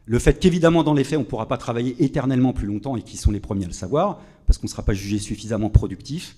le 0.06 0.18
fait 0.18 0.40
qu'évidemment 0.40 0.82
dans 0.82 0.94
les 0.94 1.04
faits 1.04 1.18
on 1.18 1.22
ne 1.22 1.26
pourra 1.26 1.46
pas 1.46 1.58
travailler 1.58 1.94
éternellement 2.00 2.52
plus 2.52 2.66
longtemps 2.66 2.96
et 2.96 3.02
qui 3.02 3.16
sont 3.16 3.30
les 3.30 3.40
premiers 3.40 3.64
à 3.64 3.68
le 3.68 3.74
savoir, 3.74 4.20
parce 4.46 4.58
qu'on 4.58 4.66
ne 4.66 4.70
sera 4.70 4.82
pas 4.82 4.94
jugé 4.94 5.18
suffisamment 5.18 5.70
productif, 5.70 6.36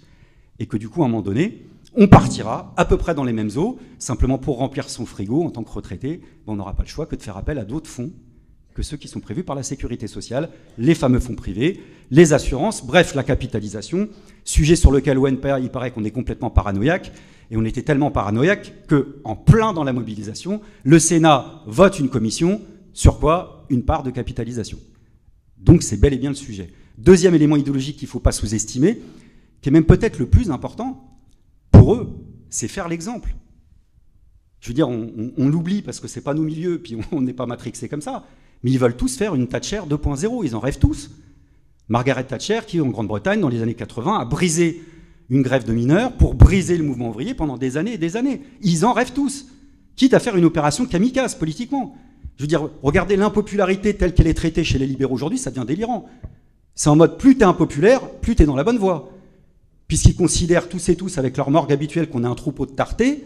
et 0.59 0.67
que 0.67 0.77
du 0.77 0.89
coup 0.89 1.03
à 1.03 1.07
un 1.07 1.09
moment 1.09 1.23
donné, 1.23 1.67
on 1.97 2.09
partira 2.09 2.73
à 2.77 2.85
peu 2.85 2.97
près 2.97 3.15
dans 3.15 3.25
les 3.25 3.33
mêmes 3.33 3.51
eaux, 3.57 3.79
simplement 3.99 4.39
pour 4.39 4.59
remplir 4.59 4.91
son 4.91 5.07
frigo 5.07 5.43
en 5.45 5.51
tant 5.51 5.63
que 5.63 5.71
retraité, 5.71 6.23
on 6.47 6.57
n'aura 6.57 6.75
pas 6.75 6.83
le 6.83 6.89
choix 6.89 7.07
que 7.07 7.17
de 7.17 7.23
faire 7.23 7.37
appel 7.37 7.59
à 7.59 7.65
d'autres 7.65 7.91
fonds 7.91 8.13
que 8.75 8.83
ceux 8.83 8.97
qui 8.97 9.09
sont 9.09 9.21
prévus 9.21 9.45
par 9.45 9.55
la 9.55 9.63
sécurité 9.63 10.09
sociale, 10.09 10.51
les 10.79 10.95
fameux 10.95 11.21
fonds 11.21 11.37
privés, 11.37 11.81
les 12.11 12.33
assurances, 12.33 12.85
bref, 12.85 13.15
la 13.15 13.23
capitalisation, 13.23 14.09
sujet 14.45 14.77
sur 14.77 14.91
lequel 14.91 15.17
ONPA, 15.17 15.61
il 15.61 15.71
paraît 15.71 15.93
qu'on 15.93 16.05
est 16.05 16.11
complètement 16.11 16.51
paranoïaque, 16.51 17.13
et 17.51 17.57
on 17.57 17.65
était 17.65 17.83
tellement 17.83 18.11
paranoïaque 18.11 18.87
que, 18.89 19.21
en 19.23 19.37
plein 19.37 19.73
dans 19.73 19.85
la 19.85 19.93
mobilisation, 19.93 20.61
le 20.83 20.99
Sénat 20.99 21.63
vote 21.67 22.01
une 22.01 22.09
commission, 22.09 22.61
sur 22.93 23.21
quoi 23.21 23.65
Une 23.71 23.85
part 23.85 24.03
de 24.03 24.11
capitalisation. 24.11 24.79
Donc 25.59 25.83
c'est 25.83 25.97
bel 25.97 26.13
et 26.13 26.19
bien 26.19 26.31
le 26.31 26.37
sujet. 26.37 26.73
Deuxième 26.99 27.35
élément 27.35 27.57
idéologique 27.57 27.97
qu'il 27.97 28.07
ne 28.07 28.11
faut 28.11 28.21
pas 28.21 28.33
sous-estimer, 28.33 29.01
qui 29.65 29.71
est 29.71 29.73
même 29.73 29.87
peut-être 29.87 30.19
le 30.19 30.27
plus 30.27 30.51
important, 30.51 31.03
pour 31.71 31.95
eux, 31.95 32.15
c'est 32.51 32.69
faire 32.69 32.87
l'exemple. 32.87 33.35
Je 34.61 34.69
veux 34.69 34.75
dire, 34.75 34.91
on, 34.91 35.49
l'oublie 35.49 35.81
parce 35.81 36.01
que 36.01 36.07
c'est 36.07 36.21
pas 36.21 36.35
nos 36.35 36.43
milieux, 36.43 36.83
puis 36.83 36.99
on 37.13 37.23
n'est 37.23 37.33
pas 37.33 37.47
matrixé 37.47 37.89
comme 37.89 38.03
ça. 38.03 38.27
Mais 38.63 38.73
ils 38.73 38.79
veulent 38.79 38.95
tous 38.95 39.17
faire 39.17 39.35
une 39.35 39.49
Thatcher 39.49 39.81
2.0, 39.89 40.45
ils 40.45 40.55
en 40.55 40.61
rêvent 40.61 40.79
tous. 40.79 41.13
Margaret 41.89 42.25
Thatcher, 42.25 42.61
qui 42.67 42.79
en 42.79 42.89
Grande-Bretagne, 42.89 43.41
dans 43.41 43.49
les 43.49 43.63
années 43.63 43.73
80, 43.73 44.21
a 44.21 44.27
brisé 44.27 44.83
une 45.31 45.41
grève 45.41 45.65
de 45.65 45.73
mineurs 45.73 46.13
pour 46.13 46.35
briser 46.35 46.77
le 46.77 46.85
mouvement 46.85 47.09
ouvrier 47.09 47.33
pendant 47.33 47.57
des 47.57 47.79
années 47.79 47.95
et 47.95 47.99
des 47.99 48.19
années. 48.19 48.43
Ils 48.61 48.85
en 48.85 48.93
rêvent 48.93 49.15
tous, 49.15 49.47
quitte 49.97 50.13
à 50.13 50.21
faire 50.21 50.37
une 50.37 50.45
opération 50.45 50.85
kamikaze 50.85 51.37
politiquement. 51.37 51.97
Je 52.37 52.43
veux 52.43 52.49
dire, 52.49 52.69
regardez 52.83 53.17
l'impopularité 53.17 53.97
telle 53.97 54.13
qu'elle 54.13 54.27
est 54.27 54.35
traitée 54.35 54.63
chez 54.63 54.79
les 54.79 54.87
libéraux 54.87 55.15
aujourd'hui, 55.15 55.39
ça 55.39 55.51
devient 55.51 55.67
délirant. 55.67 56.05
C'est 56.75 56.91
en 56.91 56.97
mode 56.97 57.17
plus 57.17 57.39
t'es 57.39 57.45
impopulaire, 57.45 58.11
plus 58.21 58.37
t'es 58.37 58.45
dans 58.45 58.57
la 58.57 58.65
bonne 58.65 58.77
voie 58.77 59.14
puisqu'ils 59.95 60.17
considèrent 60.17 60.69
tous 60.69 60.89
et 60.89 60.97
tous 60.97 61.19
avec 61.19 61.37
leur 61.37 61.53
morgue 61.53 61.73
habituelle 61.73 62.11
qu'on 62.11 62.25
est 62.25 62.27
un 62.27 62.35
troupeau 62.35 62.67
de 62.67 62.73
tartés, 62.73 63.23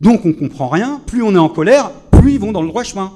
donc 0.00 0.24
on 0.24 0.32
comprend 0.32 0.70
rien, 0.70 1.02
plus 1.06 1.22
on 1.22 1.34
est 1.34 1.38
en 1.38 1.50
colère, 1.50 1.92
plus 2.10 2.32
ils 2.32 2.40
vont 2.40 2.52
dans 2.52 2.62
le 2.62 2.68
droit 2.68 2.84
chemin. 2.84 3.12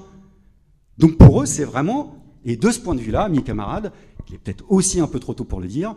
Donc 0.99 1.17
pour 1.17 1.41
eux, 1.41 1.47
c'est 1.47 1.65
vraiment, 1.65 2.23
et 2.45 2.57
de 2.57 2.71
ce 2.71 2.79
point 2.79 2.95
de 2.95 3.01
vue-là, 3.01 3.31
mes 3.31 3.41
camarades, 3.41 3.91
qui 4.27 4.35
est 4.35 4.39
peut-être 4.39 4.67
aussi 4.69 5.01
un 5.01 5.07
peu 5.07 5.19
trop 5.19 5.33
tôt 5.33 5.45
pour 5.45 5.63
le 5.63 5.67
dire, 5.67 5.97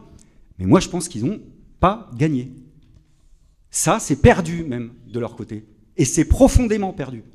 mais 0.60 0.66
moi 0.66 0.80
je 0.80 0.88
pense 0.88 1.10
qu'ils 1.10 1.26
n'ont 1.26 1.42
pas 1.82 2.10
gagné. 2.18 2.54
Ça, 3.70 4.00
c'est 4.00 4.22
perdu 4.22 4.64
même 4.64 4.94
de 5.12 5.20
leur 5.20 5.36
côté. 5.36 5.66
Et 5.98 6.06
c'est 6.06 6.24
profondément 6.24 6.94
perdu. 6.94 7.26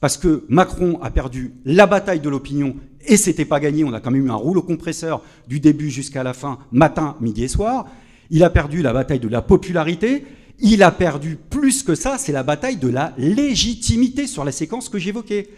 Parce 0.00 0.16
que 0.16 0.44
Macron 0.48 0.98
a 1.02 1.12
perdu 1.12 1.54
la 1.64 1.86
bataille 1.86 2.20
de 2.20 2.28
l'opinion 2.28 2.74
et 3.06 3.16
c'était 3.16 3.44
pas 3.44 3.60
gagné. 3.60 3.84
On 3.84 3.92
a 3.92 4.00
quand 4.00 4.10
même 4.10 4.26
eu 4.26 4.30
un 4.30 4.34
rouleau 4.34 4.62
compresseur 4.62 5.22
du 5.46 5.60
début 5.60 5.88
jusqu'à 5.88 6.24
la 6.24 6.32
fin, 6.32 6.58
matin, 6.72 7.16
midi 7.20 7.44
et 7.44 7.48
soir. 7.48 7.86
Il 8.30 8.44
a 8.44 8.50
perdu 8.50 8.80
la 8.82 8.92
bataille 8.92 9.18
de 9.18 9.28
la 9.28 9.42
popularité. 9.42 10.24
Il 10.60 10.82
a 10.82 10.90
perdu 10.90 11.36
plus 11.36 11.82
que 11.82 11.94
ça, 11.94 12.18
c'est 12.18 12.32
la 12.32 12.42
bataille 12.42 12.76
de 12.76 12.88
la 12.88 13.14
légitimité 13.16 14.26
sur 14.26 14.44
la 14.44 14.52
séquence 14.52 14.88
que 14.88 14.98
j'évoquais. 14.98 15.48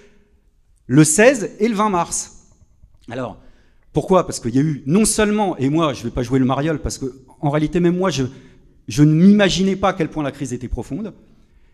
Le 0.87 1.05
16 1.05 1.57
et 1.59 1.69
le 1.69 1.75
20 1.75 1.91
mars. 1.91 2.49
Alors, 3.11 3.39
pourquoi? 3.93 4.27
Parce 4.27 4.41
qu'il 4.41 4.55
y 4.55 4.59
a 4.59 4.63
eu 4.63 4.83
non 4.87 5.05
seulement, 5.05 5.57
et 5.59 5.69
moi 5.69 5.93
je 5.93 6.01
ne 6.01 6.05
vais 6.05 6.11
pas 6.11 6.23
jouer 6.23 6.39
le 6.39 6.45
mariole, 6.45 6.81
parce 6.81 6.99
que 6.99 7.07
en 7.41 7.51
réalité 7.51 7.81
même 7.81 7.97
moi 7.97 8.11
je, 8.11 8.25
je 8.89 9.03
ne 9.03 9.13
m'imaginais 9.13 9.77
pas 9.77 9.91
à 9.91 9.93
quel 9.93 10.09
point 10.09 10.23
la 10.23 10.33
crise 10.33 10.53
était 10.53 10.69
profonde. 10.69 11.13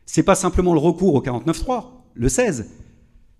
C'est 0.06 0.22
pas 0.22 0.34
simplement 0.34 0.72
le 0.72 0.80
recours 0.80 1.14
au 1.14 1.22
49-3, 1.22 1.84
le 2.14 2.28
16. 2.28 2.66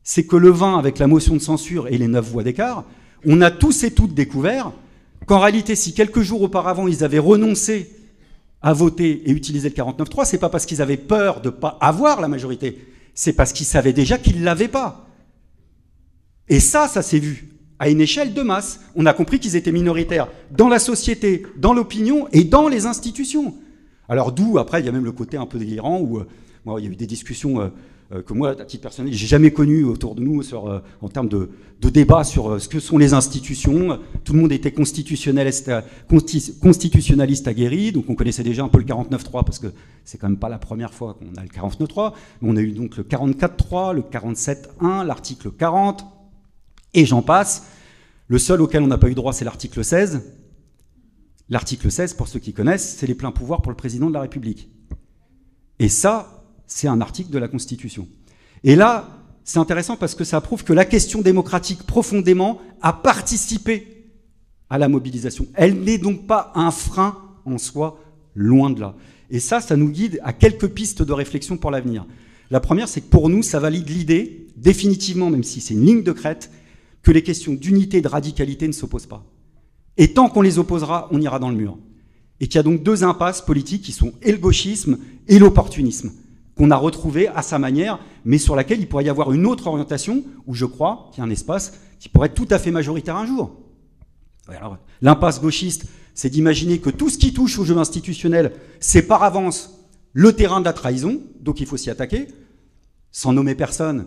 C'est 0.02 0.26
que 0.26 0.36
le 0.36 0.50
20, 0.50 0.78
avec 0.78 0.98
la 0.98 1.06
motion 1.06 1.34
de 1.34 1.40
censure 1.40 1.88
et 1.88 1.98
les 1.98 2.08
9 2.08 2.30
voix 2.30 2.42
d'écart, 2.42 2.84
on 3.26 3.40
a 3.40 3.50
tous 3.50 3.84
et 3.84 3.90
toutes 3.90 4.14
découvert 4.14 4.72
qu'en 5.28 5.38
réalité, 5.38 5.76
si 5.76 5.94
quelques 5.94 6.22
jours 6.22 6.42
auparavant, 6.42 6.88
ils 6.88 7.04
avaient 7.04 7.18
renoncé 7.18 7.94
à 8.62 8.72
voter 8.72 9.22
et 9.26 9.30
utiliser 9.30 9.68
le 9.68 9.74
49.3, 9.74 10.24
c'est 10.24 10.38
pas 10.38 10.48
parce 10.48 10.66
qu'ils 10.66 10.82
avaient 10.82 10.96
peur 10.96 11.40
de 11.40 11.50
pas 11.50 11.78
avoir 11.80 12.20
la 12.20 12.26
majorité, 12.26 12.84
c'est 13.14 13.34
parce 13.34 13.52
qu'ils 13.52 13.66
savaient 13.66 13.92
déjà 13.92 14.18
qu'ils 14.18 14.42
l'avaient 14.42 14.68
pas. 14.68 15.06
Et 16.48 16.58
ça, 16.60 16.88
ça 16.88 17.02
s'est 17.02 17.18
vu 17.18 17.50
à 17.78 17.88
une 17.88 18.00
échelle 18.00 18.34
de 18.34 18.42
masse. 18.42 18.80
On 18.96 19.06
a 19.06 19.12
compris 19.12 19.38
qu'ils 19.38 19.54
étaient 19.54 19.70
minoritaires 19.70 20.28
dans 20.50 20.68
la 20.68 20.78
société, 20.78 21.44
dans 21.56 21.74
l'opinion 21.74 22.26
et 22.32 22.42
dans 22.42 22.66
les 22.66 22.86
institutions. 22.86 23.54
Alors 24.08 24.32
d'où, 24.32 24.58
après, 24.58 24.80
il 24.80 24.86
y 24.86 24.88
a 24.88 24.92
même 24.92 25.04
le 25.04 25.12
côté 25.12 25.36
un 25.36 25.46
peu 25.46 25.58
délirant 25.58 26.00
où 26.00 26.18
euh, 26.18 26.26
il 26.78 26.84
y 26.84 26.88
a 26.88 26.90
eu 26.90 26.96
des 26.96 27.06
discussions 27.06 27.60
euh, 27.60 27.68
que 28.10 28.32
moi, 28.32 28.50
à 28.50 28.64
titre 28.64 28.82
personnel, 28.82 29.12
j'ai 29.12 29.26
jamais 29.26 29.50
connu 29.50 29.84
autour 29.84 30.14
de 30.14 30.22
nous 30.22 30.40
euh, 30.54 30.80
en 31.02 31.08
termes 31.10 31.28
de, 31.28 31.50
de 31.80 31.88
débat 31.90 32.24
sur 32.24 32.52
euh, 32.52 32.58
ce 32.58 32.66
que 32.66 32.80
sont 32.80 32.96
les 32.96 33.12
institutions. 33.12 34.00
Tout 34.24 34.32
le 34.32 34.40
monde 34.40 34.52
était 34.52 34.72
constitutionnaliste, 34.72 35.70
constitutionnaliste 36.08 37.46
aguerri, 37.48 37.92
donc 37.92 38.08
on 38.08 38.14
connaissait 38.14 38.42
déjà 38.42 38.64
un 38.64 38.68
peu 38.68 38.78
le 38.78 38.84
49.3 38.84 39.44
parce 39.44 39.58
que 39.58 39.66
c'est 40.04 40.16
quand 40.16 40.28
même 40.28 40.38
pas 40.38 40.48
la 40.48 40.58
première 40.58 40.94
fois 40.94 41.18
qu'on 41.18 41.38
a 41.38 41.42
le 41.42 41.48
49.3. 41.48 42.14
On 42.40 42.56
a 42.56 42.60
eu 42.60 42.72
donc 42.72 42.96
le 42.96 43.04
44.3, 43.04 43.94
le 43.94 44.00
47.1, 44.00 45.04
l'article 45.04 45.50
40, 45.50 46.06
et 46.94 47.04
j'en 47.04 47.20
passe. 47.20 47.66
Le 48.26 48.38
seul 48.38 48.62
auquel 48.62 48.82
on 48.82 48.86
n'a 48.86 48.98
pas 48.98 49.10
eu 49.10 49.14
droit, 49.14 49.34
c'est 49.34 49.44
l'article 49.44 49.84
16. 49.84 50.22
L'article 51.50 51.90
16, 51.90 52.14
pour 52.14 52.28
ceux 52.28 52.38
qui 52.38 52.54
connaissent, 52.54 52.96
c'est 52.96 53.06
les 53.06 53.14
pleins 53.14 53.32
pouvoirs 53.32 53.60
pour 53.60 53.70
le 53.70 53.76
président 53.76 54.08
de 54.08 54.14
la 54.14 54.22
République. 54.22 54.70
Et 55.78 55.88
ça, 55.88 56.37
c'est 56.68 56.86
un 56.86 57.00
article 57.00 57.30
de 57.30 57.38
la 57.38 57.48
Constitution. 57.48 58.06
Et 58.62 58.76
là, 58.76 59.08
c'est 59.42 59.58
intéressant 59.58 59.96
parce 59.96 60.14
que 60.14 60.24
ça 60.24 60.40
prouve 60.40 60.62
que 60.62 60.72
la 60.72 60.84
question 60.84 61.22
démocratique 61.22 61.82
profondément 61.82 62.60
a 62.82 62.92
participé 62.92 64.12
à 64.70 64.78
la 64.78 64.88
mobilisation. 64.88 65.46
Elle 65.54 65.80
n'est 65.80 65.98
donc 65.98 66.26
pas 66.26 66.52
un 66.54 66.70
frein 66.70 67.16
en 67.46 67.58
soi, 67.58 67.98
loin 68.34 68.70
de 68.70 68.80
là. 68.80 68.94
Et 69.30 69.40
ça, 69.40 69.60
ça 69.60 69.76
nous 69.76 69.88
guide 69.88 70.20
à 70.22 70.32
quelques 70.32 70.68
pistes 70.68 71.02
de 71.02 71.12
réflexion 71.12 71.56
pour 71.56 71.70
l'avenir. 71.70 72.06
La 72.50 72.60
première, 72.60 72.88
c'est 72.88 73.00
que 73.00 73.08
pour 73.08 73.28
nous, 73.28 73.42
ça 73.42 73.58
valide 73.58 73.88
l'idée, 73.88 74.46
définitivement, 74.56 75.30
même 75.30 75.44
si 75.44 75.60
c'est 75.60 75.74
une 75.74 75.84
ligne 75.84 76.02
de 76.02 76.12
crête, 76.12 76.50
que 77.02 77.10
les 77.10 77.22
questions 77.22 77.54
d'unité 77.54 77.98
et 77.98 78.02
de 78.02 78.08
radicalité 78.08 78.66
ne 78.66 78.72
s'opposent 78.72 79.06
pas. 79.06 79.24
Et 79.96 80.12
tant 80.12 80.28
qu'on 80.28 80.42
les 80.42 80.58
opposera, 80.58 81.08
on 81.10 81.20
ira 81.20 81.38
dans 81.38 81.50
le 81.50 81.56
mur. 81.56 81.78
Et 82.40 82.46
qu'il 82.46 82.56
y 82.56 82.58
a 82.58 82.62
donc 82.62 82.82
deux 82.82 83.02
impasses 83.02 83.42
politiques 83.42 83.82
qui 83.82 83.92
sont 83.92 84.12
et 84.22 84.32
le 84.32 84.38
gauchisme 84.38 84.98
et 85.26 85.38
l'opportunisme, 85.38 86.12
qu'on 86.58 86.70
a 86.72 86.76
retrouvé 86.76 87.28
à 87.28 87.42
sa 87.42 87.58
manière, 87.58 88.00
mais 88.24 88.38
sur 88.38 88.56
laquelle 88.56 88.80
il 88.80 88.88
pourrait 88.88 89.04
y 89.04 89.08
avoir 89.08 89.32
une 89.32 89.46
autre 89.46 89.68
orientation, 89.68 90.24
où 90.46 90.54
je 90.54 90.66
crois 90.66 91.08
qu'il 91.12 91.22
y 91.22 91.24
a 91.24 91.28
un 91.28 91.30
espace 91.30 91.72
qui 92.00 92.08
pourrait 92.08 92.26
être 92.26 92.34
tout 92.34 92.48
à 92.50 92.58
fait 92.58 92.72
majoritaire 92.72 93.16
un 93.16 93.26
jour. 93.26 93.56
L'impasse 95.00 95.40
gauchiste, 95.40 95.86
c'est 96.14 96.30
d'imaginer 96.30 96.78
que 96.80 96.90
tout 96.90 97.10
ce 97.10 97.18
qui 97.18 97.32
touche 97.32 97.58
au 97.58 97.64
jeu 97.64 97.76
institutionnel, 97.78 98.52
c'est 98.80 99.02
par 99.02 99.22
avance 99.22 99.86
le 100.12 100.32
terrain 100.32 100.60
de 100.60 100.64
la 100.64 100.72
trahison, 100.72 101.20
donc 101.40 101.60
il 101.60 101.66
faut 101.66 101.76
s'y 101.76 101.90
attaquer. 101.90 102.26
Sans 103.12 103.32
nommer 103.32 103.54
personne, 103.54 104.06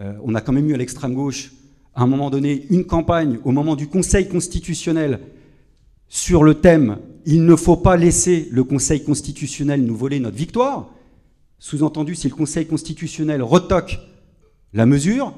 euh, 0.00 0.14
on 0.22 0.34
a 0.34 0.40
quand 0.40 0.52
même 0.52 0.70
eu 0.70 0.74
à 0.74 0.76
l'extrême 0.76 1.14
gauche, 1.14 1.52
à 1.94 2.02
un 2.02 2.06
moment 2.06 2.30
donné, 2.30 2.66
une 2.70 2.84
campagne 2.84 3.38
au 3.44 3.50
moment 3.50 3.74
du 3.74 3.88
Conseil 3.88 4.28
constitutionnel 4.28 5.20
sur 6.08 6.44
le 6.44 6.54
thème 6.54 6.98
Il 7.26 7.44
ne 7.44 7.56
faut 7.56 7.76
pas 7.76 7.96
laisser 7.96 8.48
le 8.50 8.64
Conseil 8.64 9.02
constitutionnel 9.02 9.82
nous 9.82 9.96
voler 9.96 10.20
notre 10.20 10.36
victoire. 10.36 10.90
Sous-entendu, 11.60 12.14
si 12.14 12.28
le 12.28 12.34
Conseil 12.34 12.66
constitutionnel 12.66 13.42
retoque 13.42 14.00
la 14.72 14.86
mesure, 14.86 15.34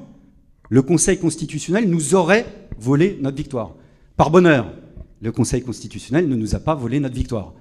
le 0.69 0.81
Conseil 0.81 1.19
constitutionnel 1.19 1.89
nous 1.89 2.15
aurait 2.15 2.45
volé 2.79 3.19
notre 3.21 3.35
victoire. 3.35 3.75
Par 4.15 4.31
bonheur, 4.31 4.71
le 5.21 5.31
Conseil 5.33 5.61
constitutionnel 5.61 6.29
ne 6.29 6.35
nous 6.35 6.55
a 6.55 6.59
pas 6.59 6.75
volé 6.75 7.01
notre 7.01 7.15
victoire. 7.15 7.53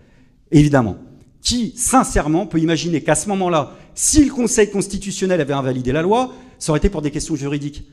Évidemment. 0.52 0.96
Qui, 1.40 1.72
sincèrement, 1.76 2.46
peut 2.46 2.60
imaginer 2.60 3.02
qu'à 3.02 3.16
ce 3.16 3.28
moment-là, 3.30 3.76
si 3.96 4.24
le 4.24 4.32
Conseil 4.32 4.70
constitutionnel 4.70 5.40
avait 5.40 5.52
invalidé 5.52 5.90
la 5.90 6.02
loi, 6.02 6.32
ça 6.60 6.70
aurait 6.70 6.78
été 6.78 6.88
pour 6.88 7.02
des 7.02 7.10
questions 7.10 7.34
juridiques. 7.34 7.84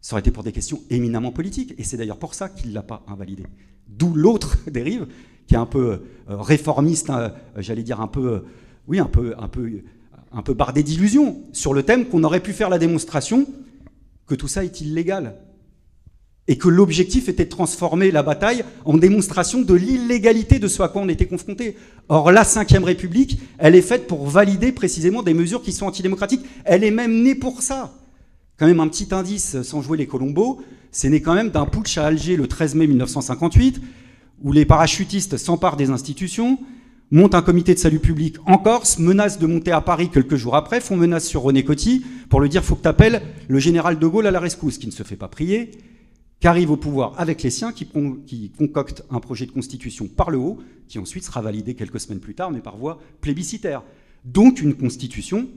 Ça 0.00 0.14
aurait 0.14 0.20
été 0.20 0.30
pour 0.30 0.44
des 0.44 0.52
questions 0.52 0.80
éminemment 0.88 1.32
politiques. 1.32 1.74
Et 1.78 1.82
c'est 1.82 1.96
d'ailleurs 1.96 2.20
pour 2.20 2.34
ça 2.34 2.48
qu'il 2.48 2.70
ne 2.70 2.74
l'a 2.74 2.82
pas 2.82 3.02
invalidé. 3.08 3.42
D'où 3.88 4.14
l'autre 4.14 4.56
dérive, 4.70 5.08
qui 5.48 5.54
est 5.54 5.58
un 5.58 5.66
peu 5.66 6.02
euh, 6.30 6.36
réformiste, 6.40 7.10
hein, 7.10 7.32
j'allais 7.56 7.82
dire 7.82 8.00
un 8.00 8.06
peu, 8.06 8.34
euh, 8.34 8.40
oui, 8.86 9.00
un 9.00 9.06
peu, 9.06 9.34
un 9.36 9.48
peu, 9.48 9.82
un 10.32 10.42
peu 10.42 10.54
bardé 10.54 10.82
d'illusions, 10.82 11.42
sur 11.52 11.74
le 11.74 11.82
thème 11.82 12.06
qu'on 12.06 12.24
aurait 12.24 12.40
pu 12.40 12.52
faire 12.52 12.68
la 12.68 12.78
démonstration 12.78 13.46
que 14.26 14.34
tout 14.34 14.48
ça 14.48 14.64
est 14.64 14.80
illégal 14.80 15.36
et 16.48 16.58
que 16.58 16.68
l'objectif 16.68 17.28
était 17.28 17.44
de 17.44 17.50
transformer 17.50 18.10
la 18.10 18.22
bataille 18.22 18.64
en 18.84 18.96
démonstration 18.96 19.62
de 19.62 19.74
l'illégalité 19.74 20.58
de 20.58 20.68
ce 20.68 20.82
à 20.82 20.88
quoi 20.88 21.02
on 21.02 21.08
était 21.08 21.26
confronté. 21.26 21.76
Or, 22.08 22.30
la 22.30 22.42
Ve 22.42 22.84
République, 22.84 23.38
elle 23.58 23.74
est 23.74 23.82
faite 23.82 24.06
pour 24.06 24.26
valider 24.28 24.72
précisément 24.72 25.22
des 25.22 25.34
mesures 25.34 25.62
qui 25.62 25.72
sont 25.72 25.86
antidémocratiques. 25.86 26.46
Elle 26.64 26.84
est 26.84 26.92
même 26.92 27.22
née 27.22 27.34
pour 27.34 27.62
ça. 27.62 27.94
Quand 28.58 28.66
même 28.66 28.80
un 28.80 28.88
petit 28.88 29.08
indice, 29.12 29.60
sans 29.62 29.82
jouer 29.82 29.98
les 29.98 30.06
Colombos, 30.06 30.62
c'est 30.92 31.10
né 31.10 31.20
quand 31.20 31.34
même 31.34 31.50
d'un 31.50 31.66
putsch 31.66 31.98
à 31.98 32.06
Alger 32.06 32.36
le 32.36 32.46
13 32.46 32.74
mai 32.76 32.86
1958, 32.86 33.80
où 34.42 34.52
les 34.52 34.64
parachutistes 34.64 35.36
s'emparent 35.36 35.76
des 35.76 35.90
institutions, 35.90 36.58
montent 37.10 37.34
un 37.34 37.42
comité 37.42 37.74
de 37.74 37.78
salut 37.78 38.00
public 38.00 38.36
en 38.46 38.58
Corse, 38.58 38.98
menacent 38.98 39.38
de 39.38 39.46
monter 39.46 39.70
à 39.70 39.80
Paris 39.80 40.10
quelques 40.10 40.36
jours 40.36 40.56
après, 40.56 40.80
font 40.80 40.96
menace 40.96 41.26
sur 41.26 41.42
René 41.42 41.64
Coty 41.64 42.04
pour 42.28 42.40
lui 42.40 42.48
dire 42.48 42.64
faut 42.64 42.74
que 42.74 42.82
tu 42.82 42.88
appelles 42.88 43.22
le 43.48 43.58
général 43.58 43.98
de 43.98 44.06
Gaulle 44.06 44.26
à 44.26 44.30
la 44.30 44.40
rescousse, 44.40 44.78
qui 44.78 44.86
ne 44.86 44.92
se 44.92 45.02
fait 45.02 45.16
pas 45.16 45.28
prier, 45.28 45.70
qu'arrive 46.40 46.70
au 46.70 46.76
pouvoir 46.76 47.14
avec 47.18 47.42
les 47.42 47.50
siens, 47.50 47.72
qui, 47.72 47.88
qui 48.26 48.50
concocte 48.50 49.04
un 49.10 49.20
projet 49.20 49.46
de 49.46 49.52
constitution 49.52 50.08
par 50.08 50.30
le 50.30 50.38
haut, 50.38 50.58
qui 50.88 50.98
ensuite 50.98 51.24
sera 51.24 51.40
validé 51.40 51.74
quelques 51.74 52.00
semaines 52.00 52.20
plus 52.20 52.34
tard, 52.34 52.50
mais 52.50 52.60
par 52.60 52.76
voie 52.76 52.98
plébiscitaire. 53.20 53.82
Donc 54.24 54.60
une 54.60 54.74
constitution 54.74 55.48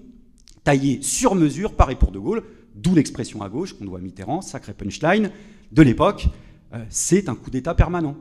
taillée 0.64 1.02
sur 1.02 1.34
mesure 1.34 1.74
par 1.74 1.90
et 1.90 1.96
pour 1.96 2.12
De 2.12 2.20
Gaulle, 2.20 2.44
d'où 2.76 2.94
l'expression 2.94 3.42
à 3.42 3.50
gauche 3.50 3.74
qu'on 3.74 3.86
doit 3.86 4.00
à 4.00 4.02
Mitterrand, 4.02 4.42
sacré 4.42 4.74
punchline 4.74 5.32
de 5.72 5.82
l'époque, 5.82 6.28
euh, 6.74 6.84
c'est 6.90 7.30
un 7.30 7.36
coup 7.36 7.50
d'État 7.50 7.74
permanent. 7.74 8.16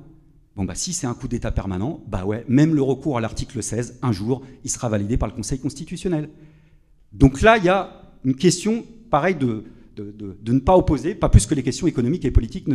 Bon 0.58 0.64
bah 0.64 0.74
si 0.74 0.92
c'est 0.92 1.06
un 1.06 1.14
coup 1.14 1.28
d'État 1.28 1.52
permanent, 1.52 2.02
bah 2.08 2.24
ouais, 2.24 2.44
même 2.48 2.74
le 2.74 2.82
recours 2.82 3.16
à 3.16 3.20
l'article 3.20 3.62
16, 3.62 4.00
un 4.02 4.10
jour, 4.10 4.42
il 4.64 4.70
sera 4.70 4.88
validé 4.88 5.16
par 5.16 5.28
le 5.28 5.34
Conseil 5.36 5.60
constitutionnel. 5.60 6.30
Donc 7.12 7.42
là, 7.42 7.58
il 7.58 7.64
y 7.64 7.68
a 7.68 8.02
une 8.24 8.34
question, 8.34 8.84
pareille, 9.08 9.36
de, 9.36 9.62
ne 9.96 10.58
pas 10.58 10.76
opposer, 10.76 11.14
pas 11.14 11.28
plus 11.28 11.46
que 11.46 11.54
les 11.54 11.62
questions 11.62 11.86
économiques 11.86 12.24
et 12.24 12.32
politiques 12.32 12.66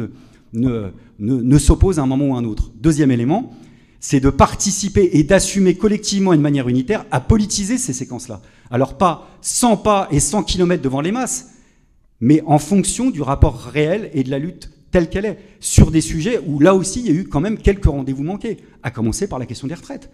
ne, 0.54 1.58
s'opposent 1.58 2.00
à 2.00 2.04
un 2.04 2.06
moment 2.06 2.28
ou 2.28 2.36
à 2.36 2.38
un 2.38 2.46
autre. 2.46 2.72
Deuxième 2.76 3.12
élément, 3.12 3.54
c'est 4.00 4.22
de 4.22 4.30
participer 4.30 5.10
et 5.12 5.26
d'assumer 5.26 5.76
collectivement 5.76 6.32
et 6.32 6.38
de 6.38 6.41
manière 6.41 6.69
unitaire 6.69 7.06
à 7.12 7.19
politiser 7.19 7.78
ces 7.78 7.91
séquences-là. 7.91 8.41
Alors 8.72 8.98
pas 8.98 9.28
100 9.41 9.76
pas 9.76 10.08
et 10.10 10.22
100 10.22 10.43
kilomètres 10.43 10.84
devant 10.84 11.02
les 11.02 11.12
masses, 11.12 11.50
mais 12.22 12.41
en 12.46 12.60
fonction 12.60 13.10
du 13.10 13.22
rapport 13.22 13.60
réel 13.60 14.10
et 14.13 14.24
de 14.24 14.30
la 14.30 14.39
lutte 14.39 14.69
telle 14.93 15.10
qu'elle 15.10 15.25
est, 15.25 15.39
sur 15.60 15.89
des 15.89 16.01
sujets 16.01 16.39
où 16.45 16.60
là 16.60 16.75
aussi 16.75 16.99
il 16.99 17.08
y 17.08 17.10
a 17.10 17.19
eu 17.19 17.27
quand 17.27 17.41
même 17.41 17.58
quelques 17.58 17.86
rendez-vous 17.86 18.23
manqués, 18.23 18.58
à 18.84 18.91
commencer 18.91 19.27
par 19.27 19.39
la 19.39 19.47
question 19.47 19.67
des 19.67 19.73
retraites. 19.73 20.12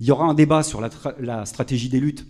Il 0.00 0.06
y 0.06 0.10
aura 0.10 0.24
un 0.24 0.34
débat 0.34 0.62
sur 0.62 0.80
la, 0.80 1.44
stratégie 1.44 1.90
des 1.90 2.00
luttes 2.00 2.26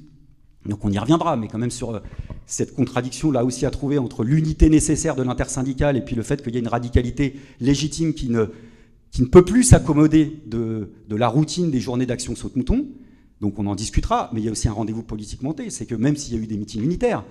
donc 0.66 0.83
on 0.83 0.90
y 0.90 0.98
reviendra, 0.98 1.37
mais 1.37 1.46
quand 1.46 1.59
même 1.59 1.70
sur 1.70 1.94
euh, 1.94 2.00
cette 2.46 2.74
contradiction 2.74 3.30
là 3.30 3.44
aussi 3.44 3.66
à 3.66 3.70
trouver 3.70 3.98
entre 3.98 4.24
l'unité 4.24 4.70
nécessaire 4.70 5.14
de 5.14 5.22
l'intersyndicale 5.22 5.96
et 5.96 6.00
puis 6.00 6.16
le 6.16 6.22
fait 6.22 6.42
qu'il 6.42 6.54
y 6.54 6.57
a 6.57 6.61
une 6.61 6.68
radicalité 6.68 7.38
légitime 7.61 8.14
qui 8.14 8.30
ne, 8.30 8.46
qui 9.11 9.20
ne 9.20 9.26
peut 9.26 9.44
plus 9.44 9.62
s'accommoder 9.62 10.40
de, 10.46 10.90
de, 11.07 11.16
la 11.16 11.28
routine 11.28 11.70
des 11.70 11.80
journées 11.80 12.07
d'action 12.07 12.35
saute-mouton. 12.35 12.87
Donc 13.42 13.59
on 13.59 13.66
en 13.66 13.74
discutera, 13.74 14.30
mais 14.33 14.40
il 14.40 14.44
y 14.44 14.48
a 14.48 14.52
aussi 14.52 14.66
un 14.66 14.72
rendez-vous 14.72 15.02
politique 15.02 15.42
monté, 15.42 15.68
c'est 15.68 15.85
que 15.85 15.94
même 15.94 16.16
s'il 16.16 16.35
y 16.35 16.38
a 16.38 16.42
eu 16.42 16.46
des 16.46 16.57
meetings 16.57 16.83
unitaires, 16.83 17.24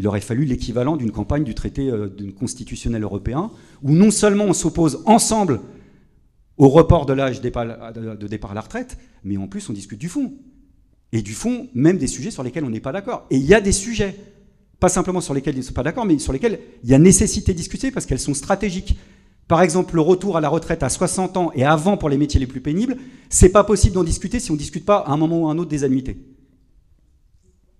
il 0.00 0.06
aurait 0.08 0.22
fallu 0.22 0.46
l'équivalent 0.46 0.96
d'une 0.96 1.10
campagne 1.10 1.44
du 1.44 1.54
traité 1.54 1.90
euh, 1.90 2.08
constitutionnel 2.38 3.02
européen, 3.02 3.50
où 3.82 3.92
non 3.92 4.10
seulement 4.10 4.44
on 4.44 4.54
s'oppose 4.54 5.02
ensemble 5.04 5.60
au 6.56 6.70
report 6.70 7.04
de 7.04 7.12
l'âge 7.12 7.42
de 7.42 8.26
départ 8.26 8.50
à 8.50 8.54
la 8.54 8.60
retraite, 8.62 8.96
mais 9.24 9.36
en 9.36 9.46
plus 9.46 9.68
on 9.68 9.74
discute 9.74 10.00
du 10.00 10.08
fond 10.08 10.32
et 11.12 11.20
du 11.20 11.34
fond, 11.34 11.68
même 11.74 11.98
des 11.98 12.06
sujets 12.06 12.30
sur 12.30 12.42
lesquels 12.42 12.64
on 12.64 12.70
n'est 12.70 12.80
pas 12.80 12.92
d'accord. 12.92 13.26
Et 13.28 13.36
il 13.36 13.44
y 13.44 13.52
a 13.52 13.60
des 13.60 13.72
sujets, 13.72 14.16
pas 14.78 14.88
simplement 14.88 15.20
sur 15.20 15.34
lesquels 15.34 15.54
ils 15.54 15.58
ne 15.58 15.64
sont 15.64 15.74
pas 15.74 15.82
d'accord, 15.82 16.06
mais 16.06 16.18
sur 16.18 16.32
lesquels 16.32 16.60
il 16.82 16.88
y 16.88 16.94
a 16.94 16.98
nécessité 16.98 17.52
de 17.52 17.58
discuter 17.58 17.90
parce 17.90 18.06
qu'elles 18.06 18.20
sont 18.20 18.32
stratégiques. 18.32 18.98
Par 19.48 19.60
exemple, 19.60 19.96
le 19.96 20.00
retour 20.00 20.38
à 20.38 20.40
la 20.40 20.48
retraite 20.48 20.82
à 20.82 20.88
60 20.88 21.36
ans 21.36 21.52
et 21.54 21.64
avant 21.64 21.98
pour 21.98 22.08
les 22.08 22.16
métiers 22.16 22.40
les 22.40 22.46
plus 22.46 22.62
pénibles, 22.62 22.96
c'est 23.28 23.50
pas 23.50 23.64
possible 23.64 23.96
d'en 23.96 24.04
discuter 24.04 24.40
si 24.40 24.50
on 24.50 24.54
ne 24.54 24.58
discute 24.58 24.86
pas 24.86 24.96
à 24.96 25.10
un 25.10 25.18
moment 25.18 25.42
ou 25.42 25.48
à 25.48 25.50
un 25.50 25.58
autre 25.58 25.68
des 25.68 25.84
annuités. 25.84 26.16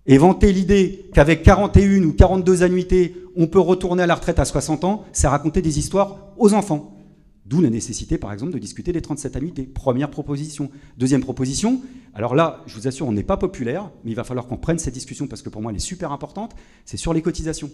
Et 0.05 0.17
vanter 0.17 0.51
l'idée 0.51 1.09
qu'avec 1.13 1.43
41 1.43 2.03
ou 2.03 2.13
42 2.13 2.63
annuités, 2.63 3.15
on 3.35 3.47
peut 3.47 3.59
retourner 3.59 4.03
à 4.03 4.07
la 4.07 4.15
retraite 4.15 4.39
à 4.39 4.45
60 4.45 4.83
ans, 4.83 5.05
c'est 5.13 5.27
raconter 5.27 5.61
des 5.61 5.77
histoires 5.79 6.33
aux 6.37 6.53
enfants. 6.53 6.97
D'où 7.45 7.61
la 7.61 7.69
nécessité, 7.69 8.17
par 8.17 8.31
exemple, 8.31 8.53
de 8.53 8.59
discuter 8.59 8.93
des 8.93 9.01
37 9.01 9.35
annuités. 9.35 9.63
Première 9.63 10.09
proposition. 10.09 10.71
Deuxième 10.97 11.21
proposition, 11.21 11.81
alors 12.13 12.35
là, 12.35 12.63
je 12.65 12.75
vous 12.75 12.87
assure, 12.87 13.07
on 13.07 13.11
n'est 13.11 13.23
pas 13.23 13.37
populaire, 13.37 13.91
mais 14.03 14.11
il 14.11 14.15
va 14.15 14.23
falloir 14.23 14.47
qu'on 14.47 14.57
prenne 14.57 14.79
cette 14.79 14.93
discussion 14.93 15.27
parce 15.27 15.41
que 15.41 15.49
pour 15.49 15.61
moi, 15.61 15.71
elle 15.71 15.77
est 15.77 15.79
super 15.79 16.11
importante, 16.11 16.55
c'est 16.85 16.97
sur 16.97 17.13
les 17.13 17.21
cotisations. 17.21 17.69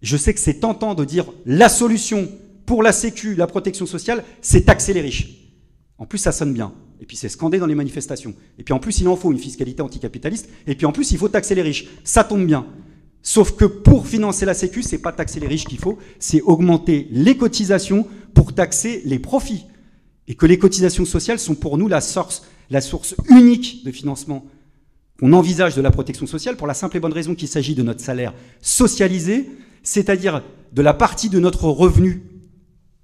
Je 0.00 0.16
sais 0.16 0.34
que 0.34 0.40
c'est 0.40 0.60
tentant 0.60 0.94
de 0.94 1.04
dire 1.04 1.26
la 1.46 1.68
solution 1.68 2.28
pour 2.66 2.82
la 2.82 2.92
Sécu, 2.92 3.34
la 3.34 3.46
protection 3.46 3.86
sociale, 3.86 4.24
c'est 4.40 4.62
taxer 4.62 4.92
les 4.92 5.00
riches. 5.00 5.28
En 5.98 6.06
plus, 6.06 6.18
ça 6.18 6.32
sonne 6.32 6.52
bien. 6.52 6.72
Et 7.02 7.04
puis 7.04 7.16
c'est 7.16 7.28
scandé 7.28 7.58
dans 7.58 7.66
les 7.66 7.74
manifestations. 7.74 8.32
Et 8.60 8.62
puis 8.62 8.72
en 8.72 8.78
plus, 8.78 9.00
il 9.00 9.08
en 9.08 9.16
faut 9.16 9.32
une 9.32 9.38
fiscalité 9.38 9.82
anticapitaliste. 9.82 10.48
Et 10.68 10.76
puis 10.76 10.86
en 10.86 10.92
plus, 10.92 11.10
il 11.10 11.18
faut 11.18 11.28
taxer 11.28 11.56
les 11.56 11.62
riches. 11.62 11.88
Ça 12.04 12.22
tombe 12.22 12.46
bien. 12.46 12.64
Sauf 13.22 13.56
que 13.56 13.64
pour 13.64 14.06
financer 14.06 14.46
la 14.46 14.54
Sécu, 14.54 14.84
c'est 14.84 14.98
pas 14.98 15.10
taxer 15.10 15.40
les 15.40 15.48
riches 15.48 15.64
qu'il 15.64 15.78
faut, 15.78 15.98
c'est 16.20 16.40
augmenter 16.42 17.08
les 17.10 17.36
cotisations 17.36 18.06
pour 18.34 18.54
taxer 18.54 19.02
les 19.04 19.18
profits. 19.18 19.64
Et 20.28 20.36
que 20.36 20.46
les 20.46 20.58
cotisations 20.58 21.04
sociales 21.04 21.40
sont 21.40 21.56
pour 21.56 21.76
nous 21.76 21.88
la 21.88 22.00
source, 22.00 22.44
la 22.70 22.80
source 22.80 23.16
unique 23.28 23.84
de 23.84 23.90
financement 23.90 24.46
qu'on 25.18 25.32
envisage 25.32 25.74
de 25.74 25.82
la 25.82 25.90
protection 25.90 26.28
sociale 26.28 26.56
pour 26.56 26.68
la 26.68 26.74
simple 26.74 26.96
et 26.96 27.00
bonne 27.00 27.12
raison 27.12 27.34
qu'il 27.34 27.48
s'agit 27.48 27.74
de 27.74 27.82
notre 27.82 28.00
salaire 28.00 28.32
socialisé, 28.60 29.50
c'est-à-dire 29.82 30.44
de 30.72 30.82
la 30.82 30.94
partie 30.94 31.28
de 31.28 31.40
notre 31.40 31.64
revenu, 31.64 32.22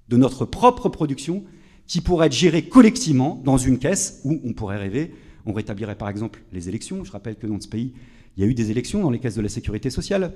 de 0.07 0.15
notre 0.15 0.45
propre 0.45 0.87
production, 0.87 1.43
qui 1.89 2.01
pourrait 2.01 2.27
être 2.27 2.33
gérée 2.33 2.61
collectivement 2.61 3.41
dans 3.43 3.57
une 3.57 3.79
caisse 3.79 4.21
où 4.23 4.39
on 4.45 4.53
pourrait 4.53 4.77
rêver, 4.77 5.11
on 5.45 5.53
rétablirait 5.53 5.95
par 5.95 6.07
exemple 6.07 6.41
les 6.53 6.69
élections. 6.69 7.03
Je 7.03 7.11
rappelle 7.11 7.35
que 7.35 7.47
dans 7.47 7.59
ce 7.59 7.67
pays, 7.67 7.93
il 8.37 8.43
y 8.43 8.47
a 8.47 8.49
eu 8.49 8.53
des 8.53 8.69
élections 8.69 9.01
dans 9.01 9.09
les 9.09 9.19
caisses 9.19 9.35
de 9.35 9.41
la 9.41 9.49
sécurité 9.49 9.89
sociale. 9.89 10.33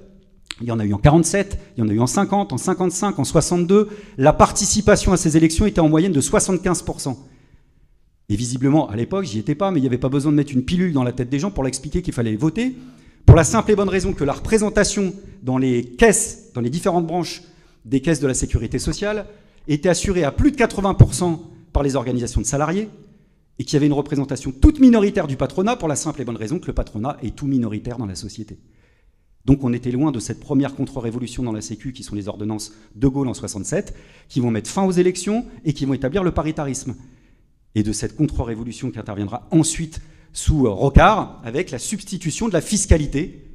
Il 0.62 0.68
y 0.68 0.72
en 0.72 0.80
a 0.80 0.86
eu 0.86 0.94
en 0.94 0.98
47, 0.98 1.60
il 1.78 1.82
y 1.82 1.84
en 1.84 1.90
a 1.90 1.94
eu 1.94 2.00
en 2.00 2.08
50, 2.08 2.54
en 2.54 2.58
55, 2.58 3.20
en 3.20 3.24
62. 3.24 3.90
La 4.18 4.34
participation 4.34 5.14
à 5.14 5.18
ces 5.18 5.38
élections 5.38 5.68
était 5.68 5.80
en 5.80 5.90
moyenne 5.90 6.12
de 6.12 6.22
75%. 6.22 7.16
Et 8.30 8.36
visiblement, 8.36 8.90
à 8.90 8.96
l'époque, 8.96 9.26
j'y 9.26 9.38
étais 9.38 9.56
pas, 9.56 9.70
mais 9.70 9.78
il 9.78 9.82
n'y 9.82 9.88
avait 9.88 10.00
pas 10.00 10.10
besoin 10.10 10.32
de 10.32 10.38
mettre 10.38 10.54
une 10.54 10.66
pilule 10.66 10.92
dans 10.92 11.04
la 11.04 11.12
tête 11.12 11.30
des 11.30 11.40
gens 11.40 11.52
pour 11.52 11.64
l'expliquer 11.64 12.02
qu'il 12.02 12.14
fallait 12.14 12.36
voter 12.36 12.76
pour 13.28 13.36
la 13.36 13.44
simple 13.44 13.72
et 13.72 13.76
bonne 13.76 13.90
raison 13.90 14.14
que 14.14 14.24
la 14.24 14.34
représentation 14.34 15.14
dans 15.44 15.60
les 15.60 15.84
caisses, 15.84 16.52
dans 16.56 16.62
les 16.62 16.72
différentes 16.72 17.06
branches 17.06 17.44
des 17.86 18.02
caisses 18.02 18.20
de 18.20 18.28
la 18.28 18.34
sécurité 18.34 18.80
sociale, 18.80 19.28
était 19.68 19.90
assurée 19.90 20.24
à 20.24 20.32
plus 20.32 20.52
de 20.52 20.58
80% 20.58 21.40
par 21.74 21.84
les 21.84 21.96
organisations 21.96 22.42
de 22.42 22.46
salariés, 22.46 22.90
et 23.60 23.66
qu'il 23.66 23.74
y 23.74 23.78
avait 23.78 23.88
une 23.88 23.94
représentation 23.94 24.52
toute 24.52 24.80
minoritaire 24.80 25.28
du 25.28 25.38
patronat 25.38 25.76
pour 25.76 25.88
la 25.88 25.96
simple 25.96 26.22
et 26.22 26.26
bonne 26.26 26.38
raison 26.38 26.60
que 26.60 26.68
le 26.68 26.74
patronat 26.74 27.18
est 27.22 27.36
tout 27.36 27.48
minoritaire 27.48 27.98
dans 27.98 28.06
la 28.06 28.16
société. 28.16 28.58
Donc 29.46 29.64
on 29.64 29.74
était 29.74 29.92
loin 29.92 30.12
de 30.12 30.20
cette 30.20 30.40
première 30.40 30.74
contre-révolution 30.76 31.44
dans 31.44 31.52
la 31.52 31.62
Sécu 31.62 31.92
qui 31.92 32.04
sont 32.04 32.16
les 32.16 32.28
ordonnances 32.28 32.74
de 32.96 33.08
Gaulle 33.08 33.28
en 33.28 33.34
67, 33.34 33.94
qui 34.30 34.40
vont 34.40 34.52
mettre 34.52 34.70
fin 34.70 34.84
aux 34.84 34.92
élections 34.92 35.46
et 35.66 35.74
qui 35.74 35.86
vont 35.86 35.94
établir 35.94 36.24
le 36.24 36.32
paritarisme. 36.32 36.96
Et 37.76 37.84
de 37.84 37.92
cette 37.92 38.16
contre-révolution 38.16 38.92
qui 38.92 39.00
interviendra 39.00 39.48
ensuite 39.52 40.00
sous 40.32 40.66
euh, 40.66 40.70
Rocard 40.70 41.42
avec 41.44 41.72
la 41.72 41.80
substitution 41.80 42.48
de 42.48 42.54
la 42.54 42.62
fiscalité 42.62 43.46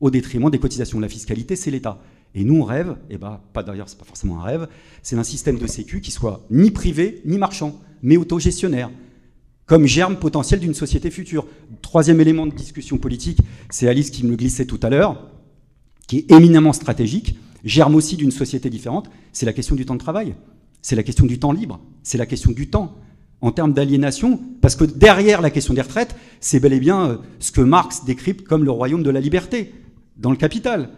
au 0.00 0.10
détriment 0.10 0.50
des 0.50 0.58
cotisations. 0.58 1.00
La 1.00 1.08
fiscalité, 1.08 1.56
c'est 1.56 1.70
l'État. 1.70 2.00
Et 2.36 2.44
nous, 2.44 2.60
on 2.60 2.64
rêve, 2.64 2.96
et 3.08 3.16
bah, 3.16 3.42
pas 3.54 3.62
d'ailleurs, 3.62 3.88
c'est 3.88 3.98
pas 3.98 4.04
forcément 4.04 4.40
un 4.40 4.42
rêve, 4.42 4.68
c'est 5.02 5.16
d'un 5.16 5.24
système 5.24 5.58
de 5.58 5.66
sécu 5.66 6.02
qui 6.02 6.10
soit 6.10 6.44
ni 6.50 6.70
privé 6.70 7.22
ni 7.24 7.38
marchand, 7.38 7.80
mais 8.02 8.18
autogestionnaire, 8.18 8.90
comme 9.64 9.86
germe 9.86 10.16
potentiel 10.16 10.60
d'une 10.60 10.74
société 10.74 11.10
future. 11.10 11.46
Troisième 11.80 12.20
élément 12.20 12.46
de 12.46 12.54
discussion 12.54 12.98
politique, 12.98 13.38
c'est 13.70 13.88
Alice 13.88 14.10
qui 14.10 14.22
me 14.22 14.30
le 14.30 14.36
glissait 14.36 14.66
tout 14.66 14.78
à 14.82 14.90
l'heure, 14.90 15.30
qui 16.06 16.18
est 16.18 16.30
éminemment 16.30 16.74
stratégique, 16.74 17.38
germe 17.64 17.94
aussi 17.94 18.16
d'une 18.16 18.30
société 18.30 18.68
différente, 18.68 19.08
c'est 19.32 19.46
la 19.46 19.54
question 19.54 19.74
du 19.74 19.86
temps 19.86 19.94
de 19.94 20.00
travail, 20.00 20.34
c'est 20.82 20.94
la 20.94 21.02
question 21.02 21.24
du 21.24 21.38
temps 21.38 21.52
libre, 21.52 21.80
c'est 22.02 22.18
la 22.18 22.26
question 22.26 22.52
du 22.52 22.68
temps 22.68 22.98
en 23.40 23.50
termes 23.50 23.72
d'aliénation, 23.72 24.38
parce 24.60 24.76
que 24.76 24.84
derrière 24.84 25.40
la 25.40 25.50
question 25.50 25.72
des 25.72 25.80
retraites, 25.80 26.14
c'est 26.40 26.60
bel 26.60 26.74
et 26.74 26.80
bien 26.80 27.06
euh, 27.06 27.16
ce 27.38 27.50
que 27.50 27.62
Marx 27.62 28.04
décrypte 28.04 28.46
comme 28.46 28.64
le 28.64 28.70
royaume 28.70 29.02
de 29.02 29.10
la 29.10 29.20
liberté, 29.20 29.72
dans 30.18 30.30
le 30.30 30.36
capital. 30.36 30.90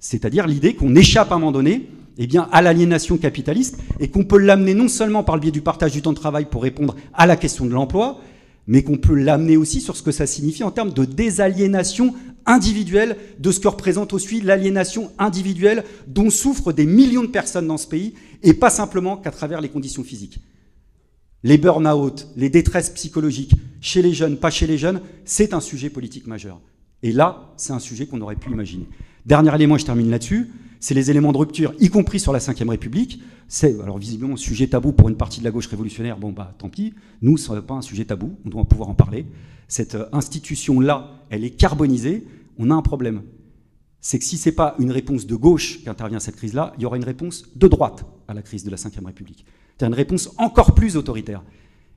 C'est-à-dire 0.00 0.46
l'idée 0.46 0.74
qu'on 0.74 0.94
échappe 0.96 1.32
à 1.32 1.36
un 1.36 1.38
moment 1.38 1.52
donné 1.52 1.88
eh 2.18 2.26
bien, 2.26 2.48
à 2.52 2.62
l'aliénation 2.62 3.16
capitaliste 3.16 3.78
et 3.98 4.08
qu'on 4.08 4.24
peut 4.24 4.38
l'amener 4.38 4.74
non 4.74 4.88
seulement 4.88 5.24
par 5.24 5.36
le 5.36 5.40
biais 5.40 5.50
du 5.50 5.62
partage 5.62 5.92
du 5.92 6.02
temps 6.02 6.12
de 6.12 6.18
travail 6.18 6.46
pour 6.46 6.62
répondre 6.62 6.94
à 7.12 7.26
la 7.26 7.36
question 7.36 7.66
de 7.66 7.72
l'emploi, 7.72 8.20
mais 8.66 8.82
qu'on 8.82 8.96
peut 8.96 9.14
l'amener 9.14 9.56
aussi 9.56 9.80
sur 9.80 9.96
ce 9.96 10.02
que 10.02 10.12
ça 10.12 10.26
signifie 10.26 10.64
en 10.64 10.70
termes 10.70 10.92
de 10.92 11.04
désaliénation 11.04 12.14
individuelle 12.46 13.16
de 13.38 13.50
ce 13.50 13.60
que 13.60 13.68
représente 13.68 14.12
aussi 14.12 14.40
l'aliénation 14.40 15.10
individuelle 15.18 15.84
dont 16.06 16.30
souffrent 16.30 16.72
des 16.72 16.86
millions 16.86 17.22
de 17.22 17.28
personnes 17.28 17.66
dans 17.66 17.76
ce 17.76 17.88
pays 17.88 18.14
et 18.42 18.54
pas 18.54 18.70
simplement 18.70 19.16
qu'à 19.16 19.30
travers 19.30 19.60
les 19.60 19.68
conditions 19.68 20.04
physiques. 20.04 20.40
Les 21.42 21.58
burn-out, 21.58 22.28
les 22.36 22.48
détresses 22.48 22.90
psychologiques, 22.90 23.52
chez 23.80 24.00
les 24.00 24.14
jeunes, 24.14 24.38
pas 24.38 24.50
chez 24.50 24.66
les 24.66 24.78
jeunes, 24.78 25.00
c'est 25.24 25.52
un 25.52 25.60
sujet 25.60 25.90
politique 25.90 26.26
majeur. 26.26 26.60
Et 27.02 27.12
là, 27.12 27.52
c'est 27.58 27.74
un 27.74 27.78
sujet 27.78 28.06
qu'on 28.06 28.22
aurait 28.22 28.36
pu 28.36 28.50
imaginer. 28.50 28.86
Dernier 29.26 29.54
élément, 29.54 29.78
je 29.78 29.86
termine 29.86 30.10
là-dessus, 30.10 30.50
c'est 30.80 30.92
les 30.92 31.10
éléments 31.10 31.32
de 31.32 31.38
rupture, 31.38 31.72
y 31.80 31.88
compris 31.88 32.20
sur 32.20 32.32
la 32.32 32.40
Ve 32.40 32.68
République. 32.68 33.22
C'est, 33.48 33.80
alors 33.80 33.96
visiblement, 33.96 34.34
un 34.34 34.36
sujet 34.36 34.66
tabou 34.66 34.92
pour 34.92 35.08
une 35.08 35.16
partie 35.16 35.40
de 35.40 35.44
la 35.44 35.50
gauche 35.50 35.66
révolutionnaire, 35.66 36.18
bon 36.18 36.32
bah 36.32 36.54
tant 36.58 36.68
pis, 36.68 36.92
nous, 37.22 37.38
ce 37.38 37.52
n'est 37.52 37.62
pas 37.62 37.74
un 37.74 37.82
sujet 37.82 38.04
tabou, 38.04 38.36
on 38.44 38.50
doit 38.50 38.64
pouvoir 38.64 38.90
en 38.90 38.94
parler. 38.94 39.26
Cette 39.66 39.94
euh, 39.94 40.06
institution-là, 40.12 41.10
elle 41.30 41.44
est 41.44 41.50
carbonisée, 41.50 42.26
on 42.58 42.70
a 42.70 42.74
un 42.74 42.82
problème. 42.82 43.22
C'est 44.02 44.18
que 44.18 44.24
si 44.26 44.36
ce 44.36 44.50
n'est 44.50 44.54
pas 44.54 44.74
une 44.78 44.90
réponse 44.90 45.26
de 45.26 45.36
gauche 45.36 45.80
qui 45.82 45.88
intervient 45.88 46.18
à 46.18 46.20
cette 46.20 46.36
crise-là, 46.36 46.74
il 46.76 46.82
y 46.82 46.86
aura 46.86 46.98
une 46.98 47.04
réponse 47.04 47.48
de 47.56 47.66
droite 47.66 48.04
à 48.28 48.34
la 48.34 48.42
crise 48.42 48.62
de 48.62 48.70
la 48.70 48.76
Ve 48.76 49.06
République. 49.06 49.46
C'est 49.78 49.86
une 49.86 49.94
réponse 49.94 50.30
encore 50.36 50.74
plus 50.74 50.98
autoritaire. 50.98 51.42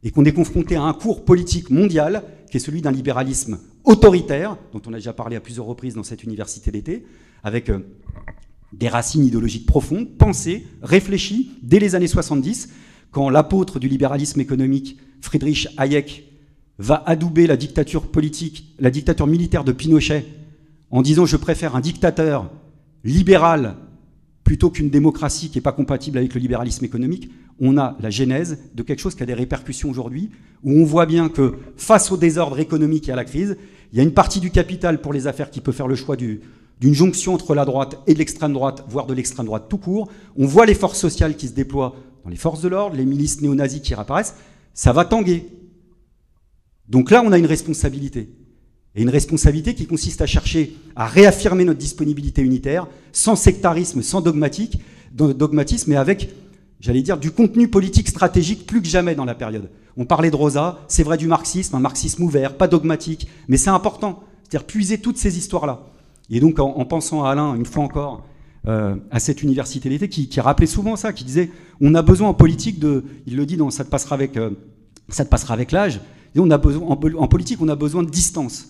Et 0.03 0.11
qu'on 0.11 0.25
est 0.25 0.33
confronté 0.33 0.75
à 0.75 0.83
un 0.83 0.93
cours 0.93 1.25
politique 1.25 1.69
mondial 1.69 2.23
qui 2.49 2.57
est 2.57 2.59
celui 2.61 2.81
d'un 2.81 2.91
libéralisme 2.91 3.59
autoritaire, 3.83 4.57
dont 4.73 4.81
on 4.85 4.93
a 4.93 4.97
déjà 4.97 5.13
parlé 5.13 5.35
à 5.35 5.41
plusieurs 5.41 5.65
reprises 5.65 5.95
dans 5.95 6.03
cette 6.03 6.23
université 6.23 6.71
d'été, 6.71 7.05
avec 7.43 7.69
euh, 7.69 7.79
des 8.73 8.89
racines 8.89 9.25
idéologiques 9.25 9.65
profondes, 9.65 10.17
pensées, 10.17 10.65
réfléchies, 10.81 11.51
dès 11.63 11.79
les 11.79 11.95
années 11.95 12.07
70, 12.07 12.69
quand 13.11 13.29
l'apôtre 13.29 13.79
du 13.79 13.87
libéralisme 13.87 14.39
économique, 14.39 14.97
Friedrich 15.21 15.67
Hayek, 15.77 16.25
va 16.79 17.01
adouber 17.05 17.47
la 17.47 17.57
dictature 17.57 18.07
politique, 18.11 18.75
la 18.79 18.91
dictature 18.91 19.25
militaire 19.25 19.63
de 19.63 19.71
Pinochet, 19.71 20.25
en 20.91 21.01
disant 21.01 21.25
je 21.25 21.37
préfère 21.37 21.75
un 21.75 21.81
dictateur 21.81 22.51
libéral 23.03 23.77
plutôt 24.43 24.69
qu'une 24.69 24.89
démocratie 24.89 25.49
qui 25.49 25.57
n'est 25.57 25.63
pas 25.63 25.71
compatible 25.71 26.17
avec 26.17 26.33
le 26.33 26.39
libéralisme 26.39 26.85
économique, 26.85 27.31
on 27.59 27.77
a 27.77 27.97
la 27.99 28.09
genèse 28.09 28.59
de 28.75 28.83
quelque 28.83 28.99
chose 28.99 29.15
qui 29.15 29.23
a 29.23 29.25
des 29.25 29.33
répercussions 29.33 29.89
aujourd'hui, 29.89 30.29
où 30.63 30.71
on 30.71 30.85
voit 30.85 31.05
bien 31.05 31.29
que 31.29 31.55
face 31.75 32.11
au 32.11 32.17
désordre 32.17 32.59
économique 32.59 33.09
et 33.09 33.11
à 33.11 33.15
la 33.15 33.25
crise, 33.25 33.57
il 33.91 33.97
y 33.97 34.01
a 34.01 34.03
une 34.03 34.13
partie 34.13 34.39
du 34.39 34.51
capital 34.51 35.01
pour 35.01 35.13
les 35.13 35.27
affaires 35.27 35.49
qui 35.49 35.61
peut 35.61 35.71
faire 35.71 35.87
le 35.87 35.95
choix 35.95 36.15
d'une 36.17 36.93
jonction 36.93 37.33
entre 37.33 37.55
la 37.55 37.65
droite 37.65 37.99
et 38.05 38.13
l'extrême 38.13 38.53
droite, 38.53 38.83
voire 38.89 39.07
de 39.07 39.13
l'extrême 39.13 39.45
droite 39.45 39.65
tout 39.69 39.77
court. 39.77 40.09
On 40.35 40.45
voit 40.45 40.65
les 40.65 40.75
forces 40.75 40.99
sociales 40.99 41.35
qui 41.35 41.47
se 41.47 41.53
déploient 41.53 41.95
dans 42.23 42.29
les 42.29 42.35
forces 42.35 42.61
de 42.61 42.67
l'ordre, 42.67 42.95
les 42.95 43.05
milices 43.05 43.41
néo-nazis 43.41 43.81
qui 43.81 43.95
réapparaissent. 43.95 44.35
Ça 44.73 44.91
va 44.93 45.05
tanguer. 45.05 45.47
Donc 46.89 47.11
là, 47.11 47.23
on 47.25 47.31
a 47.31 47.37
une 47.37 47.45
responsabilité. 47.45 48.29
Et 48.95 49.01
une 49.01 49.09
responsabilité 49.09 49.73
qui 49.75 49.85
consiste 49.85 50.21
à 50.21 50.25
chercher 50.25 50.75
à 50.95 51.07
réaffirmer 51.07 51.63
notre 51.63 51.79
disponibilité 51.79 52.41
unitaire, 52.41 52.87
sans 53.11 53.35
sectarisme, 53.35 54.01
sans 54.01 54.21
dogmatisme, 54.21 54.79
mais 55.87 55.95
avec, 55.95 56.29
j'allais 56.79 57.01
dire, 57.01 57.17
du 57.17 57.31
contenu 57.31 57.67
politique 57.67 58.07
stratégique 58.07 58.65
plus 58.65 58.81
que 58.81 58.87
jamais 58.87 59.15
dans 59.15 59.25
la 59.25 59.35
période. 59.35 59.69
On 59.97 60.05
parlait 60.05 60.29
de 60.29 60.35
Rosa, 60.35 60.79
c'est 60.87 61.03
vrai 61.03 61.17
du 61.17 61.27
marxisme, 61.27 61.75
un 61.75 61.79
marxisme 61.79 62.23
ouvert, 62.23 62.55
pas 62.55 62.67
dogmatique, 62.67 63.27
mais 63.47 63.57
c'est 63.57 63.69
important. 63.69 64.23
C'est-à-dire 64.43 64.67
puiser 64.67 64.99
toutes 64.99 65.17
ces 65.17 65.37
histoires-là. 65.37 65.81
Et 66.29 66.39
donc, 66.39 66.59
en, 66.59 66.85
pensant 66.85 67.23
à 67.23 67.31
Alain, 67.31 67.55
une 67.55 67.65
fois 67.65 67.83
encore, 67.83 68.25
euh, 68.67 68.95
à 69.11 69.19
cette 69.19 69.43
université 69.43 69.89
d'été, 69.89 70.09
qui, 70.09 70.39
rappelait 70.39 70.67
souvent 70.67 70.95
ça, 70.95 71.13
qui 71.13 71.23
disait 71.23 71.49
on 71.81 71.95
a 71.95 72.01
besoin 72.01 72.29
en 72.29 72.33
politique 72.33 72.79
de. 72.79 73.05
Il 73.25 73.37
le 73.37 73.45
dit 73.45 73.57
dans 73.57 73.69
Ça 73.69 73.83
te 73.83 73.89
passera 73.89 74.15
avec, 74.15 74.37
euh, 74.37 74.51
l'âge. 75.71 76.01
On 76.35 76.51
a 76.51 76.57
besoin, 76.57 76.87
en, 76.87 77.27
politique, 77.27 77.59
on 77.61 77.69
a 77.69 77.75
besoin 77.75 78.03
de 78.03 78.09
distance. 78.09 78.67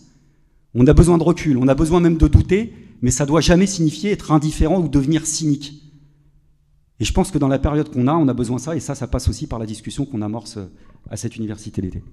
On 0.74 0.86
a 0.88 0.94
besoin 0.94 1.18
de 1.18 1.24
recul. 1.24 1.58
On 1.58 1.68
a 1.68 1.76
besoin 1.76 2.00
même 2.00 2.18
de 2.18 2.28
douter, 2.28 2.74
mais 3.02 3.12
ça 3.12 3.26
doit 3.26 3.42
jamais 3.42 3.66
signifier 3.66 4.12
être 4.12 4.32
indifférent 4.32 4.80
ou 4.80 4.88
devenir 4.88 5.26
cynique. 5.26 5.87
Et 7.00 7.06
je 7.06 7.14
pense 7.14 7.32
que 7.32 7.38
dans 7.38 7.48
la 7.48 7.60
période 7.60 7.92
qu'on 7.92 8.08
a, 8.08 8.14
on 8.14 8.28
a 8.28 8.34
besoin 8.34 8.58
de 8.58 8.62
ça, 8.62 8.76
et 8.76 8.80
ça, 8.80 8.96
ça 8.96 9.08
passe 9.08 9.28
aussi 9.30 9.48
par 9.48 9.60
la 9.60 9.66
discussion 9.66 10.06
qu'on 10.06 10.22
amorce 10.22 10.58
à 11.10 11.18
cette 11.18 11.36
université 11.36 11.82
d'été. 11.82 12.04